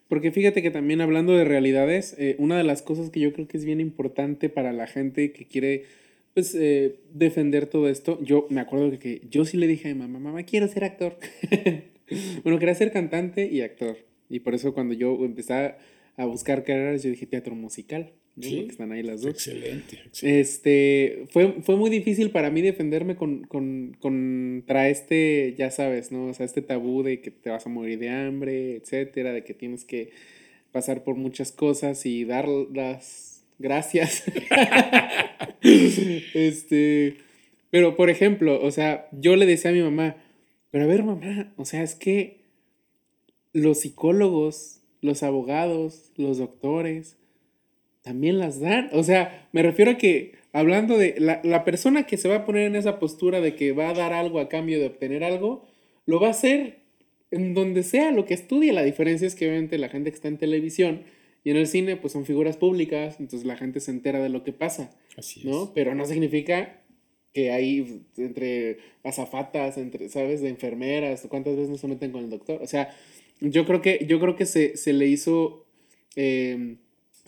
Porque 0.09 0.31
fíjate 0.31 0.61
que 0.61 0.70
también 0.70 1.00
hablando 1.00 1.33
de 1.33 1.44
realidades, 1.44 2.14
eh, 2.18 2.37
una 2.38 2.59
de 2.59 2.64
las 2.64 2.83
cosas 2.83 3.09
que 3.09 3.18
yo 3.18 3.33
creo 3.33 3.48
que 3.48 3.57
es 3.57 3.64
bien 3.64 3.81
importante 3.81 4.50
para 4.50 4.74
la 4.74 4.87
gente 4.87 5.33
que 5.33 5.46
quiere 5.46 5.87
pues 6.35 6.54
eh, 6.54 7.00
defender 7.14 7.66
todo 7.66 7.88
esto, 7.88 8.22
yo 8.22 8.46
me 8.50 8.61
acuerdo 8.61 8.98
que 8.98 9.22
yo 9.31 9.46
sí 9.46 9.57
le 9.57 9.66
dije 9.66 9.88
a 9.88 9.94
mi 9.94 10.00
mamá, 10.00 10.18
mamá, 10.18 10.42
quiero 10.42 10.68
ser 10.68 10.85
actor. 10.85 11.16
bueno, 12.44 12.59
quería 12.59 12.74
ser 12.74 12.92
cantante 12.92 13.48
y 13.50 13.62
actor. 13.62 13.96
Y 14.28 14.40
por 14.40 14.54
eso 14.54 14.74
cuando 14.74 14.92
yo 14.92 15.16
empecé 15.24 15.74
a 16.18 16.26
buscar 16.26 16.64
carreras, 16.64 17.02
yo 17.02 17.11
dije 17.11 17.26
teatro 17.26 17.54
musical. 17.54 18.12
Sí, 18.40 18.66
están 18.70 18.92
ahí 18.92 19.02
las 19.02 19.22
dos. 19.22 19.33
Excelente, 19.33 19.98
Este, 20.22 21.24
fue, 21.31 21.61
fue 21.62 21.76
muy 21.76 21.90
difícil 21.90 22.31
para 22.31 22.50
mí 22.50 22.61
defenderme 22.61 23.16
con, 23.16 23.44
con, 23.44 23.96
contra 23.98 24.88
este, 24.88 25.54
ya 25.59 25.70
sabes, 25.70 26.12
¿no? 26.12 26.26
O 26.26 26.35
sea, 26.35 26.46
este 26.46 26.62
tabú 26.62 27.02
de 27.02 27.20
que 27.20 27.31
te 27.33 27.50
vas 27.50 27.66
a 27.66 27.70
morir 27.70 27.98
de 27.98 28.11
hambre, 28.11 28.76
etcétera, 28.76 29.33
de 29.33 29.42
que 29.42 29.54
tienes 29.54 29.85
que 29.85 30.11
pasar 30.70 31.02
por 31.02 31.16
muchas 31.16 31.50
cosas 31.50 32.07
y 32.07 32.24
dar 32.24 32.46
las 32.46 33.44
gracias. 33.59 34.24
este, 35.62 37.16
pero 37.70 37.96
por 37.96 38.09
ejemplo, 38.09 38.61
o 38.62 38.70
sea, 38.70 39.09
yo 39.12 39.35
le 39.35 39.46
decía 39.46 39.70
a 39.70 39.74
mi 39.74 39.83
mamá, 39.83 40.16
pero 40.70 40.84
a 40.84 40.86
ver, 40.86 41.03
mamá, 41.03 41.53
o 41.57 41.64
sea, 41.64 41.82
es 41.82 41.97
que 41.97 42.38
los 43.53 43.80
psicólogos, 43.80 44.78
los 45.01 45.22
abogados, 45.22 46.12
los 46.16 46.38
doctores, 46.38 47.16
también 48.03 48.38
las 48.38 48.61
dan. 48.61 48.90
O 48.92 49.03
sea, 49.03 49.49
me 49.53 49.62
refiero 49.62 49.92
a 49.92 49.99
que, 49.99 50.32
hablando 50.53 50.96
de 50.96 51.14
la, 51.18 51.40
la, 51.44 51.64
persona 51.64 52.07
que 52.07 52.16
se 52.16 52.28
va 52.28 52.36
a 52.36 52.44
poner 52.46 52.66
en 52.66 52.76
esa 52.76 52.99
postura 52.99 53.40
de 53.40 53.55
que 53.55 53.72
va 53.72 53.90
a 53.90 53.94
dar 53.94 54.12
algo 54.12 54.40
a 54.40 54.49
cambio 54.49 54.78
de 54.78 54.86
obtener 54.86 55.24
algo, 55.24 55.66
lo 56.07 56.20
va 56.20 56.28
a 56.28 56.30
hacer 56.30 56.78
en 57.30 57.55
donde 57.55 57.82
sea 57.82 58.11
lo 58.12 58.24
que 58.24 58.34
estudie. 58.34 58.72
La 58.72 58.82
diferencia 58.82 59.26
es 59.26 59.34
que 59.34 59.46
obviamente 59.46 59.78
la 59.78 59.88
gente 59.88 60.11
que 60.11 60.16
está 60.16 60.28
en 60.28 60.38
televisión 60.38 61.03
y 61.44 61.51
en 61.51 61.57
el 61.57 61.66
cine, 61.66 61.96
pues 61.96 62.12
son 62.12 62.24
figuras 62.24 62.57
públicas, 62.57 63.16
entonces 63.20 63.46
la 63.46 63.57
gente 63.57 63.80
se 63.80 63.90
entera 63.90 64.20
de 64.20 64.28
lo 64.28 64.44
que 64.44 64.53
pasa. 64.53 64.90
Así 65.16 65.42
¿no? 65.44 65.72
Pero 65.74 65.94
no 65.94 66.05
significa 66.05 66.80
que 67.32 67.53
hay 67.53 68.05
entre 68.16 68.78
azafatas, 69.05 69.78
entre, 69.78 70.09
¿sabes? 70.09 70.40
De 70.40 70.49
enfermeras, 70.49 71.26
cuántas 71.28 71.55
veces 71.57 71.70
no 71.70 71.78
se 71.78 71.88
meten 71.88 72.11
con 72.11 72.24
el 72.24 72.30
doctor. 72.30 72.61
O 72.62 72.66
sea, 72.66 72.90
yo 73.41 73.66
creo 73.66 73.82
que, 73.82 74.05
yo 74.07 74.20
creo 74.20 74.36
que 74.36 74.47
se, 74.47 74.76
se 74.76 74.93
le 74.93 75.07
hizo 75.07 75.66
eh, 76.16 76.76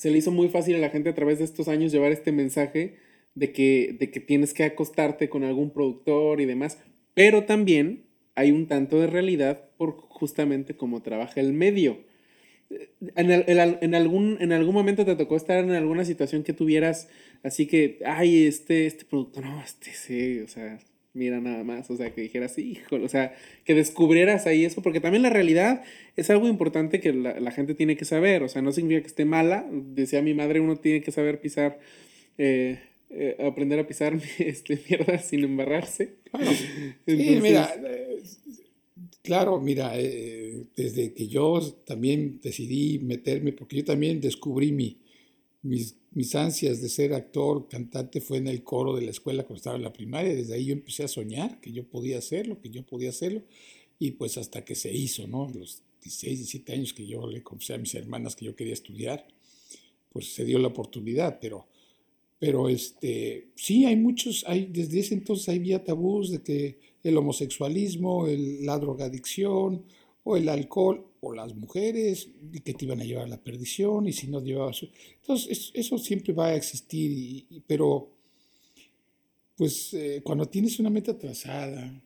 se 0.00 0.11
le 0.11 0.16
hizo 0.16 0.30
muy 0.30 0.48
fácil 0.48 0.76
a 0.76 0.78
la 0.78 0.88
gente 0.88 1.11
a 1.11 1.14
través 1.14 1.40
de 1.40 1.44
estos 1.44 1.68
años 1.68 1.92
llevar 1.92 2.11
este 2.11 2.32
mensaje 2.32 2.96
de 3.34 3.52
que, 3.52 3.94
de 4.00 4.11
que 4.11 4.18
tienes 4.18 4.54
que 4.54 4.64
acostarte 4.64 5.28
con 5.28 5.44
algún 5.44 5.74
productor 5.74 6.40
y 6.40 6.46
demás, 6.46 6.78
pero 7.12 7.44
también 7.44 8.06
hay 8.34 8.50
un 8.50 8.66
tanto 8.66 8.98
de 8.98 9.08
realidad 9.08 9.68
por 9.76 9.98
justamente 9.98 10.74
cómo 10.74 11.02
trabaja 11.02 11.38
el 11.42 11.52
medio. 11.52 11.98
En, 13.14 13.30
en, 13.30 13.94
algún, 13.94 14.38
en 14.40 14.52
algún 14.52 14.74
momento 14.74 15.04
te 15.04 15.16
tocó 15.16 15.36
estar 15.36 15.62
en 15.62 15.72
alguna 15.72 16.06
situación 16.06 16.44
que 16.44 16.54
tuvieras 16.54 17.11
así 17.42 17.66
que, 17.66 17.98
ay, 18.06 18.46
este, 18.46 18.86
este 18.86 19.04
producto, 19.04 19.42
no, 19.42 19.62
este 19.62 19.92
sí, 19.92 20.40
o 20.40 20.48
sea, 20.48 20.78
mira 21.12 21.40
nada 21.40 21.64
más, 21.64 21.90
o 21.90 21.96
sea, 21.96 22.14
que 22.14 22.22
dijeras, 22.22 22.56
híjole, 22.58 23.04
o 23.04 23.08
sea, 23.08 23.34
que 23.64 23.74
descubrieras 23.74 24.46
ahí 24.46 24.64
eso, 24.64 24.82
porque 24.82 25.00
también 25.00 25.22
la 25.22 25.30
realidad 25.30 25.82
es 26.16 26.30
algo 26.30 26.46
importante 26.48 27.00
que 27.00 27.12
la, 27.12 27.40
la 27.40 27.50
gente 27.50 27.74
tiene 27.74 27.96
que 27.96 28.04
saber, 28.04 28.42
o 28.42 28.48
sea, 28.48 28.62
no 28.62 28.72
significa 28.72 29.02
que 29.02 29.08
esté 29.08 29.24
mala, 29.24 29.66
decía 29.70 30.22
mi 30.22 30.34
madre, 30.34 30.61
uno 30.61 30.76
tiene 30.76 31.02
que 31.02 31.11
saber 31.11 31.40
pisar, 31.40 31.80
eh, 32.38 32.78
eh, 33.11 33.36
aprender 33.44 33.78
a 33.80 33.86
pisar 33.86 34.18
este, 34.38 34.80
mierda 34.88 35.18
sin 35.18 35.44
embarrarse. 35.44 36.14
Claro. 36.30 36.50
Sí, 36.52 37.38
mira, 37.42 37.74
eh, 37.84 38.22
claro, 39.22 39.61
mira, 39.61 39.92
desde 39.96 41.12
que 41.12 41.26
yo 41.26 41.61
también 41.86 42.40
decidí 42.40 43.00
meterme, 43.00 43.52
porque 43.52 43.78
yo 43.78 43.84
también 43.84 44.20
descubrí 44.20 44.70
mi, 44.70 44.98
mis, 45.62 46.34
ansias 46.34 46.80
de 46.80 46.88
ser 46.88 47.12
actor, 47.12 47.68
cantante, 47.68 48.20
fue 48.20 48.38
en 48.38 48.48
el 48.48 48.62
coro 48.62 48.96
de 48.96 49.02
la 49.02 49.11
escuela 49.11 49.44
cuando 49.44 49.58
estaba 49.58 49.76
en 49.76 49.82
la 49.82 49.92
primaria. 49.92 50.34
Desde 50.34 50.54
ahí 50.54 50.66
yo 50.66 50.72
empecé 50.72 51.04
a 51.04 51.08
soñar 51.08 51.61
que 51.61 51.72
yo 51.72 51.84
podía 51.84 52.18
hacerlo, 52.18 52.61
que 52.61 52.70
yo 52.70 52.84
podía 52.84 53.11
hacerlo. 53.11 53.42
Y 53.98 54.12
pues 54.12 54.38
hasta 54.38 54.64
que 54.64 54.74
se 54.74 54.92
hizo, 54.92 55.26
¿no? 55.26 55.50
Los 55.54 55.82
16, 56.02 56.38
17 56.38 56.72
años 56.72 56.92
que 56.94 57.06
yo 57.06 57.26
le 57.26 57.42
confesé 57.42 57.74
a 57.74 57.78
mis 57.78 57.94
hermanas 57.94 58.34
que 58.34 58.46
yo 58.46 58.56
quería 58.56 58.72
estudiar, 58.72 59.26
pues 60.11 60.32
se 60.32 60.44
dio 60.44 60.58
la 60.58 60.68
oportunidad. 60.68 61.38
Pero, 61.40 61.66
pero 62.38 62.68
este, 62.70 63.48
sí, 63.54 63.84
hay 63.84 63.96
muchos, 63.96 64.44
hay, 64.46 64.66
desde 64.66 65.00
ese 65.00 65.14
entonces 65.14 65.48
había 65.50 65.84
tabús 65.84 66.30
de 66.30 66.42
que 66.42 66.78
el 67.02 67.16
homosexualismo, 67.16 68.26
el, 68.26 68.64
la 68.64 68.78
drogadicción 68.78 69.84
el 70.36 70.48
alcohol 70.48 71.06
o 71.20 71.32
las 71.32 71.54
mujeres 71.54 72.28
y 72.52 72.60
que 72.60 72.74
te 72.74 72.84
iban 72.84 73.00
a 73.00 73.04
llevar 73.04 73.24
a 73.24 73.28
la 73.28 73.42
perdición 73.42 74.08
y 74.08 74.12
si 74.12 74.28
no 74.28 74.42
llevabas... 74.42 74.86
Entonces 75.20 75.70
eso, 75.74 75.98
siempre 75.98 76.32
va 76.32 76.46
a 76.46 76.56
existir, 76.56 77.46
pero 77.66 78.10
pues 79.56 79.92
eh, 79.94 80.22
cuando 80.24 80.46
tienes 80.46 80.78
una 80.80 80.90
meta 80.90 81.18
trazada, 81.18 82.02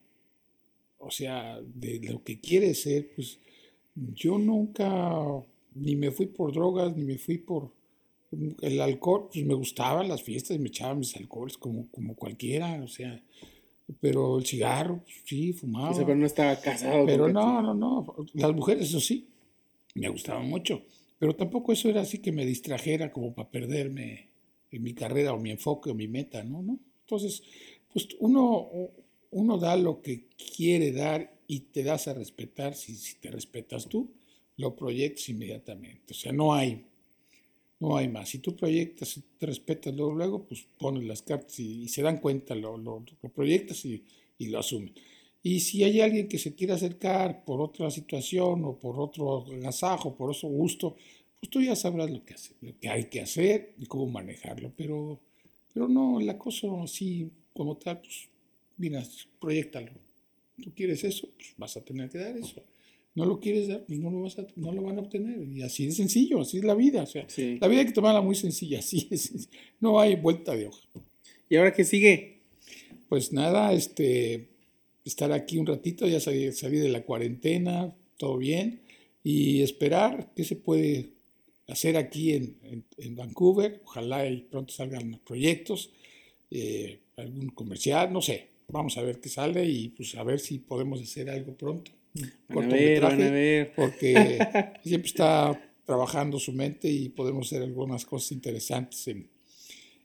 o 0.99 1.11
sea, 1.11 1.59
de 1.61 1.99
lo 2.09 2.23
que 2.23 2.39
quieres 2.39 2.81
ser, 2.81 3.11
pues 3.15 3.39
yo 3.95 4.37
nunca 4.37 5.45
ni 5.75 5.95
me 5.95 6.11
fui 6.11 6.25
por 6.25 6.53
drogas, 6.53 6.95
ni 6.95 7.03
me 7.03 7.17
fui 7.17 7.37
por 7.37 7.71
el 8.61 8.81
alcohol, 8.81 9.29
pues 9.31 9.45
me 9.45 9.53
gustaban 9.53 10.07
las 10.07 10.23
fiestas, 10.23 10.59
me 10.59 10.67
echaba 10.67 10.95
mis 10.95 11.15
alcoholes 11.15 11.57
como, 11.57 11.89
como 11.91 12.15
cualquiera, 12.15 12.81
o 12.83 12.87
sea, 12.87 13.21
pero 13.99 14.37
el 14.39 14.45
cigarro, 14.45 15.01
pues, 15.03 15.15
sí, 15.25 15.53
fumaba. 15.53 15.95
pero 15.95 16.15
no 16.15 16.25
estaba 16.25 16.55
casado. 16.59 17.05
Pero 17.05 17.27
no, 17.27 17.61
no, 17.61 17.73
no. 17.73 18.15
Las 18.33 18.53
mujeres, 18.53 18.89
eso 18.89 18.99
sí, 18.99 19.27
me 19.93 20.09
gustaban 20.09 20.49
mucho. 20.49 20.83
Pero 21.19 21.35
tampoco 21.35 21.71
eso 21.71 21.89
era 21.89 22.01
así 22.01 22.19
que 22.19 22.31
me 22.31 22.45
distrajera 22.45 23.11
como 23.11 23.33
para 23.33 23.49
perderme 23.49 24.29
en 24.71 24.83
mi 24.83 24.93
carrera 24.93 25.33
o 25.33 25.39
mi 25.39 25.51
enfoque 25.51 25.89
o 25.89 25.95
mi 25.95 26.07
meta, 26.07 26.43
¿no? 26.43 26.61
¿no? 26.61 26.79
Entonces, 27.01 27.43
pues 27.93 28.09
uno, 28.19 28.69
uno 29.31 29.57
da 29.57 29.77
lo 29.77 30.01
que 30.01 30.27
quiere 30.55 30.91
dar 30.91 31.39
y 31.47 31.61
te 31.61 31.83
das 31.83 32.07
a 32.07 32.13
respetar. 32.13 32.75
Si, 32.75 32.95
si 32.95 33.15
te 33.15 33.31
respetas 33.31 33.87
tú, 33.87 34.11
lo 34.57 34.75
proyectas 34.75 35.29
inmediatamente. 35.29 36.13
O 36.13 36.15
sea, 36.15 36.31
no 36.31 36.53
hay 36.53 36.85
no 37.79 37.97
hay 37.97 38.07
más. 38.07 38.29
Si 38.29 38.39
tú 38.39 38.55
proyectas, 38.55 39.17
y 39.17 39.21
te 39.37 39.45
respetas 39.45 39.95
luego, 39.95 40.13
luego, 40.13 40.43
pues 40.45 40.65
pones 40.77 41.03
las 41.03 41.21
cartas 41.21 41.59
y, 41.59 41.87
se 41.87 42.01
dan 42.01 42.19
cuenta, 42.19 42.55
lo, 42.55 42.77
lo, 42.77 43.03
proyectas 43.33 43.85
y, 43.85 44.03
y, 44.37 44.47
lo 44.47 44.59
asumen. 44.59 44.93
Y 45.43 45.59
si 45.59 45.83
hay 45.83 46.01
alguien 46.01 46.27
que 46.27 46.39
se 46.39 46.55
quiere 46.55 46.73
acercar 46.73 47.43
por 47.45 47.61
otra 47.61 47.91
situación 47.91 48.65
o 48.65 48.79
por 48.79 48.99
otro 48.99 49.45
agasajo, 49.45 50.15
por 50.15 50.31
otro 50.31 50.49
gusto, 50.49 50.95
pues 51.39 51.49
tú 51.49 51.61
ya 51.61 51.75
sabrás 51.75 52.09
lo 52.09 52.21
lo 52.61 52.79
que 52.79 52.89
hay 52.89 53.05
que 53.05 53.21
hacer 53.21 53.75
y 53.77 53.85
cómo 53.85 54.07
manejarlo. 54.07 54.73
Pero, 54.75 55.19
pero 55.73 55.87
no, 55.87 56.19
el 56.19 56.29
acoso 56.29 56.81
así 56.81 57.29
como 57.53 57.77
tal, 57.77 57.99
pues 57.99 58.29
mira, 58.77 59.03
proyectalo. 59.39 59.91
Tú 60.63 60.73
quieres 60.73 61.03
eso, 61.03 61.29
pues 61.35 61.53
vas 61.57 61.77
a 61.77 61.81
tener 61.81 62.09
que 62.09 62.17
dar 62.17 62.35
eso 62.37 62.63
no 63.15 63.25
lo 63.25 63.39
quieres 63.39 63.69
dar, 63.69 63.85
pues 63.85 63.97
no 63.97 64.11
lo, 64.11 64.21
vas 64.21 64.37
a, 64.37 64.45
no 64.57 64.73
lo 64.73 64.81
van 64.81 64.97
a 64.97 65.01
obtener. 65.01 65.41
Y 65.41 65.61
así 65.61 65.85
de 65.85 65.93
sencillo, 65.93 66.41
así 66.41 66.57
es 66.57 66.65
la 66.65 66.75
vida. 66.75 67.03
O 67.03 67.07
sea, 67.07 67.25
la 67.61 67.67
vida 67.69 67.79
hay 67.79 67.85
que 67.87 67.93
tomarla 67.93 68.21
muy 68.21 68.35
sencilla, 68.35 68.79
así 68.85 69.07
es. 69.09 69.49
No 69.79 69.99
hay 69.99 70.15
vuelta 70.15 70.55
de 70.55 70.67
hoja. 70.67 70.87
¿Y 71.49 71.55
ahora 71.55 71.73
qué 71.73 71.85
sigue? 71.85 72.41
Pues 73.07 73.31
nada, 73.31 73.71
este, 73.71 74.49
estar 75.05 75.31
aquí 75.31 75.57
un 75.57 75.65
ratito, 75.65 76.05
ya 76.07 76.19
salí, 76.19 76.49
de 76.49 76.89
la 76.89 77.03
cuarentena, 77.03 77.95
todo 78.17 78.37
bien, 78.37 78.81
y 79.23 79.61
esperar 79.61 80.33
qué 80.35 80.43
se 80.43 80.57
puede 80.57 81.11
hacer 81.67 81.95
aquí 81.95 82.33
en, 82.33 82.83
en, 82.97 83.15
Vancouver. 83.15 83.81
Ojalá 83.85 84.27
y 84.27 84.41
pronto 84.41 84.73
salgan 84.73 85.11
los 85.11 85.19
proyectos, 85.21 85.91
eh, 86.51 86.99
algún 87.15 87.49
comercial, 87.49 88.11
no 88.11 88.21
sé. 88.21 88.49
Vamos 88.67 88.97
a 88.97 89.03
ver 89.03 89.21
qué 89.21 89.29
sale 89.29 89.63
y 89.65 89.89
pues 89.89 90.15
a 90.15 90.23
ver 90.23 90.39
si 90.39 90.59
podemos 90.59 91.01
hacer 91.01 91.29
algo 91.29 91.53
pronto. 91.53 91.91
Van 92.49 92.71
a 92.71 92.75
ver, 92.75 93.01
van 93.01 93.21
a 93.21 93.29
ver. 93.29 93.73
Porque 93.75 94.39
siempre 94.83 95.07
está 95.07 95.59
trabajando 95.85 96.39
su 96.39 96.51
mente 96.51 96.89
y 96.89 97.09
podemos 97.09 97.47
hacer 97.47 97.63
algunas 97.63 98.05
cosas 98.05 98.31
interesantes 98.31 99.07
en, 99.07 99.29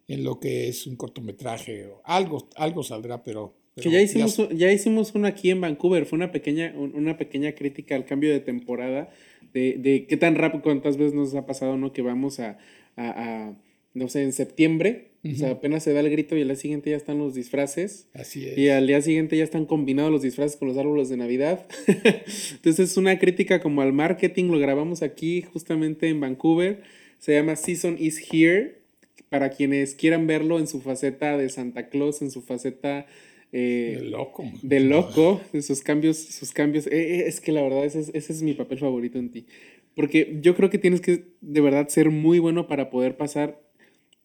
en 0.08 0.24
lo 0.24 0.38
que 0.38 0.68
es 0.68 0.86
un 0.86 0.96
cortometraje. 0.96 1.88
Algo, 2.04 2.48
algo 2.56 2.82
saldrá, 2.82 3.22
pero... 3.22 3.54
que 3.76 3.90
ya 3.90 4.00
hicimos, 4.00 4.36
ya... 4.54 4.72
hicimos 4.72 5.14
uno 5.14 5.26
aquí 5.26 5.50
en 5.50 5.60
Vancouver, 5.60 6.04
fue 6.06 6.16
una 6.16 6.32
pequeña, 6.32 6.74
una 6.76 7.16
pequeña 7.16 7.52
crítica 7.52 7.94
al 7.94 8.04
cambio 8.04 8.30
de 8.30 8.40
temporada, 8.40 9.10
de, 9.52 9.76
de 9.78 10.06
qué 10.06 10.16
tan 10.16 10.34
rápido, 10.34 10.62
cuántas 10.62 10.96
veces 10.96 11.14
nos 11.14 11.34
ha 11.34 11.46
pasado, 11.46 11.76
¿no? 11.76 11.92
Que 11.92 12.02
vamos 12.02 12.40
a, 12.40 12.58
a, 12.96 13.46
a 13.48 13.56
no 13.94 14.08
sé, 14.08 14.22
en 14.22 14.32
septiembre 14.32 15.09
o 15.22 15.34
sea, 15.34 15.50
apenas 15.50 15.84
se 15.84 15.92
da 15.92 16.00
el 16.00 16.08
grito 16.08 16.34
y 16.34 16.40
al 16.40 16.48
día 16.48 16.56
siguiente 16.56 16.90
ya 16.90 16.96
están 16.96 17.18
los 17.18 17.34
disfraces. 17.34 18.08
Así 18.14 18.46
es. 18.46 18.56
Y 18.56 18.70
al 18.70 18.86
día 18.86 19.02
siguiente 19.02 19.36
ya 19.36 19.44
están 19.44 19.66
combinados 19.66 20.10
los 20.10 20.22
disfraces 20.22 20.56
con 20.56 20.68
los 20.68 20.78
árboles 20.78 21.10
de 21.10 21.18
Navidad. 21.18 21.66
Entonces 21.86 22.90
es 22.90 22.96
una 22.96 23.18
crítica 23.18 23.60
como 23.60 23.82
al 23.82 23.92
marketing. 23.92 24.46
Lo 24.46 24.58
grabamos 24.58 25.02
aquí 25.02 25.42
justamente 25.42 26.08
en 26.08 26.20
Vancouver. 26.20 26.82
Se 27.18 27.34
llama 27.34 27.56
Season 27.56 27.96
is 27.98 28.18
Here. 28.32 28.80
Para 29.28 29.50
quienes 29.50 29.94
quieran 29.94 30.26
verlo 30.26 30.58
en 30.58 30.66
su 30.66 30.80
faceta 30.80 31.36
de 31.36 31.48
Santa 31.50 31.88
Claus, 31.88 32.22
en 32.22 32.30
su 32.30 32.40
faceta... 32.40 33.06
Eh, 33.52 33.98
de 34.00 34.04
loco. 34.08 34.44
De 34.62 34.80
loco, 34.80 35.40
de 35.52 35.60
sus 35.60 35.82
cambios. 35.82 36.16
Sus 36.16 36.52
cambios. 36.52 36.86
Eh, 36.86 36.92
eh, 36.92 37.24
es 37.26 37.40
que 37.40 37.52
la 37.52 37.62
verdad 37.62 37.84
ese 37.84 38.00
es, 38.00 38.10
ese 38.14 38.32
es 38.32 38.42
mi 38.42 38.54
papel 38.54 38.78
favorito 38.78 39.18
en 39.18 39.30
ti. 39.30 39.46
Porque 39.94 40.38
yo 40.40 40.56
creo 40.56 40.70
que 40.70 40.78
tienes 40.78 41.02
que 41.02 41.24
de 41.42 41.60
verdad 41.60 41.88
ser 41.88 42.10
muy 42.10 42.38
bueno 42.38 42.66
para 42.66 42.88
poder 42.90 43.16
pasar 43.16 43.60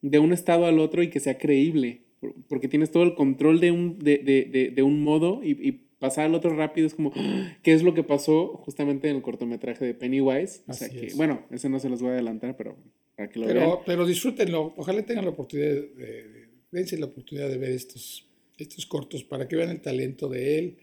de 0.02 0.18
un 0.18 0.32
estado 0.32 0.66
al 0.66 0.78
otro 0.78 1.02
y 1.02 1.10
que 1.10 1.20
sea 1.20 1.38
creíble, 1.38 2.02
porque 2.48 2.68
tienes 2.68 2.90
todo 2.90 3.02
el 3.02 3.14
control 3.14 3.60
de 3.60 3.70
un, 3.70 3.98
de, 3.98 4.18
de, 4.18 4.70
de, 4.70 4.82
un 4.82 5.02
modo 5.02 5.42
y, 5.42 5.50
y, 5.50 5.82
pasar 5.98 6.26
al 6.26 6.34
otro 6.34 6.54
rápido 6.54 6.86
es 6.86 6.94
como, 6.94 7.12
¿qué 7.62 7.72
es 7.72 7.82
lo 7.82 7.94
que 7.94 8.02
pasó 8.02 8.48
justamente 8.64 9.08
en 9.08 9.16
el 9.16 9.22
cortometraje 9.22 9.84
de 9.84 9.94
Pennywise? 9.94 10.62
O 10.66 10.72
sea 10.72 10.88
que, 10.88 11.12
bueno, 11.14 11.46
ese 11.50 11.68
no 11.68 11.80
se 11.80 11.88
los 11.88 12.02
voy 12.02 12.10
a 12.10 12.14
adelantar, 12.14 12.56
pero 12.56 12.76
para 13.16 13.30
que 13.30 13.38
lo 13.38 13.46
pero, 13.46 13.60
vean. 13.60 13.78
Pero 13.86 14.06
disfrútenlo, 14.06 14.74
ojalá 14.76 15.02
tengan 15.04 15.24
la 15.24 15.30
oportunidad 15.30 15.74
de, 15.74 16.48
dense 16.70 16.98
la 16.98 17.06
oportunidad 17.06 17.48
de 17.48 17.56
ver 17.56 17.70
estos, 17.70 18.26
estos 18.58 18.84
cortos 18.86 19.24
para 19.24 19.48
que 19.48 19.56
vean 19.56 19.70
el 19.70 19.80
talento 19.80 20.28
de 20.28 20.58
él 20.58 20.78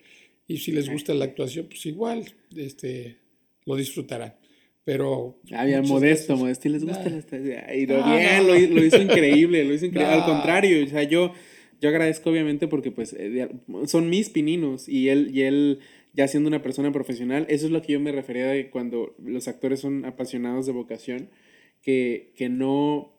y 0.47 0.57
si 0.57 0.71
les 0.71 0.89
gusta 0.89 1.13
la 1.13 1.25
actuación, 1.25 1.67
pues 1.67 1.85
igual 1.85 2.25
este, 2.55 3.17
lo 3.65 3.75
disfrutarán. 3.75 4.35
Pero. 4.85 5.39
Había 5.53 5.81
modesto, 5.81 6.35
modesto, 6.35 6.67
y 6.67 6.71
les 6.71 6.85
gusta 6.85 7.09
la 7.09 7.75
Y 7.75 7.85
lo 7.85 8.03
bien, 8.03 8.47
Lo, 8.47 8.83
hizo 8.83 9.01
increíble, 9.01 9.63
lo 9.63 9.73
hizo 9.73 9.85
increíble. 9.85 10.13
Al 10.13 10.25
contrario, 10.25 10.83
o 10.83 10.87
sea, 10.87 11.03
yo, 11.03 11.33
yo 11.79 11.89
agradezco 11.89 12.29
obviamente 12.29 12.67
porque 12.67 12.91
pues 12.91 13.15
eh, 13.17 13.49
son 13.85 14.09
mis 14.09 14.29
pininos 14.29 14.89
y 14.89 15.09
él, 15.09 15.31
y 15.33 15.41
él 15.41 15.79
ya 16.13 16.27
siendo 16.27 16.47
una 16.47 16.61
persona 16.61 16.91
profesional, 16.91 17.45
eso 17.49 17.65
es 17.65 17.71
lo 17.71 17.81
que 17.81 17.93
yo 17.93 17.99
me 17.99 18.11
refería 18.11 18.47
de 18.47 18.69
cuando 18.69 19.15
los 19.19 19.47
actores 19.47 19.79
son 19.79 20.05
apasionados 20.05 20.65
de 20.65 20.73
vocación, 20.73 21.29
que, 21.81 22.33
que 22.35 22.49
no 22.49 23.13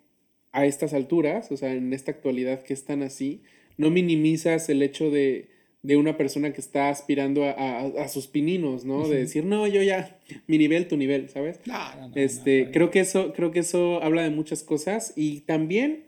a 0.53 0.67
estas 0.67 0.95
alturas, 0.95 1.51
o 1.51 1.57
sea, 1.57 1.75
en 1.75 1.93
esta 1.93 2.13
actualidad 2.13 2.63
que 2.63 2.75
están 2.75 3.03
así, 3.03 3.43
no 3.77 3.91
minimizas 3.91 4.69
el 4.69 4.83
hecho 4.83 5.11
de, 5.11 5.49
de 5.85 5.97
una 5.97 6.17
persona 6.17 6.53
que 6.53 6.61
está 6.61 6.89
aspirando 6.89 7.45
a, 7.45 7.81
a, 7.81 8.09
sus 8.09 8.27
pininos, 8.27 8.85
¿no? 8.85 9.07
De 9.07 9.19
decir, 9.19 9.45
no, 9.45 9.67
yo 9.69 9.83
ya, 9.83 10.19
mi 10.47 10.59
nivel, 10.59 10.89
tu 10.89 10.97
nivel, 10.97 11.29
¿sabes? 11.29 11.61
No, 11.67 11.95
no, 11.97 12.09
no, 12.09 12.15
este, 12.17 12.71
creo 12.73 12.91
que 12.91 13.01
eso, 13.01 13.33
creo 13.35 13.51
que 13.53 13.61
eso 13.61 14.03
habla 14.03 14.23
de 14.23 14.31
muchas 14.31 14.63
cosas 14.63 15.13
y 15.15 15.41
también 15.43 16.05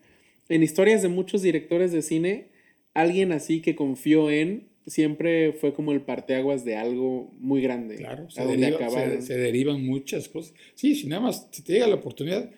en 0.49 0.62
historias 0.62 1.03
de 1.03 1.09
muchos 1.09 1.43
directores 1.43 1.93
de 1.93 2.01
cine, 2.03 2.49
alguien 2.95 3.33
así 3.33 3.61
que 3.61 3.77
confió 3.77 4.31
en 4.31 4.68
siempre 4.87 5.53
fue 5.53 5.74
como 5.74 5.93
el 5.93 6.01
parteaguas 6.01 6.64
de 6.64 6.77
algo 6.77 7.31
muy 7.39 7.61
grande. 7.61 7.97
Claro, 7.97 8.22
a 8.24 8.45
deriva- 8.47 8.79
se- 9.20 9.27
se 9.27 9.37
derivan 9.37 9.85
muchas 9.85 10.29
cosas. 10.29 10.55
Sí, 10.74 10.95
si 10.95 11.07
nada 11.07 11.20
más 11.22 11.49
si 11.53 11.62
te 11.62 11.74
llega 11.74 11.87
la 11.87 11.97
oportunidad, 11.97 12.49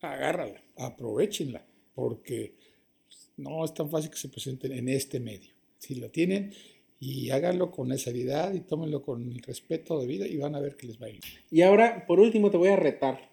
agárrala, 0.00 0.62
aprovechenla, 0.76 1.64
porque 1.94 2.52
no 3.38 3.64
es 3.64 3.72
tan 3.72 3.88
fácil 3.88 4.10
que 4.10 4.16
se 4.18 4.28
presenten 4.28 4.72
en 4.72 4.88
este 4.88 5.20
medio. 5.20 5.55
Si 5.86 5.94
lo 5.96 6.10
tienen 6.10 6.52
y 6.98 7.30
háganlo 7.30 7.70
con 7.70 7.88
la 7.88 7.98
seriedad 7.98 8.52
y 8.54 8.60
tómenlo 8.60 9.02
con 9.02 9.30
el 9.30 9.40
respeto 9.42 10.00
de 10.00 10.06
vida 10.06 10.26
y 10.26 10.36
van 10.36 10.54
a 10.54 10.60
ver 10.60 10.76
que 10.76 10.86
les 10.86 11.00
va 11.00 11.06
a 11.06 11.10
ir. 11.10 11.20
Y 11.50 11.62
ahora, 11.62 12.06
por 12.06 12.20
último, 12.20 12.50
te 12.50 12.56
voy 12.56 12.68
a 12.68 12.76
retar. 12.76 13.30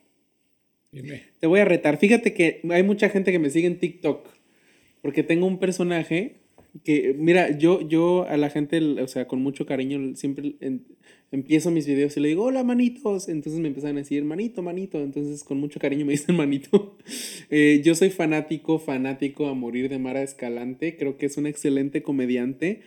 Dime. 0.91 1.23
Te 1.39 1.47
voy 1.47 1.59
a 1.61 1.65
retar. 1.65 1.97
Fíjate 1.97 2.33
que 2.33 2.61
hay 2.69 2.83
mucha 2.83 3.09
gente 3.09 3.31
que 3.31 3.39
me 3.39 3.49
sigue 3.49 3.67
en 3.67 3.79
TikTok. 3.79 4.27
Porque 5.01 5.23
tengo 5.23 5.45
un 5.47 5.59
personaje 5.59 6.35
que, 6.83 7.13
mira, 7.17 7.57
yo, 7.57 7.81
yo 7.81 8.25
a 8.27 8.37
la 8.37 8.49
gente, 8.49 8.79
o 9.01 9.07
sea, 9.07 9.27
con 9.27 9.41
mucho 9.41 9.65
cariño, 9.65 10.15
siempre 10.15 10.55
en- 10.61 10.85
empiezo 11.33 11.71
mis 11.71 11.87
videos 11.87 12.15
y 12.15 12.19
le 12.19 12.27
digo, 12.29 12.43
hola, 12.43 12.63
manitos. 12.63 13.27
Entonces 13.27 13.59
me 13.59 13.67
empiezan 13.67 13.97
a 13.97 13.99
decir, 13.99 14.23
manito, 14.23 14.61
manito. 14.61 15.01
Entonces, 15.01 15.43
con 15.43 15.59
mucho 15.59 15.79
cariño 15.79 16.05
me 16.05 16.11
dicen 16.13 16.37
manito. 16.37 16.95
Eh, 17.49 17.81
yo 17.83 17.95
soy 17.95 18.11
fanático, 18.11 18.79
fanático 18.79 19.47
a 19.47 19.55
morir 19.55 19.89
de 19.89 19.97
Mara 19.97 20.21
Escalante. 20.21 20.95
Creo 20.95 21.17
que 21.17 21.25
es 21.25 21.37
una 21.37 21.49
excelente 21.49 22.03
comediante. 22.03 22.81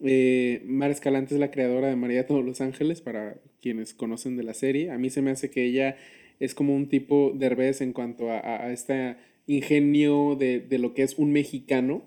Eh, 0.00 0.62
Mara 0.66 0.92
Escalante 0.92 1.34
es 1.34 1.40
la 1.40 1.50
creadora 1.50 1.88
de 1.88 1.96
María 1.96 2.26
todos 2.26 2.44
los 2.44 2.60
Ángeles, 2.60 3.00
para 3.00 3.40
quienes 3.62 3.94
conocen 3.94 4.36
de 4.36 4.42
la 4.42 4.52
serie. 4.52 4.90
A 4.90 4.98
mí 4.98 5.08
se 5.08 5.22
me 5.22 5.30
hace 5.30 5.50
que 5.50 5.64
ella 5.64 5.96
es 6.38 6.54
como 6.54 6.76
un 6.76 6.88
tipo 6.90 7.32
de 7.32 7.48
Derbez 7.48 7.80
en 7.80 7.94
cuanto 7.94 8.30
a, 8.30 8.40
a, 8.40 8.72
este 8.72 9.16
ingenio 9.46 10.36
de, 10.38 10.60
de 10.60 10.78
lo 10.78 10.92
que 10.92 11.02
es 11.02 11.14
un 11.16 11.32
mexicano. 11.32 12.04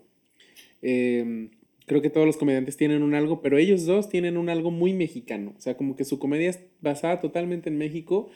Eh, 0.83 1.49
creo 1.89 2.01
que 2.03 2.11
todos 2.11 2.27
los 2.27 2.37
comediantes 2.37 2.77
tienen 2.77 3.01
un 3.01 3.15
algo, 3.15 3.41
pero 3.41 3.57
ellos 3.57 3.85
dos 3.87 4.07
tienen 4.09 4.37
un 4.37 4.47
algo 4.47 4.69
muy 4.69 4.93
mexicano. 4.93 5.53
O 5.57 5.59
sea, 5.59 5.75
como 5.75 5.95
que 5.95 6.05
su 6.05 6.19
comedia 6.19 6.51
es 6.51 6.59
basada 6.81 7.19
totalmente 7.19 7.67
en 7.69 7.77
México 7.79 8.29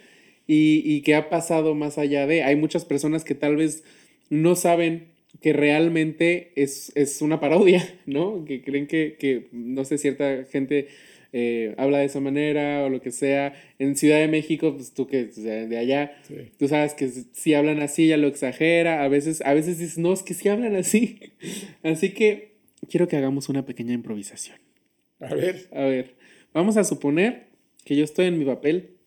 y, 0.48 0.82
y 0.84 1.02
que 1.02 1.14
ha 1.14 1.30
pasado 1.30 1.76
más 1.76 2.00
allá 2.00 2.26
de... 2.26 2.42
Hay 2.42 2.56
muchas 2.56 2.84
personas 2.84 3.24
que 3.24 3.36
tal 3.36 3.56
vez 3.56 3.84
no 4.32 4.56
saben 4.56 5.14
que 5.40 5.54
realmente 5.54 6.52
es, 6.56 6.92
es 6.96 7.22
una 7.22 7.40
parodia, 7.40 7.88
¿no? 8.08 8.44
Que 8.44 8.64
creen 8.64 8.88
que, 8.88 9.18
que 9.20 9.48
no 9.52 9.86
sé, 9.86 10.00
cierta 10.00 10.46
gente 10.52 10.88
eh, 11.32 11.76
habla 11.78 12.00
de 12.00 12.06
esa 12.06 12.20
manera 12.20 12.84
o 12.84 12.90
lo 12.90 13.02
que 13.02 13.12
sea. 13.12 13.54
En 13.78 13.96
Ciudad 13.96 14.20
de 14.20 14.28
México, 14.28 14.74
pues 14.76 14.94
tú 14.96 15.06
que 15.06 15.26
de 15.26 15.78
allá, 15.78 16.18
Sí. 16.28 16.36
tú 16.58 16.68
sabes 16.68 16.94
que 16.96 17.08
si 17.34 17.54
hablan 17.54 17.82
así 17.82 18.08
ya 18.08 18.18
lo 18.18 18.28
exagera. 18.28 19.04
A 19.04 19.08
veces, 19.10 19.42
a 19.46 19.54
veces 19.54 19.78
dices, 19.78 20.00
no, 20.00 20.12
es 20.12 20.24
que 20.24 20.34
sí 20.34 20.50
hablan 20.50 20.76
así. 20.76 21.20
Así 21.84 22.14
que 22.14 22.53
quiero 22.90 23.08
que 23.08 23.18
hagamos 23.18 23.50
una 23.50 23.66
pequeña 23.66 23.94
improvisación. 23.94 24.58
A 25.20 25.34
ver, 25.34 25.70
A 25.72 25.84
ver, 25.84 26.16
vamos 26.54 26.78
a 26.78 26.84
suponer 26.84 27.48
que 27.86 27.96
yo 27.96 28.04
estoy 28.04 28.26
en 28.26 28.38
mi 28.38 28.46
papel 28.46 28.98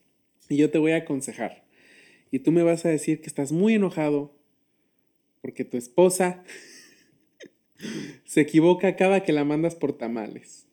y 0.49 0.57
yo 0.57 0.71
te 0.71 0.79
voy 0.79 0.93
a 0.93 0.99
aconsejar. 0.99 1.65
Y 2.31 2.41
tú 2.41 2.53
me 2.53 2.63
vas 2.63 2.85
a 2.85 2.89
decir 2.89 3.21
que 3.21 3.27
estás 3.27 3.53
muy 3.53 3.75
enojado 3.75 4.35
porque 5.41 5.65
tu 5.65 5.77
esposa 5.77 6.45
se 8.25 8.41
equivoca 8.41 8.97
cada 8.97 9.23
que 9.23 9.33
la 9.33 9.45
mandas 9.45 9.75
por 9.75 9.93
tamales. 9.93 10.67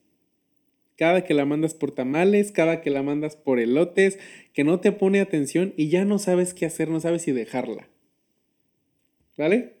Cada 0.96 1.24
que 1.24 1.34
la 1.34 1.44
mandas 1.44 1.74
por 1.74 1.90
tamales, 1.90 2.52
cada 2.52 2.80
que 2.80 2.90
la 2.90 3.02
mandas 3.02 3.36
por 3.36 3.58
elotes, 3.58 4.18
que 4.52 4.62
no 4.62 4.80
te 4.80 4.92
pone 4.92 5.20
atención 5.20 5.74
y 5.76 5.88
ya 5.88 6.04
no 6.04 6.18
sabes 6.18 6.54
qué 6.54 6.66
hacer, 6.66 6.88
no 6.88 7.00
sabes 7.00 7.22
si 7.22 7.32
dejarla. 7.32 7.88
¿Vale? 9.36 9.74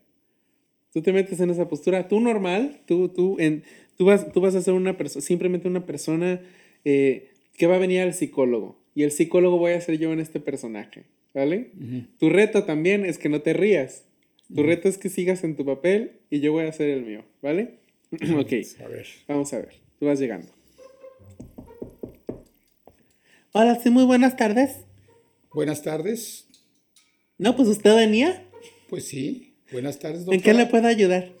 Tú 0.94 1.02
te 1.02 1.12
metes 1.12 1.40
en 1.40 1.50
esa 1.50 1.68
postura, 1.68 2.06
tú 2.06 2.20
normal, 2.20 2.80
tú, 2.86 3.08
tú, 3.08 3.34
en, 3.40 3.64
tú, 3.96 4.04
vas, 4.04 4.32
tú 4.32 4.40
vas 4.40 4.54
a 4.54 4.62
ser 4.62 4.74
una 4.74 4.96
persona, 4.96 5.24
simplemente 5.24 5.66
una 5.66 5.84
persona 5.86 6.40
eh, 6.84 7.32
que 7.54 7.66
va 7.66 7.74
a 7.74 7.78
venir 7.80 8.00
al 8.00 8.14
psicólogo. 8.14 8.78
Y 8.94 9.02
el 9.02 9.10
psicólogo 9.10 9.58
voy 9.58 9.72
a 9.72 9.80
ser 9.80 9.98
yo 9.98 10.12
en 10.12 10.20
este 10.20 10.38
personaje, 10.38 11.06
¿vale? 11.34 11.72
Tu 12.20 12.30
reto 12.30 12.62
también 12.62 13.04
es 13.04 13.18
que 13.18 13.28
no 13.28 13.42
te 13.42 13.54
rías. 13.54 14.04
Tu 14.54 14.62
reto 14.62 14.88
es 14.88 14.96
que 14.96 15.08
sigas 15.08 15.42
en 15.42 15.56
tu 15.56 15.64
papel 15.64 16.20
y 16.30 16.38
yo 16.38 16.52
voy 16.52 16.64
a 16.64 16.68
hacer 16.68 16.88
el 16.90 17.02
mío, 17.02 17.24
¿vale? 17.42 17.80
ok, 18.12 18.52
a 18.84 18.86
ver. 18.86 19.06
vamos 19.26 19.52
a 19.52 19.58
ver. 19.58 19.74
Tú 19.98 20.06
vas 20.06 20.20
llegando. 20.20 20.46
Hola, 23.50 23.80
sí, 23.82 23.90
muy 23.90 24.04
buenas 24.04 24.36
tardes. 24.36 24.84
Buenas 25.52 25.82
tardes. 25.82 26.46
No, 27.36 27.56
pues 27.56 27.66
usted 27.66 27.96
venía. 27.96 28.48
Pues 28.88 29.08
sí, 29.08 29.53
buenas 29.72 29.98
tardes, 29.98 30.20
¿En 30.20 30.24
doctora. 30.26 30.42
qué 30.42 30.54
le 30.54 30.66
puedo 30.66 30.86
ayudar? 30.88 31.32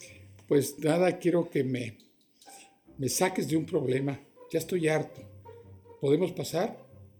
Pues 0.48 0.78
nada, 0.78 1.18
quiero 1.18 1.48
que 1.50 1.64
me, 1.64 1.96
me 2.98 3.08
saques 3.08 3.48
de 3.48 3.56
un 3.56 3.66
problema. 3.66 4.20
Ya 4.52 4.58
estoy 4.58 4.88
harto. 4.88 5.22
¿Podemos 6.00 6.32
pasar? 6.32 6.76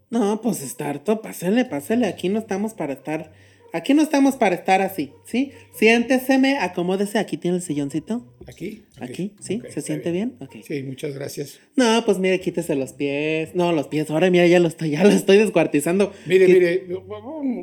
No, 0.09 0.39
pues 0.41 0.61
está 0.61 0.89
harto, 0.89 1.21
pásele, 1.21 1.65
pásele. 1.65 2.07
Aquí 2.07 2.29
no 2.29 2.39
estamos 2.39 2.73
para 2.73 2.93
estar. 2.93 3.33
Aquí 3.75 3.93
no 3.93 4.01
estamos 4.01 4.37
para 4.37 4.55
estar 4.55 4.81
así, 4.81 5.11
¿sí? 5.25 5.51
Siénteseme, 5.73 6.57
acomódese. 6.59 7.19
Aquí 7.19 7.35
tiene 7.35 7.57
el 7.57 7.61
silloncito. 7.61 8.25
¿Aquí? 8.47 8.83
Aquí, 9.01 9.33
¿sí? 9.41 9.61
¿Se 9.69 9.81
siente 9.81 10.11
bien? 10.11 10.37
Sí, 10.65 10.81
muchas 10.83 11.13
gracias. 11.13 11.59
No, 11.75 12.01
pues 12.05 12.17
mire, 12.17 12.39
quítese 12.39 12.75
los 12.75 12.93
pies. 12.93 13.53
No, 13.53 13.73
los 13.73 13.87
pies. 13.87 14.09
Ahora 14.09 14.29
mira, 14.31 14.47
ya 14.47 14.61
lo 14.61 14.69
estoy, 14.69 14.91
ya 14.91 15.03
lo 15.03 15.09
estoy 15.09 15.37
descuartizando. 15.39 16.13
Mire, 16.25 16.47
mire, 16.47 16.87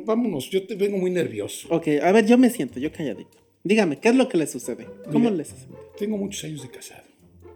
vámonos, 0.05 0.51
yo 0.51 0.67
te 0.67 0.75
vengo 0.75 0.99
muy 0.99 1.09
nervioso. 1.09 1.67
Ok, 1.71 1.87
a 2.03 2.11
ver, 2.11 2.27
yo 2.27 2.37
me 2.37 2.51
siento, 2.51 2.79
yo 2.79 2.91
calladito. 2.91 3.39
Dígame, 3.63 3.97
¿qué 3.99 4.09
es 4.09 4.15
lo 4.15 4.29
que 4.29 4.37
le 4.37 4.45
sucede? 4.45 4.85
¿Cómo 5.11 5.29
hace 5.29 5.45
sentir? 5.45 5.77
Tengo 5.97 6.17
muchos 6.17 6.43
años 6.43 6.61
de 6.61 6.69
casado 6.69 7.07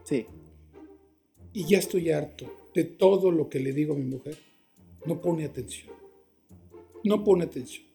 Sí. 0.03 0.26
y 1.53 1.66
ya 1.66 1.78
estoy 1.78 2.10
harto 2.10 2.51
de 2.74 2.86
todo 2.86 3.30
lo 3.30 3.49
que 3.49 3.60
le 3.60 3.72
digo 3.72 3.93
a 3.93 3.97
mi 3.97 4.05
mujer. 4.05 4.36
No 5.05 5.22
pone 5.22 5.45
atención. 5.45 5.93
No 7.03 7.24
pone 7.24 7.43
atención. 7.43 7.86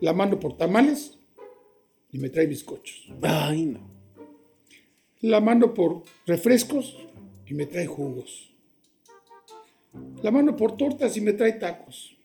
La 0.00 0.12
mando 0.12 0.38
por 0.40 0.56
tamales 0.56 1.18
y 2.12 2.18
me 2.18 2.28
trae 2.30 2.46
bizcochos. 2.46 3.08
Ay, 3.22 3.66
no. 3.66 3.80
La 5.20 5.40
mando 5.40 5.74
por 5.74 6.02
refrescos 6.26 6.96
y 7.46 7.54
me 7.54 7.66
trae 7.66 7.86
jugos. 7.86 8.50
La 10.22 10.30
mando 10.30 10.56
por 10.56 10.76
tortas 10.76 11.16
y 11.16 11.20
me 11.20 11.32
trae 11.34 11.52
tacos. 11.54 12.16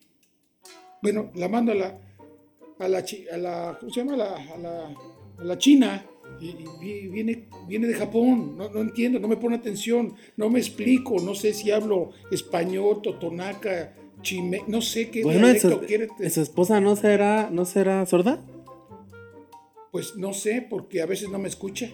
Bueno, 1.01 1.32
la 1.36 1.49
mando 1.49 1.71
a 1.71 1.76
la, 1.76 1.99
a 2.80 2.88
la, 2.88 2.99
a 3.34 3.38
la 3.38 3.78
¿cómo 3.80 3.91
se 3.91 3.99
llama? 3.99 4.13
A 4.13 4.17
la, 4.17 4.53
a 4.53 4.57
la, 4.57 4.95
a 5.39 5.43
la 5.43 5.57
China. 5.57 6.05
Y, 6.39 6.47
y 6.47 6.65
vi- 6.80 7.07
viene, 7.07 7.47
viene 7.67 7.88
de 7.88 7.93
Japón. 7.93 8.57
No, 8.57 8.69
no 8.69 8.82
entiendo, 8.82 9.19
no 9.19 9.28
me 9.28 9.38
pone 9.38 9.55
atención. 9.57 10.15
No 10.38 10.49
me 10.49 10.59
explico. 10.59 11.19
No 11.19 11.36
sé 11.36 11.53
si 11.53 11.71
hablo 11.71 12.11
español, 12.32 13.01
totonaca, 13.01 13.93
chime. 14.26 14.63
No 14.67 14.82
sé 14.82 15.09
qué 15.09 15.23
Bueno, 15.23 15.45
dialecto 15.47 15.69
¿su, 15.69 15.80
quiere. 15.86 16.07
te- 16.17 16.30
¿su 16.30 16.41
esposa 16.41 16.82
no 16.82 16.95
será, 16.97 17.49
no 17.51 17.63
será 17.63 18.05
sorda? 18.05 18.41
Pues 19.91 20.15
no 20.17 20.34
sé, 20.34 20.65
porque 20.69 21.01
a 21.01 21.05
veces 21.05 21.30
no 21.30 21.39
me 21.39 21.47
escucha. 21.47 21.89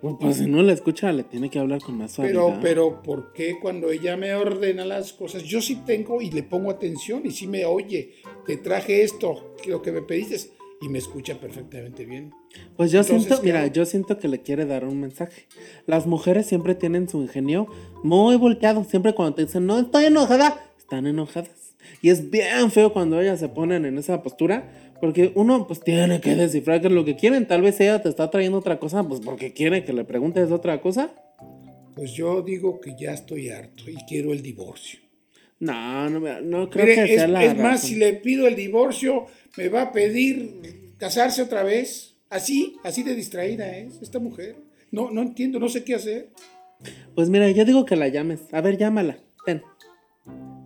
Pues, 0.00 0.14
pues, 0.18 0.36
si 0.36 0.46
no 0.46 0.62
la 0.62 0.72
escucha, 0.72 1.12
le 1.12 1.24
tiene 1.24 1.50
que 1.50 1.58
hablar 1.58 1.80
con 1.82 1.98
más 1.98 2.12
suavidad. 2.12 2.40
Pero, 2.46 2.58
pero, 2.62 3.02
¿por 3.02 3.32
qué 3.32 3.58
cuando 3.60 3.90
ella 3.90 4.16
me 4.16 4.32
ordena 4.34 4.84
las 4.84 5.12
cosas? 5.12 5.42
Yo 5.42 5.60
sí 5.60 5.76
tengo 5.84 6.22
y 6.22 6.30
le 6.30 6.42
pongo 6.42 6.70
atención 6.70 7.22
y 7.24 7.32
sí 7.32 7.46
me 7.46 7.64
oye, 7.66 8.14
te 8.46 8.56
traje 8.56 9.02
esto, 9.02 9.54
lo 9.66 9.82
que 9.82 9.92
me 9.92 10.00
pediste, 10.02 10.52
y 10.80 10.88
me 10.88 10.98
escucha 10.98 11.38
perfectamente 11.38 12.06
bien. 12.06 12.32
Pues 12.76 12.92
yo 12.92 13.00
Entonces, 13.00 13.26
siento, 13.26 13.42
¿qué 13.42 13.48
mira, 13.48 13.66
yo 13.66 13.84
siento 13.84 14.18
que 14.18 14.28
le 14.28 14.40
quiere 14.40 14.64
dar 14.64 14.84
un 14.86 15.00
mensaje. 15.00 15.46
Las 15.86 16.06
mujeres 16.06 16.46
siempre 16.46 16.74
tienen 16.74 17.06
su 17.08 17.20
ingenio 17.20 17.66
muy 18.02 18.36
volteado. 18.36 18.84
Siempre 18.84 19.14
cuando 19.14 19.34
te 19.34 19.44
dicen, 19.44 19.66
no 19.66 19.78
estoy 19.80 20.04
enojada, 20.06 20.69
están 20.90 21.06
enojadas. 21.06 21.76
Y 22.02 22.10
es 22.10 22.30
bien 22.30 22.70
feo 22.72 22.92
cuando 22.92 23.20
ellas 23.20 23.38
se 23.38 23.48
ponen 23.48 23.84
en 23.84 23.96
esa 23.96 24.22
postura. 24.22 24.68
Porque 25.00 25.32
uno 25.36 25.66
pues 25.66 25.80
tiene 25.80 26.20
que 26.20 26.34
descifrar 26.34 26.80
qué 26.80 26.88
es 26.88 26.92
lo 26.92 27.04
que 27.04 27.16
quieren. 27.16 27.46
Tal 27.46 27.62
vez 27.62 27.80
ella 27.80 28.02
te 28.02 28.08
está 28.08 28.28
trayendo 28.28 28.58
otra 28.58 28.78
cosa, 28.78 29.06
pues 29.06 29.20
porque 29.20 29.52
quiere 29.52 29.84
que 29.84 29.92
le 29.92 30.04
preguntes 30.04 30.50
otra 30.50 30.80
cosa. 30.82 31.10
Pues 31.94 32.12
yo 32.12 32.42
digo 32.42 32.80
que 32.80 32.96
ya 32.98 33.12
estoy 33.12 33.48
harto 33.50 33.88
y 33.88 33.96
quiero 34.06 34.32
el 34.32 34.42
divorcio. 34.42 34.98
No, 35.60 36.10
no, 36.10 36.40
no 36.40 36.68
creo 36.68 36.86
Mire, 36.86 37.06
que 37.06 37.14
es, 37.14 37.20
sea 37.20 37.28
la 37.28 37.44
es 37.44 37.56
más, 37.56 37.82
si 37.82 37.94
le 37.96 38.14
pido 38.14 38.46
el 38.46 38.56
divorcio, 38.56 39.26
me 39.56 39.68
va 39.68 39.82
a 39.82 39.92
pedir 39.92 40.94
casarse 40.98 41.40
otra 41.40 41.62
vez. 41.62 42.16
Así, 42.28 42.76
así 42.84 43.02
de 43.02 43.14
distraída 43.14 43.76
es 43.76 44.02
esta 44.02 44.18
mujer. 44.18 44.56
No, 44.90 45.10
no 45.10 45.22
entiendo, 45.22 45.58
no 45.58 45.68
sé 45.68 45.84
qué 45.84 45.94
hacer. 45.94 46.28
Pues 47.14 47.30
mira, 47.30 47.50
yo 47.50 47.64
digo 47.64 47.84
que 47.84 47.96
la 47.96 48.08
llames. 48.08 48.40
A 48.52 48.60
ver, 48.60 48.76
llámala. 48.76 49.18
Ten. 49.46 49.62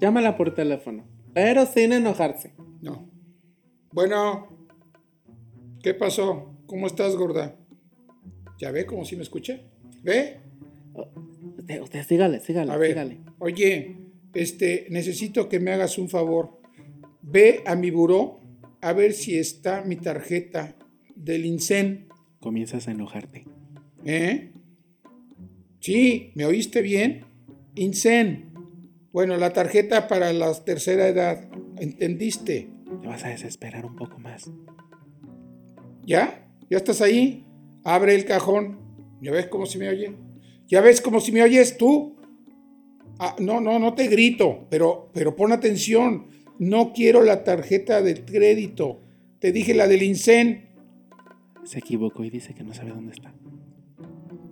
Llámala 0.05 0.37
por 0.37 0.53
teléfono. 0.53 1.03
Pero 1.33 1.65
sin 1.65 1.95
enojarse. 1.95 2.53
No. 2.83 3.09
Bueno, 3.91 4.69
¿qué 5.83 5.95
pasó? 5.95 6.55
¿Cómo 6.67 6.87
estás, 6.87 7.17
gorda? 7.17 7.57
¿Ya 8.59 8.71
ve 8.71 8.85
cómo 8.85 9.07
si 9.07 9.17
me 9.17 9.23
escucha? 9.23 9.63
¿Ve? 10.03 10.41
Usted, 11.57 11.81
usted 11.81 12.05
sígale, 12.05 12.41
sígale, 12.41 12.71
A 12.71 12.77
ver, 12.77 12.91
sígale. 12.91 13.21
oye, 13.39 13.97
este, 14.35 14.89
necesito 14.91 15.49
que 15.49 15.59
me 15.59 15.73
hagas 15.73 15.97
un 15.97 16.11
favor. 16.11 16.61
Ve 17.23 17.63
a 17.65 17.75
mi 17.75 17.91
buró 17.91 18.43
a 18.83 18.93
ver 18.93 19.15
si 19.15 19.39
está 19.39 19.85
mi 19.85 19.97
tarjeta 19.97 20.77
del 21.17 21.47
INSEN, 21.47 22.09
Comienzas 22.41 22.89
a 22.89 22.91
enojarte. 22.91 23.47
¿eh? 24.05 24.53
Sí, 25.81 26.31
¿me 26.35 26.45
oíste 26.45 26.83
bien? 26.83 27.25
INSEN. 27.75 28.54
Bueno, 29.15 29.37
la 29.37 29.53
tarjeta 29.53 30.09
para 30.09 30.33
la 30.33 30.53
tercera 30.65 31.07
edad. 31.07 31.49
¿Entendiste? 31.79 32.69
Te 33.01 33.07
vas 33.07 33.25
a 33.25 33.29
desesperar 33.29 33.87
un 33.87 33.95
poco 33.95 34.19
más. 34.19 34.51
¿Ya? 36.05 36.49
¿Ya 36.69 36.79
estás 36.79 37.01
ahí? 37.01 37.47
Abre 37.85 38.17
el 38.17 38.25
cajón. 38.25 38.81
¿Ya 39.23 39.31
ves 39.31 39.47
cómo 39.47 39.67
se 39.67 39.79
me 39.79 39.89
oye? 39.89 40.17
¿Ya 40.67 40.81
ves 40.81 41.01
cómo 41.01 41.21
si 41.21 41.31
me 41.31 41.45
oyes 41.45 41.79
tú? 41.79 42.17
Ah, 43.21 43.37
no, 43.39 43.61
no, 43.61 43.79
no 43.79 43.95
te 43.95 44.09
grito, 44.09 44.67
pero, 44.69 45.11
pero 45.15 45.37
pon 45.37 45.53
atención. 45.53 46.27
No 46.59 46.93
quiero 46.93 47.23
la 47.23 47.45
tarjeta 47.45 48.03
de 48.03 48.25
crédito. 48.25 49.01
Te 49.39 49.53
dije 49.53 49.75
la 49.75 49.87
del 49.87 50.03
INSEN. 50.03 50.71
Se 51.63 51.79
equivocó 51.79 52.25
y 52.25 52.31
dice 52.31 52.53
que 52.53 52.65
no 52.65 52.75
sabe 52.75 52.91
dónde 52.91 53.13
está. 53.13 53.33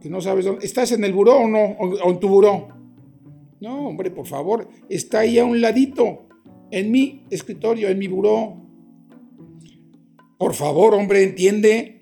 Que 0.01 0.09
no 0.09 0.21
sabes 0.21 0.45
dónde. 0.45 0.65
¿Estás 0.65 0.93
en 0.93 1.03
el 1.03 1.13
buró 1.13 1.39
o 1.39 1.49
no? 1.49 1.65
¿O 1.65 2.13
en 2.13 2.21
tu 2.21 2.29
buró? 2.29 2.72
No, 3.63 3.87
hombre, 3.87 4.11
por 4.11 4.27
favor. 4.27 4.69
Está 4.89 5.21
ahí 5.21 5.39
a 5.39 5.45
un 5.45 5.61
ladito. 5.61 6.27
En 6.73 6.91
mi 6.91 7.23
escritorio, 7.31 7.89
en 7.89 7.99
mi 8.01 8.09
buró. 8.09 8.57
Por 10.37 10.55
favor, 10.55 10.95
hombre, 10.95 11.23
entiende. 11.23 12.01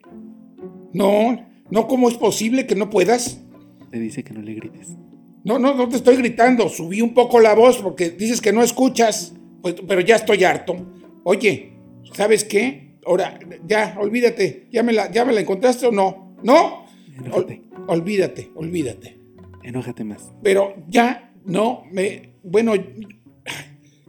No, 0.94 1.46
no, 1.70 1.86
¿cómo 1.86 2.08
es 2.08 2.14
posible 2.16 2.66
que 2.66 2.76
no 2.76 2.88
puedas? 2.88 3.42
Te 3.90 4.00
dice 4.00 4.24
que 4.24 4.32
no 4.32 4.40
le 4.40 4.54
grites. 4.54 4.96
No, 5.44 5.58
no, 5.58 5.74
no 5.74 5.86
te 5.86 5.96
estoy 5.96 6.16
gritando. 6.16 6.70
Subí 6.70 7.02
un 7.02 7.12
poco 7.12 7.40
la 7.40 7.54
voz 7.54 7.76
porque 7.76 8.08
dices 8.08 8.40
que 8.40 8.54
no 8.54 8.62
escuchas. 8.62 9.34
Pues, 9.60 9.74
pero 9.86 10.00
ya 10.00 10.16
estoy 10.16 10.42
harto. 10.44 10.76
Oye, 11.24 11.74
¿sabes 12.14 12.44
qué? 12.44 12.96
Ahora, 13.04 13.38
ya, 13.66 13.98
olvídate. 14.00 14.66
¿Ya 14.72 14.82
me 14.82 14.94
la, 14.94 15.12
ya 15.12 15.26
me 15.26 15.34
la 15.34 15.42
encontraste 15.42 15.84
o 15.84 15.92
no? 15.92 16.36
¿No? 16.42 16.86
Enójate. 17.18 17.64
olvídate, 17.86 18.50
olvídate. 18.54 19.20
Enójate 19.62 20.04
más. 20.04 20.32
Pero 20.42 20.74
ya 20.88 21.29
no 21.44 21.84
me. 21.90 22.34
Bueno, 22.42 22.72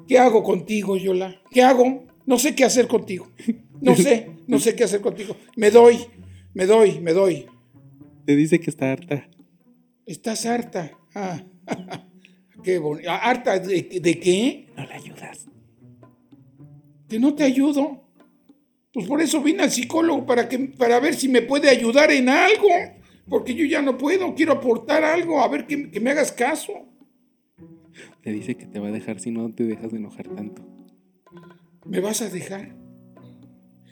¿qué 0.07 0.17
hago 0.17 0.43
contigo, 0.43 0.97
Yola? 0.97 1.41
¿Qué 1.51 1.61
hago? 1.61 2.05
No 2.25 2.39
sé 2.39 2.55
qué 2.55 2.63
hacer 2.63 2.87
contigo. 2.87 3.29
No 3.81 3.95
sé, 3.95 4.29
no 4.45 4.59
sé 4.59 4.75
qué 4.75 4.83
hacer 4.83 5.01
contigo. 5.01 5.35
Me 5.55 5.71
doy, 5.71 5.97
me 6.53 6.67
doy, 6.67 6.99
me 6.99 7.13
doy. 7.13 7.47
Te 8.27 8.35
dice 8.35 8.59
que 8.59 8.69
está 8.69 8.91
harta. 8.91 9.27
Estás 10.05 10.45
harta. 10.45 10.91
Ah, 11.15 11.43
qué 12.63 12.77
bonito. 12.77 13.09
¿Harta 13.09 13.57
de, 13.57 13.81
de 13.99 14.19
qué? 14.19 14.67
No 14.77 14.85
le 14.85 14.93
ayudas. 14.93 15.47
Que 17.09 17.17
no 17.17 17.33
te 17.33 17.43
ayudo. 17.43 18.03
Pues 18.93 19.07
por 19.07 19.19
eso 19.19 19.41
vine 19.41 19.63
al 19.63 19.71
psicólogo 19.71 20.27
para, 20.27 20.47
que, 20.47 20.59
para 20.59 20.99
ver 20.99 21.15
si 21.15 21.27
me 21.27 21.41
puede 21.41 21.67
ayudar 21.67 22.11
en 22.11 22.29
algo. 22.29 22.67
Porque 23.27 23.55
yo 23.55 23.65
ya 23.65 23.81
no 23.81 23.97
puedo, 23.97 24.35
quiero 24.35 24.53
aportar 24.53 25.03
algo, 25.03 25.39
a 25.41 25.47
ver 25.47 25.65
que, 25.65 25.89
que 25.89 25.99
me 25.99 26.11
hagas 26.11 26.31
caso. 26.31 26.73
Te 28.21 28.31
dice 28.31 28.55
que 28.55 28.65
te 28.65 28.79
va 28.79 28.87
a 28.87 28.91
dejar 28.91 29.19
si 29.19 29.31
no 29.31 29.53
te 29.53 29.65
dejas 29.65 29.91
de 29.91 29.97
enojar 29.97 30.27
tanto. 30.29 30.63
¿Me 31.85 31.99
vas 31.99 32.21
a 32.21 32.29
dejar? 32.29 32.75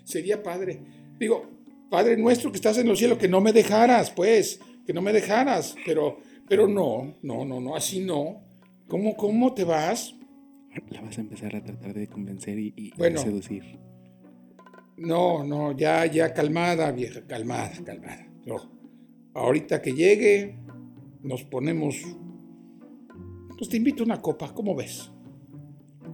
Sería 0.03 0.41
padre. 0.41 0.82
Digo, 1.20 1.59
Padre 1.89 2.17
nuestro 2.17 2.51
que 2.51 2.57
estás 2.57 2.78
en 2.78 2.88
los 2.88 2.99
cielos, 2.99 3.17
que 3.17 3.28
no 3.28 3.41
me 3.41 3.51
dejaras, 3.51 4.11
pues, 4.11 4.59
que 4.86 4.93
no 4.93 5.01
me 5.01 5.11
dejaras. 5.11 5.76
Pero, 5.86 6.20
pero 6.47 6.67
no, 6.67 7.15
no, 7.24 7.45
no, 7.45 7.59
no, 7.59 7.76
así 7.76 7.99
no. 8.05 8.43
¿Cómo, 8.88 9.15
cómo 9.17 9.53
te 9.53 9.63
vas? 9.63 10.15
La 10.89 11.01
vas 11.01 11.17
a 11.17 11.22
empezar 11.22 11.55
a 11.55 11.63
tratar 11.63 11.93
de 11.95 12.07
convencer 12.07 12.59
y, 12.59 12.74
y 12.76 12.91
Bueno. 12.95 13.20
seducir. 13.20 13.80
No, 14.97 15.43
no, 15.43 15.76
ya, 15.76 16.05
ya, 16.05 16.34
calmada, 16.34 16.91
vieja, 16.91 17.26
calmada, 17.26 17.72
calmada. 17.84 18.28
No. 18.45 18.57
Ahorita 19.34 19.82
que 19.82 19.93
llegue, 19.93 20.59
nos 21.22 21.43
ponemos. 21.43 21.95
Pues 23.60 23.70
te 23.70 23.76
invito 23.78 24.03
a 24.03 24.05
una 24.05 24.22
copa, 24.22 24.53
¿cómo 24.53 24.74
ves? 24.74 25.12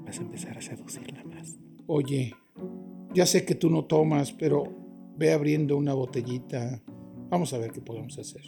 Vas 0.04 0.18
a 0.18 0.22
empezar 0.24 0.58
a 0.58 0.62
seducirla 0.62 1.24
más. 1.26 1.58
Oye, 1.86 2.34
ya 3.14 3.26
sé 3.28 3.46
que 3.46 3.54
tú 3.54 3.70
no 3.70 3.86
tomas, 3.86 4.32
pero 4.34 4.64
ve 5.16 5.32
abriendo 5.32 5.78
una 5.78 5.94
botellita. 5.94 6.82
Vamos 7.30 7.54
a 7.54 7.60
ver 7.60 7.72
qué 7.72 7.82
podemos 7.82 8.18
hacer. 8.18 8.42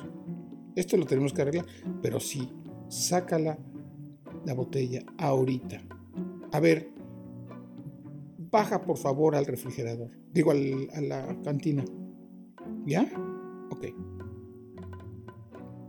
Esto 0.76 0.98
lo 0.98 1.06
tenemos 1.06 1.32
que 1.32 1.44
arreglar, 1.44 1.66
pero 2.02 2.20
sí, 2.20 2.50
sácala 2.88 3.60
la 4.46 4.54
botella 4.56 5.04
ahorita. 5.20 5.80
A 6.52 6.60
ver, 6.60 6.90
baja 8.52 8.82
por 8.84 8.98
favor 8.98 9.36
al 9.36 9.46
refrigerador. 9.46 10.10
Digo, 10.34 10.50
al- 10.50 10.90
a 10.94 11.02
la 11.02 11.38
cantina. 11.44 11.86
¿Ya? 12.88 13.08
Ok. 13.70 13.86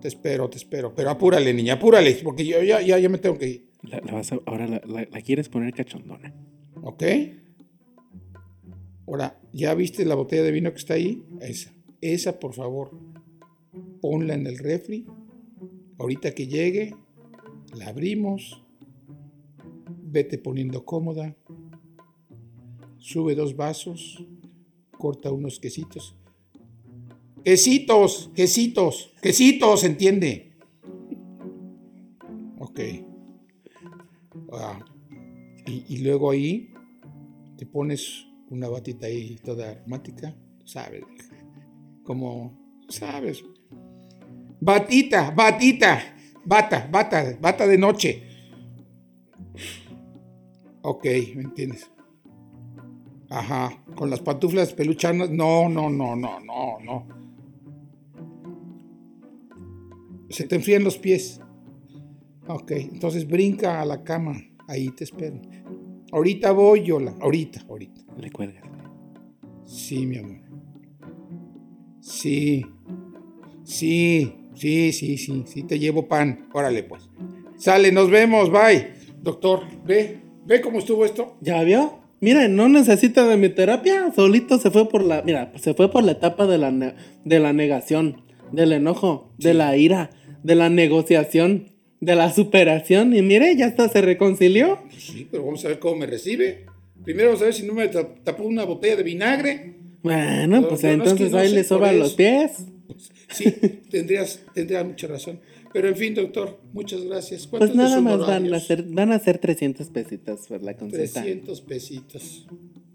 Te 0.01 0.09
espero, 0.09 0.49
te 0.49 0.57
espero. 0.59 0.95
Pero 0.95 1.11
apúrale, 1.11 1.53
niña, 1.53 1.75
apúrale, 1.75 2.15
porque 2.23 2.45
yo 2.47 2.63
ya, 2.63 2.81
ya, 2.81 2.99
ya 2.99 3.09
me 3.09 3.19
tengo 3.19 3.37
que 3.39 3.49
ir. 3.49 3.69
La, 3.83 4.01
la 4.01 4.13
vas 4.13 4.33
a- 4.33 4.39
ahora 4.47 4.67
la, 4.67 4.81
la- 4.87 5.09
la 5.11 5.21
quieres 5.23 5.49
poner 5.49 5.73
cachondona. 5.75 6.35
¿Ok? 6.83 7.03
Ahora, 9.07 9.41
¿ya 9.53 9.75
viste 9.75 10.05
la 10.05 10.15
botella 10.15 10.43
de 10.43 10.51
vino 10.53 10.71
que 10.71 10.79
está 10.79 10.95
ahí? 10.95 11.23
Esa. 11.41 11.73
Esa, 12.01 12.39
por 12.39 12.53
favor, 12.55 12.91
ponla 14.01 14.35
en 14.35 14.47
el 14.47 14.59
refri. 14.59 15.07
Ahorita 15.99 16.33
que 16.35 16.47
llegue, 16.47 16.95
la 17.75 17.89
abrimos. 17.89 18.63
Vete 20.11 20.39
poniendo 20.39 20.85
cómoda. 20.85 21.35
Sube 22.99 23.35
dos 23.35 23.57
vasos. 23.57 24.25
Corta 24.99 25.31
unos 25.33 25.59
quesitos. 25.59 26.15
Quesitos, 27.49 28.31
quesitos, 28.35 29.15
quesitos, 29.23 29.83
¿entiende? 29.83 30.53
Ok. 32.59 32.81
Ah, 34.53 34.79
y, 35.65 35.97
luego 36.05 36.31
ahí 36.31 36.75
te 37.57 37.65
pones 37.65 38.27
una 38.51 38.69
batita 38.69 39.07
ahí 39.07 39.37
toda 39.43 39.71
aromática, 39.71 40.37
sabes, 40.67 41.05
como, 42.05 42.85
sabes. 42.91 43.43
Batita, 44.61 45.31
batita, 45.31 46.17
bata, 46.45 46.87
bata, 46.93 47.35
bata 47.41 47.67
de 47.67 47.79
noche. 47.79 48.23
Ok, 50.83 51.05
¿me 51.35 51.45
entiendes? 51.45 51.91
Ajá, 53.31 53.83
con 53.95 54.11
las 54.11 54.21
pantuflas 54.21 54.75
peluchanas, 54.75 55.31
no, 55.31 55.67
no, 55.71 55.89
no, 55.89 56.15
no, 56.15 56.41
no, 56.41 56.79
no. 56.81 57.28
Se 60.31 60.47
te 60.47 60.57
enfrían 60.57 60.85
los 60.85 60.99
pies. 60.99 61.41
Ok, 62.47 62.73
entonces 62.73 63.27
brinca 63.27 63.81
a 63.81 63.85
la 63.85 64.05
cama, 64.05 64.43
ahí 64.67 64.91
te 64.91 65.05
espero. 65.05 65.41
Ahorita 66.13 66.53
voy, 66.53 66.83
Yola, 66.85 67.15
ahorita, 67.21 67.65
ahorita. 67.69 68.01
Le 68.19 68.31
cuelgas. 68.31 68.65
Sí, 69.67 70.07
mi 70.07 70.17
amor. 70.17 70.41
Sí. 72.01 72.65
Sí, 73.65 74.33
sí, 74.55 74.93
sí, 74.93 75.19
sí, 75.19 75.45
sí, 75.47 75.63
te 75.63 75.79
llevo 75.79 76.09
pan. 76.09 76.49
Órale, 76.55 76.83
pues. 76.83 77.11
Sale, 77.59 77.93
nos 77.93 78.11
vemos, 78.11 78.51
bye. 78.51 78.93
Doctor, 79.21 79.65
ve, 79.85 80.23
ve 80.47 80.63
cómo 80.63 80.79
estuvo 80.79 81.05
esto. 81.05 81.37
¿Ya 81.43 81.63
vio? 81.65 82.01
Miren, 82.21 82.57
no 82.57 82.69
necesita 82.69 83.27
de 83.27 83.37
mi 83.37 83.51
terapia. 83.51 84.11
Solito 84.15 84.59
se 84.59 84.71
fue 84.71 84.89
por 84.89 85.03
la. 85.05 85.23
Mira, 85.23 85.53
se 85.57 85.75
fue 85.75 85.91
por 85.91 86.03
la 86.03 86.13
etapa 86.13 86.47
de 86.47 86.57
la, 86.57 86.73
de 86.73 87.39
la 87.39 87.53
negación, 87.53 88.23
del 88.53 88.73
enojo, 88.73 89.35
de 89.39 89.53
la 89.53 89.77
ira, 89.77 90.11
de 90.43 90.55
la 90.55 90.69
negociación, 90.71 91.69
de 92.01 92.15
la 92.15 92.33
superación. 92.33 93.15
Y 93.15 93.23
mire, 93.23 93.57
ya 93.57 93.67
hasta 93.67 93.89
se 93.89 94.01
reconcilió. 94.01 94.79
Sí, 94.97 95.27
pero 95.31 95.45
vamos 95.45 95.65
a 95.65 95.69
ver 95.69 95.79
cómo 95.79 95.97
me 95.97 96.07
recibe. 96.07 96.67
Primero 97.05 97.29
vamos 97.29 97.43
a 97.43 97.47
ver 97.47 97.55
si 97.55 97.67
no 97.67 97.75
me 97.75 97.89
ta- 97.89 98.15
tapó 98.25 98.45
una 98.45 98.65
botella 98.65 98.97
de 98.97 99.03
vinagre. 99.03 99.75
Bueno, 100.03 100.61
No, 100.61 100.69
pues 100.69 100.83
no, 100.83 100.89
es 100.89 100.95
entonces 100.95 101.27
que 101.27 101.33
no 101.33 101.39
ahí 101.39 101.53
le 101.53 101.65
soban 101.65 101.99
los 101.99 102.15
pies. 102.15 102.65
Sí, 103.31 103.51
tendrías, 103.91 104.41
tendrías 104.55 104.85
mucha 104.87 105.07
razón. 105.07 105.41
Pero 105.73 105.89
en 105.89 105.97
fin, 105.97 106.15
doctor, 106.15 106.59
muchas 106.73 107.03
gracias. 107.03 107.47
¿Cuántos 107.47 107.71
Pues 107.71 107.77
nada 107.77 108.01
más 108.01 108.19
van 108.21 108.53
a 108.55 108.59
ser, 108.61 108.85
van 108.85 109.13
a 109.13 109.19
ser 109.19 109.39
300 109.39 109.89
pesitos 109.89 110.47
por 110.49 110.63
la 110.63 110.75
consulta. 110.75 111.21
300 111.23 111.61
pesitos. 111.61 112.47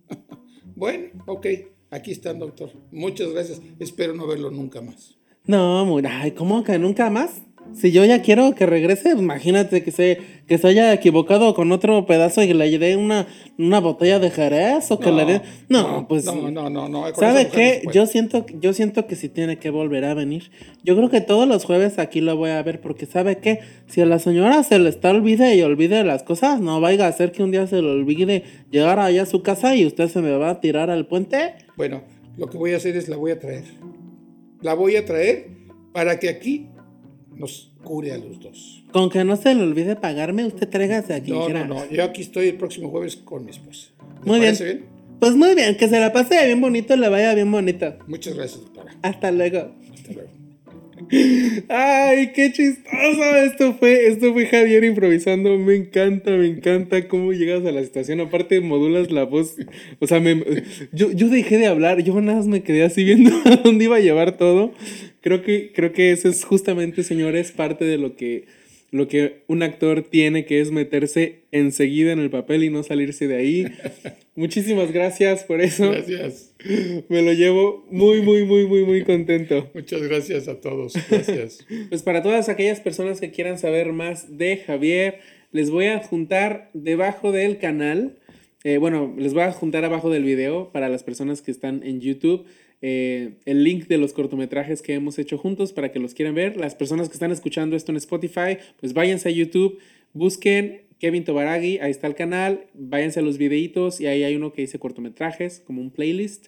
bueno, 0.76 1.10
ok. 1.28 1.46
Aquí 1.92 2.12
están, 2.12 2.40
doctor. 2.40 2.72
Muchas 2.92 3.32
gracias. 3.32 3.62
Espero 3.80 4.14
no 4.16 4.26
verlo 4.26 4.50
nunca 4.50 4.82
más. 4.82 5.16
No, 5.46 5.86
muy, 5.86 6.04
ay, 6.06 6.32
¿cómo 6.32 6.64
que 6.64 6.80
nunca 6.80 7.10
más? 7.10 7.42
Si 7.74 7.92
yo 7.92 8.06
ya 8.06 8.22
quiero 8.22 8.54
que 8.54 8.66
regrese, 8.66 9.12
imagínate 9.12 9.84
que 9.84 9.92
se, 9.92 10.20
que 10.48 10.58
se 10.58 10.68
haya 10.68 10.94
equivocado 10.94 11.54
con 11.54 11.72
otro 11.72 12.06
pedazo 12.06 12.44
y 12.44 12.48
que 12.48 12.54
le 12.54 12.78
dé 12.78 12.96
una, 12.96 13.28
una 13.58 13.80
botella 13.80 14.20
de 14.20 14.30
jerez 14.30 14.92
o 14.92 15.00
que 15.00 15.12
le 15.12 15.26
dé. 15.26 15.42
No, 15.70 16.08
pues. 16.08 16.26
No, 16.26 16.52
no, 16.52 16.70
no, 16.70 16.88
no. 16.88 17.14
¿Sabe 17.16 17.46
mujer 17.46 17.48
no 17.48 17.52
qué? 17.52 17.82
Yo 17.92 18.06
siento, 18.06 18.46
yo 18.60 18.74
siento 18.74 19.08
que 19.08 19.16
sí 19.16 19.28
tiene 19.28 19.58
que 19.58 19.70
volver 19.70 20.06
a 20.06 20.14
venir. 20.14 20.52
Yo 20.84 20.96
creo 20.96 21.10
que 21.10 21.22
todos 21.22 21.48
los 21.48 21.66
jueves 21.66 21.98
aquí 21.98 22.22
lo 22.22 22.38
voy 22.38 22.52
a 22.52 22.62
ver 22.62 22.80
porque 22.80 23.06
¿sabe 23.06 23.40
qué? 23.40 23.60
Si 23.88 24.02
a 24.02 24.06
la 24.06 24.20
señora 24.20 24.62
se 24.64 24.78
le 24.78 24.90
está 24.90 25.10
olvide 25.10 25.56
y 25.56 25.62
olvide 25.64 26.04
las 26.04 26.24
cosas, 26.24 26.62
no 26.62 26.80
vaya 26.80 27.08
a 27.08 27.12
ser 27.12 27.32
que 27.32 27.44
un 27.44 27.52
día 27.52 27.66
se 27.66 27.82
le 27.82 27.90
olvide 27.90 28.44
llegar 28.70 29.00
allá 29.00 29.24
a 29.24 29.26
su 29.26 29.42
casa 29.42 29.76
y 29.76 29.86
usted 29.86 30.10
se 30.10 30.22
me 30.22 30.32
va 30.38 30.52
a 30.52 30.62
tirar 30.62 30.90
al 30.92 31.08
puente. 31.08 31.56
Bueno, 31.76 32.04
lo 32.38 32.50
que 32.50 32.58
voy 32.58 32.74
a 32.74 32.78
hacer 32.78 32.96
es 32.98 33.10
la 33.10 33.18
voy 33.18 33.32
a 33.32 33.40
traer. 33.40 33.64
La 34.64 34.74
voy 34.74 34.96
a 34.96 35.06
traer 35.06 35.50
para 35.92 36.18
que 36.20 36.30
aquí 36.30 36.70
nos 37.36 37.72
cure 37.84 38.14
a 38.14 38.18
los 38.18 38.40
dos. 38.40 38.84
Con 38.92 39.10
que 39.10 39.24
no 39.24 39.36
se 39.36 39.54
le 39.54 39.62
olvide 39.62 39.96
pagarme, 39.96 40.46
usted 40.46 40.70
tráigase 40.70 41.14
aquí. 41.14 41.32
No, 41.32 41.50
no, 41.50 41.66
no. 41.66 41.90
Yo 41.90 42.04
aquí 42.04 42.22
estoy 42.22 42.48
el 42.48 42.56
próximo 42.56 42.90
jueves 42.90 43.18
con 43.18 43.44
mi 43.46 43.52
esposa. 43.52 43.90
Muy 44.24 44.40
bien. 44.40 44.56
bien. 44.58 44.86
Pues 45.20 45.36
muy 45.36 45.54
bien, 45.56 45.78
que 45.78 45.88
se 45.88 46.00
la 46.00 46.12
pase 46.12 46.46
bien 46.46 46.62
bonito, 46.62 46.96
le 46.96 47.10
vaya 47.10 47.34
bien 47.34 47.52
bonito. 47.52 47.96
Muchas 48.08 48.36
gracias, 48.36 48.62
doctora. 48.62 48.96
Hasta 49.02 49.32
luego. 49.32 49.76
Hasta 49.94 50.14
luego. 50.14 50.43
Ay, 51.70 52.32
qué 52.34 52.52
chistoso. 52.52 53.36
Esto 53.36 53.74
fue, 53.74 54.08
esto 54.08 54.34
fue 54.34 54.46
Javier 54.46 54.84
improvisando. 54.84 55.58
Me 55.58 55.76
encanta, 55.76 56.32
me 56.32 56.48
encanta 56.48 57.08
cómo 57.08 57.34
llegas 57.34 57.66
a 57.66 57.72
la 57.72 57.84
situación. 57.84 58.22
Aparte, 58.22 58.62
modulas 58.62 59.12
la 59.12 59.24
voz. 59.24 59.56
O 60.00 60.08
sea, 60.08 60.20
me, 60.20 60.44
yo, 60.92 61.12
yo 61.12 61.30
dejé 61.30 61.58
de 61.58 61.68
hablar. 61.68 62.02
Yo 62.04 62.20
nada 62.22 62.38
más 62.38 62.48
me 62.48 62.64
quedé 62.64 62.84
así 62.84 63.04
viendo 63.04 63.32
a 63.46 63.58
dónde 63.58 63.86
iba 63.86 63.98
a 63.98 64.02
llevar 64.02 64.38
todo. 64.38 64.74
Creo 65.22 65.42
que, 65.42 65.72
creo 65.74 65.94
que 65.94 66.12
eso 66.12 66.30
es 66.30 66.44
justamente, 66.44 67.04
señores, 67.04 67.52
parte 67.52 67.86
de 67.86 67.98
lo 67.98 68.16
que 68.16 68.46
lo 68.94 69.08
que 69.08 69.42
un 69.48 69.64
actor 69.64 70.04
tiene, 70.04 70.46
que 70.46 70.62
es 70.62 70.70
meterse 70.70 71.46
enseguida 71.52 72.12
en 72.12 72.20
el 72.20 72.30
papel 72.30 72.64
y 72.64 72.70
no 72.70 72.84
salirse 72.84 73.28
de 73.28 73.36
ahí. 73.36 73.66
Muchísimas 74.36 74.92
gracias 74.92 75.44
por 75.46 75.62
eso. 75.62 75.90
Gracias. 75.90 76.54
Me 77.10 77.24
lo 77.24 77.34
llevo 77.34 77.88
muy, 77.90 78.22
muy, 78.22 78.46
muy, 78.46 78.68
muy, 78.68 78.86
muy 78.86 79.04
contento. 79.04 79.68
Muchas 79.74 80.04
gracias 80.04 80.48
a 80.48 80.62
todos. 80.62 80.94
Gracias. 81.10 81.66
Pues 81.90 82.04
para 82.04 82.22
todas 82.22 82.50
aquellas 82.50 82.82
personas 82.82 83.20
que 83.20 83.32
quieran 83.32 83.58
saber 83.58 83.94
más 83.94 84.38
de 84.38 84.58
Javier, 84.58 85.22
les 85.52 85.72
voy 85.72 85.88
a 85.88 85.98
juntar 85.98 86.70
debajo 86.74 87.32
del 87.32 87.58
canal. 87.58 88.20
Eh, 88.64 88.78
bueno, 88.78 89.16
les 89.18 89.34
voy 89.34 89.42
a 89.42 89.52
juntar 89.52 89.84
abajo 89.86 90.12
del 90.12 90.24
video 90.24 90.72
para 90.72 90.88
las 90.88 91.02
personas 91.02 91.42
que 91.42 91.50
están 91.50 91.82
en 91.84 92.00
YouTube 92.00 92.46
eh, 92.86 93.36
el 93.46 93.64
link 93.64 93.88
de 93.88 93.98
los 93.98 94.12
cortometrajes 94.12 94.82
que 94.82 94.94
hemos 94.94 95.18
hecho 95.18 95.38
juntos 95.38 95.72
para 95.72 95.94
que 95.94 96.00
los 96.00 96.14
quieran 96.14 96.36
ver. 96.36 96.58
Las 96.58 96.76
personas 96.76 97.08
que 97.08 97.14
están 97.14 97.32
escuchando 97.32 97.78
esto 97.78 97.94
en 97.94 97.96
Spotify, 97.96 98.58
pues 98.78 98.94
váyanse 98.94 99.30
a 99.30 99.32
YouTube, 99.32 99.80
busquen 100.12 100.82
Kevin 101.00 101.24
Tobaragui, 101.24 101.78
ahí 101.78 101.92
está 101.92 102.08
el 102.08 102.16
canal, 102.16 102.66
váyanse 102.74 103.22
a 103.22 103.24
los 103.24 103.38
videitos 103.38 104.02
y 104.02 104.08
ahí 104.08 104.24
hay 104.24 104.36
uno 104.36 104.52
que 104.52 104.64
dice 104.64 104.80
cortometrajes, 104.80 105.62
como 105.62 105.80
un 105.80 105.92
playlist, 105.92 106.48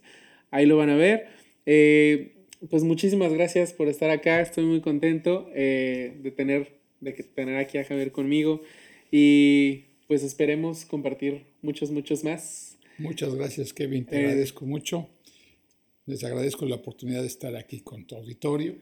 ahí 0.52 0.66
lo 0.66 0.76
van 0.76 0.90
a 0.90 0.98
ver. 0.98 1.28
Eh, 1.66 2.34
pues 2.70 2.84
muchísimas 2.84 3.32
gracias 3.32 3.72
por 3.72 3.88
estar 3.88 4.10
acá, 4.10 4.42
estoy 4.42 4.66
muy 4.66 4.82
contento 4.82 5.50
eh, 5.56 6.18
de, 6.22 6.32
tener, 6.32 6.74
de 7.00 7.14
tener 7.14 7.56
aquí 7.56 7.78
a 7.78 7.86
Javier 7.86 8.12
conmigo 8.12 8.62
y 9.10 9.86
pues 10.08 10.22
esperemos 10.22 10.84
compartir 10.84 11.46
muchos, 11.62 11.92
muchos 11.92 12.26
más. 12.26 12.78
Muchas 12.98 13.36
gracias 13.36 13.72
Kevin, 13.72 14.06
te 14.06 14.18
agradezco 14.18 14.66
mucho. 14.66 15.08
Les 16.06 16.24
agradezco 16.24 16.66
la 16.66 16.76
oportunidad 16.76 17.22
de 17.22 17.28
estar 17.28 17.56
aquí 17.56 17.82
con 17.82 18.06
tu 18.06 18.16
auditorio. 18.16 18.76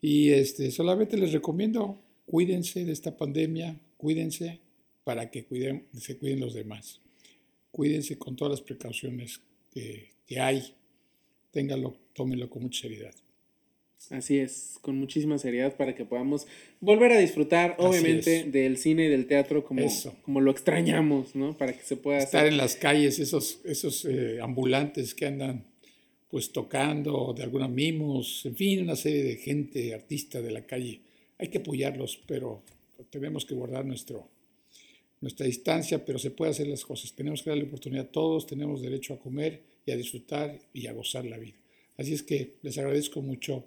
Y 0.00 0.30
este, 0.30 0.70
solamente 0.70 1.16
les 1.16 1.32
recomiendo, 1.32 1.98
cuídense 2.26 2.84
de 2.84 2.92
esta 2.92 3.16
pandemia, 3.16 3.80
cuídense 3.96 4.60
para 5.02 5.30
que 5.30 5.44
cuiden, 5.44 5.86
se 5.98 6.16
cuiden 6.16 6.40
los 6.40 6.54
demás. 6.54 7.00
Cuídense 7.72 8.18
con 8.18 8.36
todas 8.36 8.52
las 8.52 8.62
precauciones 8.62 9.40
que, 9.72 10.10
que 10.26 10.38
hay. 10.38 10.74
Ténganlo, 11.50 11.96
tómenlo 12.14 12.48
con 12.48 12.62
mucha 12.62 12.82
seriedad. 12.82 13.14
Así 14.10 14.38
es, 14.38 14.78
con 14.80 14.96
muchísima 14.96 15.38
seriedad 15.38 15.76
para 15.76 15.94
que 15.94 16.04
podamos 16.04 16.46
volver 16.80 17.12
a 17.12 17.18
disfrutar, 17.18 17.74
obviamente, 17.78 18.44
del 18.44 18.78
cine 18.78 19.06
y 19.06 19.08
del 19.08 19.26
teatro 19.26 19.64
como, 19.64 19.82
como 20.22 20.40
lo 20.40 20.52
extrañamos, 20.52 21.34
¿no? 21.34 21.58
Para 21.58 21.72
que 21.72 21.82
se 21.82 21.96
pueda 21.96 22.18
estar 22.18 22.46
en 22.46 22.56
las 22.56 22.76
calles, 22.76 23.18
esos, 23.18 23.60
esos 23.64 24.04
eh, 24.04 24.38
ambulantes 24.40 25.14
que 25.14 25.26
andan 25.26 25.64
pues 26.30 26.52
tocando, 26.52 27.34
de 27.36 27.42
algunos 27.42 27.70
mimos, 27.70 28.44
en 28.44 28.54
fin, 28.54 28.82
una 28.82 28.96
serie 28.96 29.22
de 29.22 29.36
gente, 29.36 29.94
artista 29.94 30.42
de 30.42 30.50
la 30.50 30.66
calle. 30.66 31.00
Hay 31.38 31.48
que 31.48 31.58
apoyarlos, 31.58 32.20
pero 32.26 32.62
tenemos 33.10 33.44
que 33.46 33.54
guardar 33.54 33.84
nuestro, 33.84 34.28
nuestra 35.20 35.46
distancia, 35.46 36.04
pero 36.04 36.18
se 36.18 36.30
puede 36.30 36.50
hacer 36.50 36.66
las 36.66 36.84
cosas. 36.84 37.12
Tenemos 37.12 37.42
que 37.42 37.50
darle 37.50 37.64
oportunidad 37.64 38.06
a 38.06 38.12
todos, 38.12 38.46
tenemos 38.46 38.82
derecho 38.82 39.14
a 39.14 39.18
comer 39.18 39.62
y 39.86 39.90
a 39.90 39.96
disfrutar 39.96 40.58
y 40.74 40.86
a 40.86 40.92
gozar 40.92 41.24
la 41.24 41.38
vida. 41.38 41.56
Así 41.96 42.12
es 42.12 42.22
que 42.22 42.54
les 42.62 42.76
agradezco 42.78 43.22
mucho, 43.22 43.64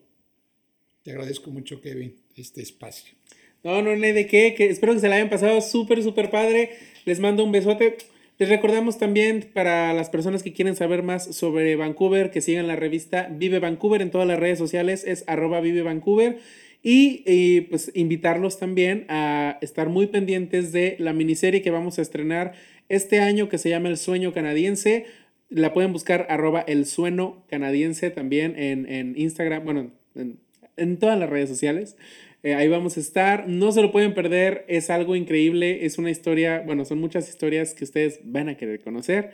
te 1.03 1.11
agradezco 1.11 1.49
mucho, 1.49 1.81
Kevin, 1.81 2.15
este 2.35 2.61
espacio. 2.61 3.15
No, 3.63 3.81
no, 3.81 3.95
no 3.95 4.01
de 4.01 4.27
qué, 4.27 4.55
espero 4.59 4.93
que 4.93 4.99
se 4.99 5.09
la 5.09 5.15
hayan 5.15 5.29
pasado 5.29 5.61
súper, 5.61 6.01
súper 6.01 6.31
padre. 6.31 6.71
Les 7.05 7.19
mando 7.19 7.43
un 7.43 7.51
besote. 7.51 7.97
Les 8.41 8.49
recordamos 8.49 8.97
también 8.97 9.51
para 9.53 9.93
las 9.93 10.09
personas 10.09 10.41
que 10.41 10.51
quieren 10.51 10.75
saber 10.75 11.03
más 11.03 11.25
sobre 11.25 11.75
Vancouver 11.75 12.31
que 12.31 12.41
sigan 12.41 12.65
la 12.65 12.75
revista 12.75 13.27
Vive 13.29 13.59
Vancouver 13.59 14.01
en 14.01 14.09
todas 14.09 14.27
las 14.27 14.39
redes 14.39 14.57
sociales, 14.57 15.03
es 15.05 15.23
arroba 15.27 15.61
Vive. 15.61 16.39
Y, 16.81 17.61
pues 17.69 17.91
invitarlos 17.93 18.57
también 18.57 19.05
a 19.09 19.59
estar 19.61 19.89
muy 19.89 20.07
pendientes 20.07 20.71
de 20.71 20.95
la 20.97 21.13
miniserie 21.13 21.61
que 21.61 21.69
vamos 21.69 21.99
a 21.99 22.01
estrenar 22.01 22.53
este 22.89 23.19
año 23.19 23.47
que 23.47 23.59
se 23.59 23.69
llama 23.69 23.89
El 23.89 23.97
Sueño 23.97 24.33
Canadiense. 24.33 25.05
La 25.49 25.71
pueden 25.71 25.93
buscar 25.93 26.25
arroba 26.27 26.61
El 26.61 26.87
Sueño 26.87 27.45
Canadiense 27.47 28.09
también 28.09 28.55
en, 28.57 29.13
Instagram, 29.17 29.63
bueno, 29.65 29.91
en, 30.15 30.39
en 30.77 30.97
todas 30.97 31.19
las 31.19 31.29
redes 31.29 31.47
sociales. 31.47 31.95
Eh, 32.43 32.55
ahí 32.55 32.67
vamos 32.67 32.97
a 32.97 32.99
estar. 32.99 33.47
No 33.47 33.71
se 33.71 33.81
lo 33.81 33.91
pueden 33.91 34.13
perder. 34.13 34.65
Es 34.67 34.89
algo 34.89 35.15
increíble. 35.15 35.85
Es 35.85 35.97
una 35.97 36.09
historia, 36.09 36.63
bueno, 36.65 36.85
son 36.85 36.99
muchas 36.99 37.29
historias 37.29 37.73
que 37.73 37.83
ustedes 37.83 38.19
van 38.23 38.49
a 38.49 38.57
querer 38.57 38.81
conocer. 38.81 39.31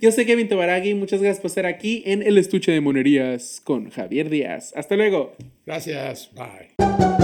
Yo 0.00 0.10
soy 0.10 0.26
Kevin 0.26 0.48
Tobaragui. 0.48 0.94
Muchas 0.94 1.20
gracias 1.20 1.40
por 1.40 1.48
estar 1.48 1.66
aquí 1.66 2.02
en 2.06 2.22
el 2.22 2.38
estuche 2.38 2.72
de 2.72 2.80
monerías 2.80 3.60
con 3.62 3.90
Javier 3.90 4.28
Díaz. 4.28 4.72
Hasta 4.76 4.96
luego. 4.96 5.34
Gracias. 5.64 6.30
Bye. 6.34 7.17